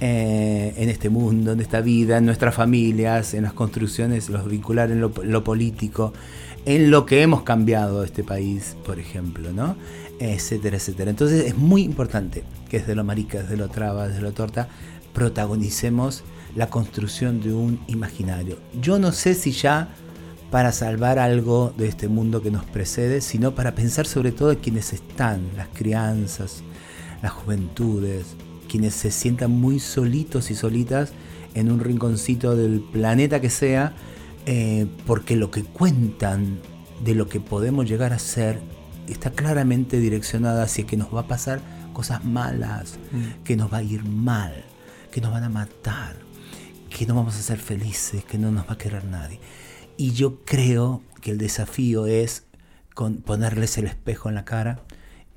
eh, 0.00 0.74
en 0.76 0.88
este 0.90 1.08
mundo, 1.08 1.52
en 1.52 1.60
esta 1.60 1.80
vida, 1.80 2.18
en 2.18 2.26
nuestras 2.26 2.54
familias, 2.54 3.32
en 3.34 3.44
las 3.44 3.52
construcciones, 3.54 4.28
los 4.28 4.46
vincular 4.48 4.90
en 4.90 5.00
lo, 5.00 5.12
lo 5.24 5.42
político, 5.44 6.12
en 6.66 6.90
lo 6.90 7.06
que 7.06 7.22
hemos 7.22 7.44
cambiado 7.44 8.04
este 8.04 8.24
país, 8.24 8.76
por 8.84 8.98
ejemplo, 8.98 9.52
¿no? 9.52 9.76
Etcétera, 10.18 10.76
etcétera. 10.76 11.10
Entonces 11.10 11.46
es 11.46 11.56
muy 11.56 11.82
importante 11.82 12.44
que 12.68 12.80
desde 12.80 12.94
lo 12.94 13.04
marica, 13.04 13.42
desde 13.42 13.56
lo 13.56 13.68
traba, 13.68 14.08
desde 14.08 14.20
lo 14.20 14.32
torta, 14.32 14.68
protagonicemos 15.14 16.24
la 16.56 16.68
construcción 16.68 17.40
de 17.40 17.54
un 17.54 17.80
imaginario. 17.86 18.58
Yo 18.80 18.98
no 18.98 19.12
sé 19.12 19.34
si 19.34 19.52
ya 19.52 19.88
para 20.50 20.72
salvar 20.72 21.18
algo 21.18 21.72
de 21.76 21.86
este 21.86 22.08
mundo 22.08 22.42
que 22.42 22.50
nos 22.50 22.64
precede, 22.64 23.20
sino 23.20 23.54
para 23.54 23.74
pensar 23.74 24.06
sobre 24.06 24.32
todo 24.32 24.52
en 24.52 24.58
quienes 24.58 24.92
están, 24.92 25.42
las 25.56 25.68
crianzas, 25.68 26.62
las 27.22 27.32
juventudes, 27.32 28.26
quienes 28.68 28.94
se 28.94 29.10
sientan 29.10 29.52
muy 29.52 29.78
solitos 29.78 30.50
y 30.50 30.54
solitas 30.54 31.12
en 31.54 31.70
un 31.70 31.78
rinconcito 31.78 32.56
del 32.56 32.80
planeta 32.80 33.40
que 33.40 33.50
sea, 33.50 33.94
eh, 34.46 34.86
porque 35.06 35.36
lo 35.36 35.50
que 35.50 35.64
cuentan 35.64 36.60
de 37.04 37.14
lo 37.14 37.28
que 37.28 37.40
podemos 37.40 37.88
llegar 37.88 38.12
a 38.12 38.18
ser 38.18 38.60
está 39.08 39.30
claramente 39.30 39.98
direccionada 40.00 40.62
hacia 40.64 40.86
que 40.86 40.96
nos 40.96 41.14
va 41.14 41.20
a 41.22 41.28
pasar 41.28 41.60
cosas 41.92 42.24
malas, 42.24 42.98
Mm. 43.12 43.42
que 43.44 43.56
nos 43.56 43.72
va 43.72 43.78
a 43.78 43.82
ir 43.82 44.04
mal, 44.04 44.64
que 45.12 45.20
nos 45.20 45.30
van 45.30 45.44
a 45.44 45.48
matar, 45.48 46.16
que 46.90 47.06
no 47.06 47.14
vamos 47.14 47.36
a 47.36 47.42
ser 47.42 47.58
felices, 47.58 48.24
que 48.24 48.38
no 48.38 48.50
nos 48.50 48.66
va 48.68 48.72
a 48.74 48.78
querer 48.78 49.04
nadie. 49.04 49.38
Y 49.96 50.12
yo 50.12 50.40
creo 50.44 51.02
que 51.20 51.30
el 51.30 51.38
desafío 51.38 52.06
es 52.06 52.44
con 52.94 53.16
ponerles 53.16 53.76
el 53.78 53.86
espejo 53.86 54.28
en 54.28 54.34
la 54.34 54.44
cara 54.44 54.80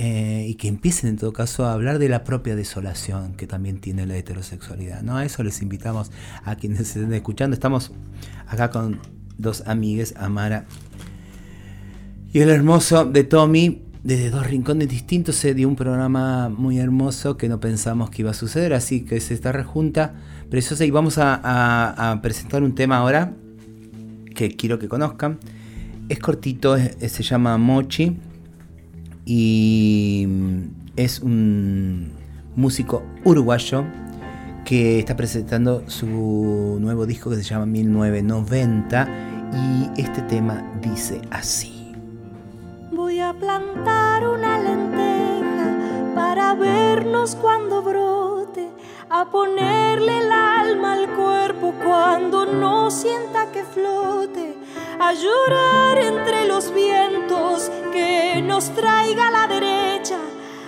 eh, 0.01 0.45
y 0.47 0.55
que 0.55 0.69
empiecen 0.69 1.09
en 1.09 1.17
todo 1.17 1.33
caso 1.33 1.65
a 1.65 1.73
hablar 1.73 1.99
de 1.99 2.07
la 2.07 2.23
propia 2.23 2.55
desolación 2.55 3.33
que 3.33 3.47
también 3.47 3.81
tiene 3.81 4.05
la 4.05 4.15
heterosexualidad. 4.15 5.01
¿no? 5.01 5.17
A 5.17 5.25
eso 5.25 5.43
les 5.43 5.61
invitamos 5.61 6.09
a 6.45 6.55
quienes 6.55 6.79
estén 6.79 7.13
escuchando. 7.13 7.53
Estamos 7.53 7.91
acá 8.47 8.69
con 8.69 9.01
dos 9.37 9.63
amigues, 9.67 10.13
Amara 10.15 10.67
y 12.31 12.39
el 12.39 12.49
hermoso 12.49 13.03
de 13.03 13.25
Tommy. 13.25 13.81
desde 14.03 14.29
dos 14.29 14.47
rincones 14.47 14.87
distintos 14.87 15.35
se 15.35 15.53
dio 15.53 15.67
un 15.67 15.75
programa 15.75 16.47
muy 16.47 16.79
hermoso 16.79 17.35
que 17.35 17.49
no 17.49 17.59
pensamos 17.59 18.09
que 18.09 18.21
iba 18.21 18.31
a 18.31 18.33
suceder, 18.33 18.73
así 18.73 19.03
que 19.03 19.17
es 19.17 19.31
esta 19.31 19.51
rejunta 19.51 20.13
preciosa 20.49 20.85
y 20.85 20.91
vamos 20.91 21.17
a, 21.17 22.17
presentar 22.23 22.63
un 22.63 22.73
tema 22.73 22.99
ahora 22.99 23.33
que 24.33 24.55
quiero 24.55 24.79
que 24.79 24.87
conozcan. 24.87 25.39
Es 26.07 26.19
cortito, 26.19 26.77
se 26.77 27.23
llama 27.23 27.57
Mochi 27.57 28.15
y 29.30 30.25
mm, 30.27 30.61
es 30.95 31.19
un 31.19 32.11
músico 32.55 33.03
uruguayo 33.23 33.86
que 34.65 34.97
está 34.97 35.15
presentando 35.15 35.84
su 35.88 36.77
nuevo 36.82 37.05
disco 37.05 37.30
que 37.30 37.36
se 37.36 37.43
llama 37.43 37.67
1990 37.67 39.07
y 39.53 40.01
este 40.01 40.23
tema 40.23 40.63
dice 40.82 41.21
así. 41.30 41.93
Voy 42.91 43.19
a 43.19 43.34
plantar 43.34 44.27
una 44.27 44.57
lenteja 44.57 46.13
para 46.15 46.55
vernos 46.55 47.36
cuando 47.36 47.84
brote, 47.84 48.67
a 49.11 49.30
ponerle 49.30 50.25
el 50.25 50.32
alma 50.32 50.93
al 50.93 51.07
cuerpo 51.15 51.75
cuando 51.84 52.47
no 52.47 52.89
sienta 52.89 53.51
que 53.51 53.63
flote, 53.63 54.57
a 54.99 55.13
llorar 55.13 55.97
entre 55.97 56.45
los 56.45 56.73
vientos 56.73 57.71
que 57.93 58.41
nos 58.43 58.69
traiga 58.75 59.31
la 59.31 59.47
derecha, 59.47 60.17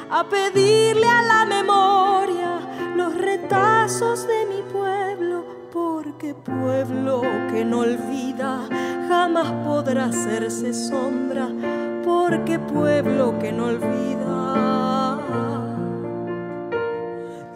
a 0.10 0.24
pedirle 0.24 1.08
a 1.08 1.22
la 1.22 1.46
memoria 1.46 2.60
los 2.96 3.14
retazos 3.18 4.26
de 4.28 4.46
mi 4.46 4.62
pueblo, 4.72 5.44
porque 5.74 6.34
pueblo 6.34 7.22
que 7.52 7.66
no 7.66 7.80
olvida 7.80 8.62
jamás 9.10 9.52
podrá 9.66 10.06
hacerse 10.06 10.74
sombra, 10.74 11.50
porque 12.06 12.58
pueblo 12.58 13.38
que 13.38 13.52
no 13.52 13.66
olvida. 13.66 15.20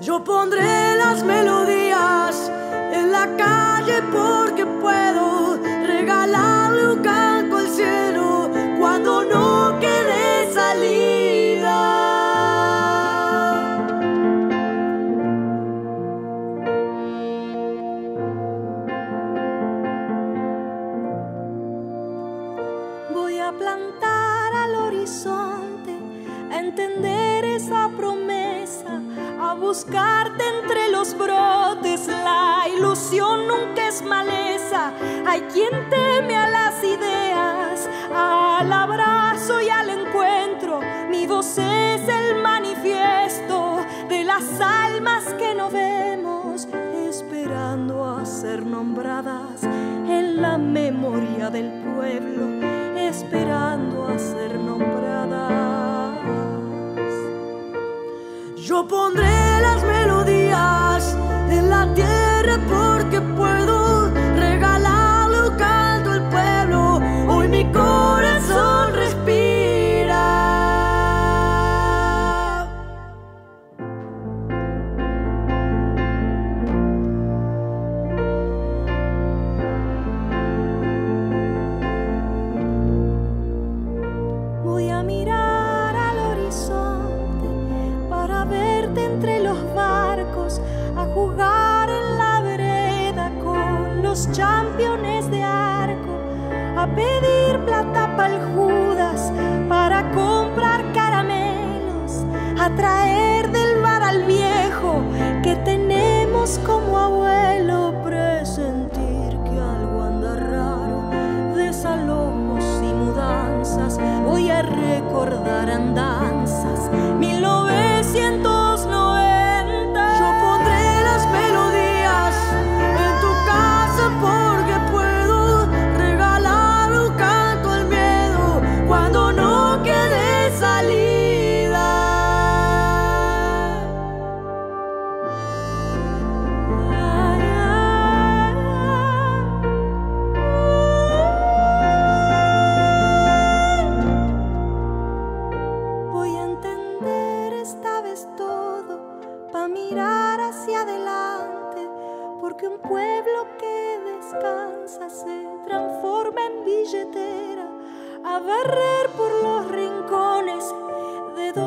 Yo 0.01 0.23
pondré 0.25 0.97
las 0.97 1.23
melodías 1.23 2.51
en 2.91 3.11
la 3.13 3.27
calle 3.37 4.03
porque 4.11 4.65
puedo 4.65 5.34
cuando 8.79 9.23
no 9.23 9.79
quede 9.79 10.53
salida. 10.53 11.77
Voy 23.13 23.39
a 23.39 23.51
plantar 23.51 24.53
al 24.53 24.75
horizonte, 24.75 25.97
a 26.51 26.59
entender 26.59 27.45
esa 27.45 27.89
promesa, 27.97 29.01
a 29.41 29.53
buscarte 29.55 30.43
entre 30.59 30.89
los 30.89 31.17
brotes. 31.17 32.07
La 32.07 32.67
ilusión 32.75 33.47
nunca 33.47 33.87
es 33.87 34.01
maleza. 34.01 34.93
Hay 35.27 35.41
quien 35.53 35.89
teme 35.89 36.35
a 36.35 36.47
las 36.49 36.83
ideas, 36.83 37.24
abrazo 38.85 39.61
y 39.61 39.69
al 39.69 39.89
encuentro. 39.89 40.79
Mi 41.09 41.25
voz 41.25 41.57
es 41.57 42.01
el 42.07 42.41
manifiesto 42.41 43.79
de 44.07 44.23
las 44.23 44.43
almas 44.61 45.23
que 45.39 45.55
no 45.55 45.71
vemos, 45.71 46.67
esperando 47.09 48.05
a 48.05 48.23
ser 48.25 48.63
nombradas 48.63 49.63
en 49.63 50.39
la 50.39 50.57
memoria 50.59 51.49
del 51.49 51.71
pueblo, 51.95 52.43
esperando 52.95 54.07
a 54.07 54.19
ser 54.19 54.53
nombradas. 54.59 56.19
Yo 58.57 58.87
pondré 58.87 59.61
las 59.61 59.83
melodías 59.83 61.17
en 61.49 61.69
la 61.71 61.91
tierra 61.95 62.24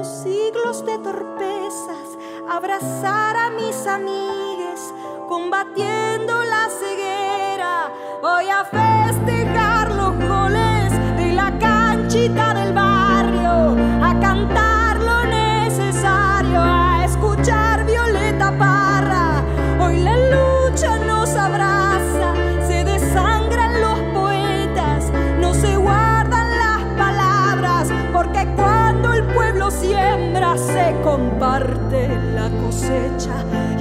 siglos 0.04 0.84
de 0.84 0.98
torpezas, 0.98 2.18
abrazar 2.48 3.36
a 3.36 3.50
mis 3.50 3.86
amigues, 3.86 4.92
combatiendo 5.28 6.44
la 6.44 6.68
ceguera. 6.68 7.92
Voy 8.20 8.48
a 8.48 8.64
festejar 8.64 9.37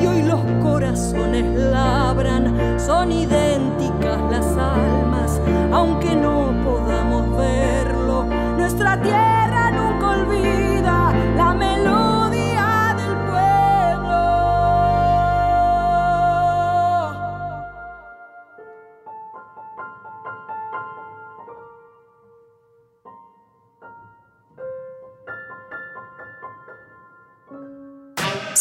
y 0.02 0.06
hoy 0.06 0.22
los 0.24 0.42
corazones 0.62 1.46
labran, 1.56 2.78
son 2.78 3.12
idénticas 3.12 4.20
las 4.30 4.46
almas, 4.58 5.40
aunque 5.72 6.14
no 6.14 6.52
podamos 6.66 7.38
verlo, 7.38 8.26
nuestra 8.58 9.02
tierra 9.02 9.37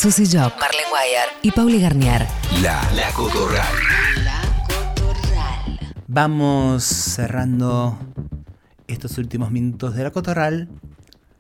Susy 0.07 0.25
Job, 0.39 0.53
Marlene 0.61 0.89
Guayar 0.89 1.29
y 1.43 1.51
Pauli 1.51 1.81
Garnier. 1.81 2.29
La, 2.63 2.81
la 2.95 3.11
Cotorral. 3.13 3.75
Vamos 6.07 6.85
cerrando 6.85 7.99
estos 8.87 9.19
últimos 9.19 9.51
minutos 9.51 9.97
de 9.97 10.05
la 10.05 10.13
Cotorral 10.13 10.69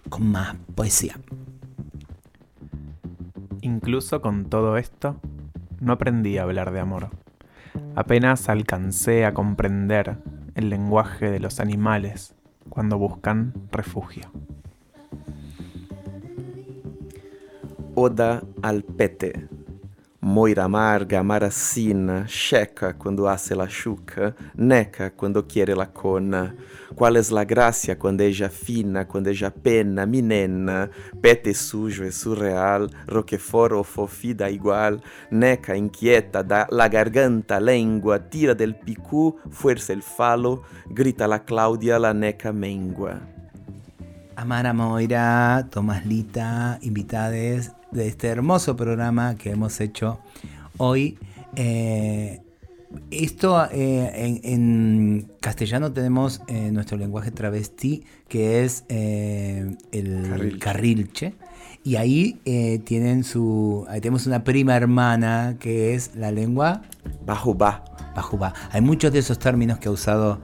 con 0.09 0.33
más 0.33 0.57
poesía. 0.75 1.15
Incluso 3.61 4.21
con 4.21 4.47
todo 4.47 4.79
esto, 4.79 5.21
no 5.79 5.93
aprendí 5.93 6.37
a 6.39 6.43
hablar 6.43 6.73
de 6.73 6.81
amor. 6.81 7.11
Apenas 7.95 8.49
alcancé 8.49 9.27
a 9.27 9.33
comprender 9.33 10.19
el 10.57 10.71
lenguaje 10.71 11.31
de 11.31 11.39
los 11.39 11.61
animales 11.61 12.35
cuando 12.69 12.99
buscan 12.99 13.55
refugio. 13.71 14.33
Oda 17.99 18.43
al 18.61 18.83
pete. 18.83 19.49
Moira 20.21 20.65
amarga, 20.65 21.21
amaracina, 21.21 22.27
checa 22.27 22.93
quando 22.93 23.27
hace 23.27 23.55
la 23.55 23.67
chuca, 23.67 24.35
neca 24.57 25.13
quando 25.13 25.47
quiere 25.47 25.75
la 25.75 25.87
cona. 25.87 26.55
Qual 26.95 27.17
es 27.17 27.31
la 27.31 27.45
gracia 27.45 27.97
quando 27.97 28.23
ella 28.23 28.51
fina, 28.51 29.07
quando 29.07 29.31
ella 29.31 29.51
pena, 29.51 30.05
minena, 30.05 30.91
pete 31.23 31.55
sujo 31.55 32.05
e 32.05 32.13
surreal, 32.13 32.91
roquefort 33.07 33.73
o 33.73 33.83
fofida 33.83 34.51
igual, 34.51 35.01
neca 35.31 35.75
inquieta, 35.75 36.43
da 36.43 36.67
la 36.69 36.89
garganta, 36.89 37.59
lengua, 37.59 38.19
tira 38.19 38.55
del 38.55 38.75
picú, 38.75 39.39
fuerza 39.49 39.95
el 39.95 40.03
falo, 40.03 40.65
grita 40.91 41.27
la 41.27 41.43
Claudia, 41.45 41.99
la 41.99 42.13
neca 42.13 42.53
mengua. 42.53 43.21
Amara 44.35 44.75
Moira, 44.75 45.67
Tomás 45.71 46.05
Lita, 46.05 46.79
invitades 46.83 47.76
de 47.91 48.09
este 48.09 48.29
hermoso 48.29 48.77
programa 48.77 49.37
que 49.37 49.51
hemos 49.51 49.81
hecho 49.81 50.19
hoy. 50.79 51.19
Eh, 51.55 52.41
esto 53.11 53.67
eh, 53.71 54.13
en, 54.15 54.41
en 54.45 55.33
castellano 55.41 55.93
tenemos 55.93 56.41
eh, 56.49 56.71
nuestro 56.73 56.97
lenguaje 56.97 57.31
travesti, 57.31 58.05
que 58.29 58.65
es 58.65 58.85
el 58.89 59.77
Carrilche. 60.29 60.59
carrilche. 60.59 61.35
Y 61.83 61.97
ahí 61.97 62.41
tienen 62.85 63.23
su. 63.23 63.87
Ahí 63.89 64.01
tenemos 64.01 64.27
una 64.27 64.43
prima 64.43 64.77
hermana 64.77 65.57
que 65.61 65.95
es 65.95 66.17
la 66.17 66.33
lengua 66.33 66.83
Bajubá. 67.25 67.85
Bajubá. 68.17 68.55
Hay 68.73 68.81
muchos 68.81 69.13
de 69.13 69.21
esos 69.21 69.39
términos 69.39 69.79
que 69.79 69.87
ha 69.87 69.93
usado 69.93 70.41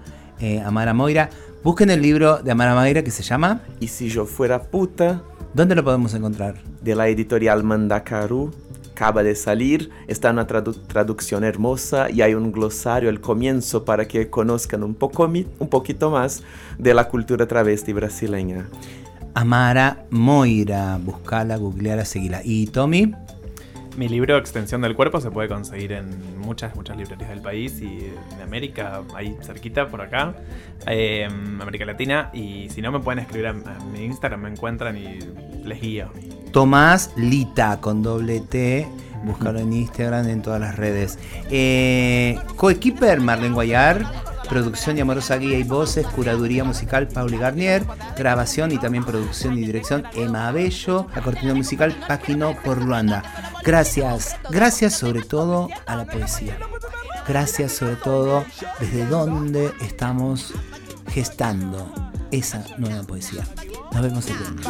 Amara 0.64 0.94
Moira. 0.94 1.30
Busquen 1.64 1.90
el 1.90 2.00
libro 2.00 2.42
de 2.42 2.52
Amara 2.52 2.76
Moira 2.76 3.02
que 3.02 3.10
se 3.10 3.24
llama 3.24 3.62
Y 3.80 3.88
si 3.88 4.08
yo 4.08 4.24
fuera 4.24 4.62
puta, 4.62 5.24
¿Dónde 5.54 5.74
lo 5.74 5.84
podemos 5.84 6.14
encontrar? 6.14 6.54
de 6.82 6.94
la 6.94 7.08
editorial 7.08 7.62
Mandacaru. 7.62 8.50
Acaba 8.92 9.22
de 9.22 9.34
salir, 9.34 9.90
está 10.06 10.30
una 10.30 10.46
tradu- 10.46 10.76
traducción 10.86 11.44
hermosa 11.44 12.10
y 12.10 12.20
hay 12.22 12.34
un 12.34 12.52
glosario 12.52 13.08
al 13.08 13.20
comienzo 13.20 13.84
para 13.84 14.06
que 14.06 14.28
conozcan 14.28 14.82
un, 14.82 14.94
poco 14.94 15.24
un 15.24 15.68
poquito 15.68 16.10
más 16.10 16.42
de 16.78 16.92
la 16.94 17.08
cultura 17.08 17.46
travesti 17.46 17.92
brasileña. 17.92 18.68
Amara 19.34 20.04
Moira. 20.10 20.98
Buscala, 21.02 21.56
googleala, 21.56 22.04
seguila. 22.04 22.42
Y 22.44 22.66
Tommy, 22.66 23.12
Mi 23.96 24.08
libro 24.08 24.38
Extensión 24.38 24.80
del 24.80 24.96
Cuerpo 24.96 25.20
se 25.20 25.30
puede 25.30 25.48
conseguir 25.48 25.92
en 25.92 26.38
muchas, 26.38 26.74
muchas 26.74 26.96
librerías 26.96 27.28
del 27.28 27.42
país 27.42 27.80
y 27.82 27.98
de 28.36 28.42
América, 28.42 29.02
ahí 29.14 29.36
cerquita, 29.42 29.88
por 29.88 30.00
acá, 30.00 30.34
eh, 30.86 31.28
América 31.60 31.84
Latina. 31.84 32.30
Y 32.32 32.70
si 32.70 32.80
no, 32.80 32.90
me 32.90 33.00
pueden 33.00 33.18
escribir 33.18 33.48
a, 33.48 33.50
a 33.50 33.84
mi 33.92 34.04
Instagram, 34.04 34.40
me 34.40 34.48
encuentran 34.48 34.96
y 34.96 35.18
les 35.62 35.80
guío. 35.80 36.10
Tomás 36.52 37.12
Lita 37.16 37.80
con 37.80 38.02
doble 38.02 38.40
T. 38.40 38.88
Búscalo 39.24 39.60
en 39.60 39.72
Instagram, 39.72 40.28
en 40.28 40.42
todas 40.42 40.60
las 40.60 40.76
redes. 40.76 41.18
Eh, 41.50 42.38
Coequiper, 42.56 43.20
Marlene 43.20 43.54
Guayar. 43.54 44.31
Producción 44.52 44.98
y 44.98 45.00
amorosa 45.00 45.38
guía 45.38 45.56
y 45.56 45.62
voces. 45.62 46.06
Curaduría 46.08 46.62
musical, 46.62 47.08
Pauli 47.08 47.38
Garnier. 47.38 47.86
Grabación 48.18 48.70
y 48.70 48.76
también 48.76 49.02
producción 49.02 49.56
y 49.56 49.62
dirección, 49.62 50.04
Emma 50.12 50.52
Bello. 50.52 51.06
La 51.16 51.22
cortina 51.22 51.54
musical, 51.54 51.96
Paquino 52.06 52.54
por 52.62 52.76
Luanda. 52.82 53.22
Gracias, 53.64 54.36
gracias 54.50 54.92
sobre 54.92 55.22
todo 55.22 55.70
a 55.86 55.96
la 55.96 56.04
poesía. 56.04 56.58
Gracias 57.26 57.72
sobre 57.72 57.96
todo 57.96 58.44
desde 58.78 59.06
donde 59.06 59.72
estamos 59.80 60.52
gestando 61.08 61.90
esa 62.30 62.62
nueva 62.76 63.04
poesía. 63.04 63.46
Nos 63.90 64.02
vemos 64.02 64.26
el 64.26 64.36
viernes. 64.36 64.66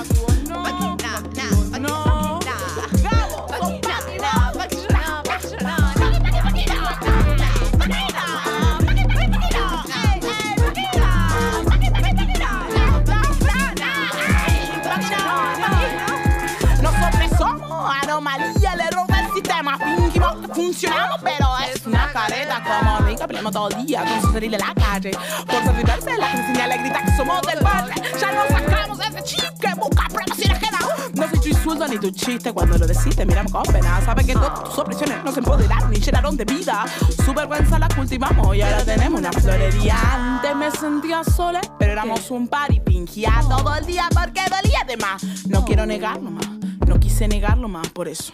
Funcionamos, 20.73 21.21
pero 21.23 21.47
es 21.75 21.87
una 21.87 22.11
careta 22.13 22.63
como 22.63 22.99
rica. 23.07 23.27
Peleamos 23.27 23.53
todo 23.53 23.69
el 23.69 23.87
día 23.87 24.05
con 24.05 24.23
sugerirle 24.23 24.59
la 24.59 24.75
calle. 24.75 25.11
Por 25.47 25.63
servirse, 25.65 26.17
la 26.19 26.27
gente 26.29 26.53
y 26.53 26.79
grita 26.79 27.03
que 27.05 27.17
somos 27.17 27.43
del 27.43 27.61
barrio. 27.61 27.95
Ya 28.19 28.33
nos 28.33 28.49
sacamos 28.49 28.99
de 28.99 29.05
ese 29.05 29.23
chip 29.23 29.59
que 29.61 29.75
busca 29.75 30.09
promoción 30.09 30.53
ajena. 30.53 30.79
No 31.13 31.29
soy 31.29 31.41
tu 31.41 31.49
insulto 31.49 31.89
ni 31.89 31.99
tu 31.99 32.11
chiste 32.11 32.53
cuando 32.53 32.79
lo 32.79 32.87
decís, 32.87 33.15
te 33.15 33.27
miramos 33.27 33.53
con 33.53 33.63
pena. 33.65 34.01
Sabes 34.05 34.27
que 34.27 34.33
todas 34.33 34.65
tus 34.65 34.79
opresiones 34.79 35.23
nos 35.23 35.37
empoderaron 35.37 35.93
y 35.95 36.01
llenaron 36.01 36.37
de 36.37 36.45
vida. 36.47 36.87
Su 37.25 37.35
vergüenza 37.35 37.79
la 37.79 37.89
cultivamos 37.89 38.57
y 38.57 38.63
ahora 38.63 38.83
tenemos 38.85 39.21
una 39.21 39.33
florería. 39.33 39.97
Antes 40.15 40.57
me 40.57 40.71
sentía 40.71 41.23
sola, 41.23 41.61
pero 41.79 41.93
éramos 41.93 42.31
un 42.31 42.49
par 42.49 42.73
y 42.73 42.81
fingía 42.81 43.43
todo 43.49 43.75
el 43.77 43.85
día 43.85 44.09
porque 44.15 44.41
dolía 44.49 44.85
de 44.87 44.97
más. 44.97 45.23
No 45.47 45.65
quiero 45.67 45.85
negarlo 45.85 46.31
más, 46.31 46.49
no 46.87 46.99
quise 46.99 47.29
negarlo 47.29 47.69
más 47.69 47.89
por 47.91 48.09
eso. 48.09 48.33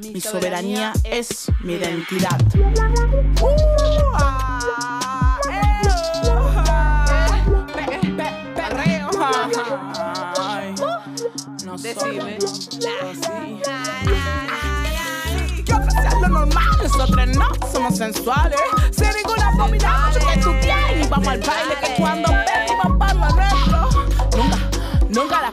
Mi 0.00 0.20
soberanía 0.20 0.92
es 1.02 1.50
mi 1.62 1.74
identidad. 1.74 2.38
¿Qué 15.64 15.74
ofrecer 15.74 16.12
lo 16.20 16.28
normal? 16.28 16.64
Nosotros 16.82 17.28
no 17.28 17.48
somos 17.72 17.96
sensuales. 17.96 18.60
Sin 18.92 19.08
ninguna 19.16 19.48
abominable 19.48 20.20
que 20.20 20.40
chutear. 20.40 20.96
Y 20.96 21.08
vamos 21.08 21.28
al 21.28 21.40
baile 21.40 21.74
que 21.82 21.94
cuando 22.00 22.28
pedimos 22.28 22.98
por 22.98 23.14
lo 23.14 23.28
nuestro. 23.34 23.88
Nunca, 24.36 24.58
nunca 25.08 25.42
la 25.42 25.52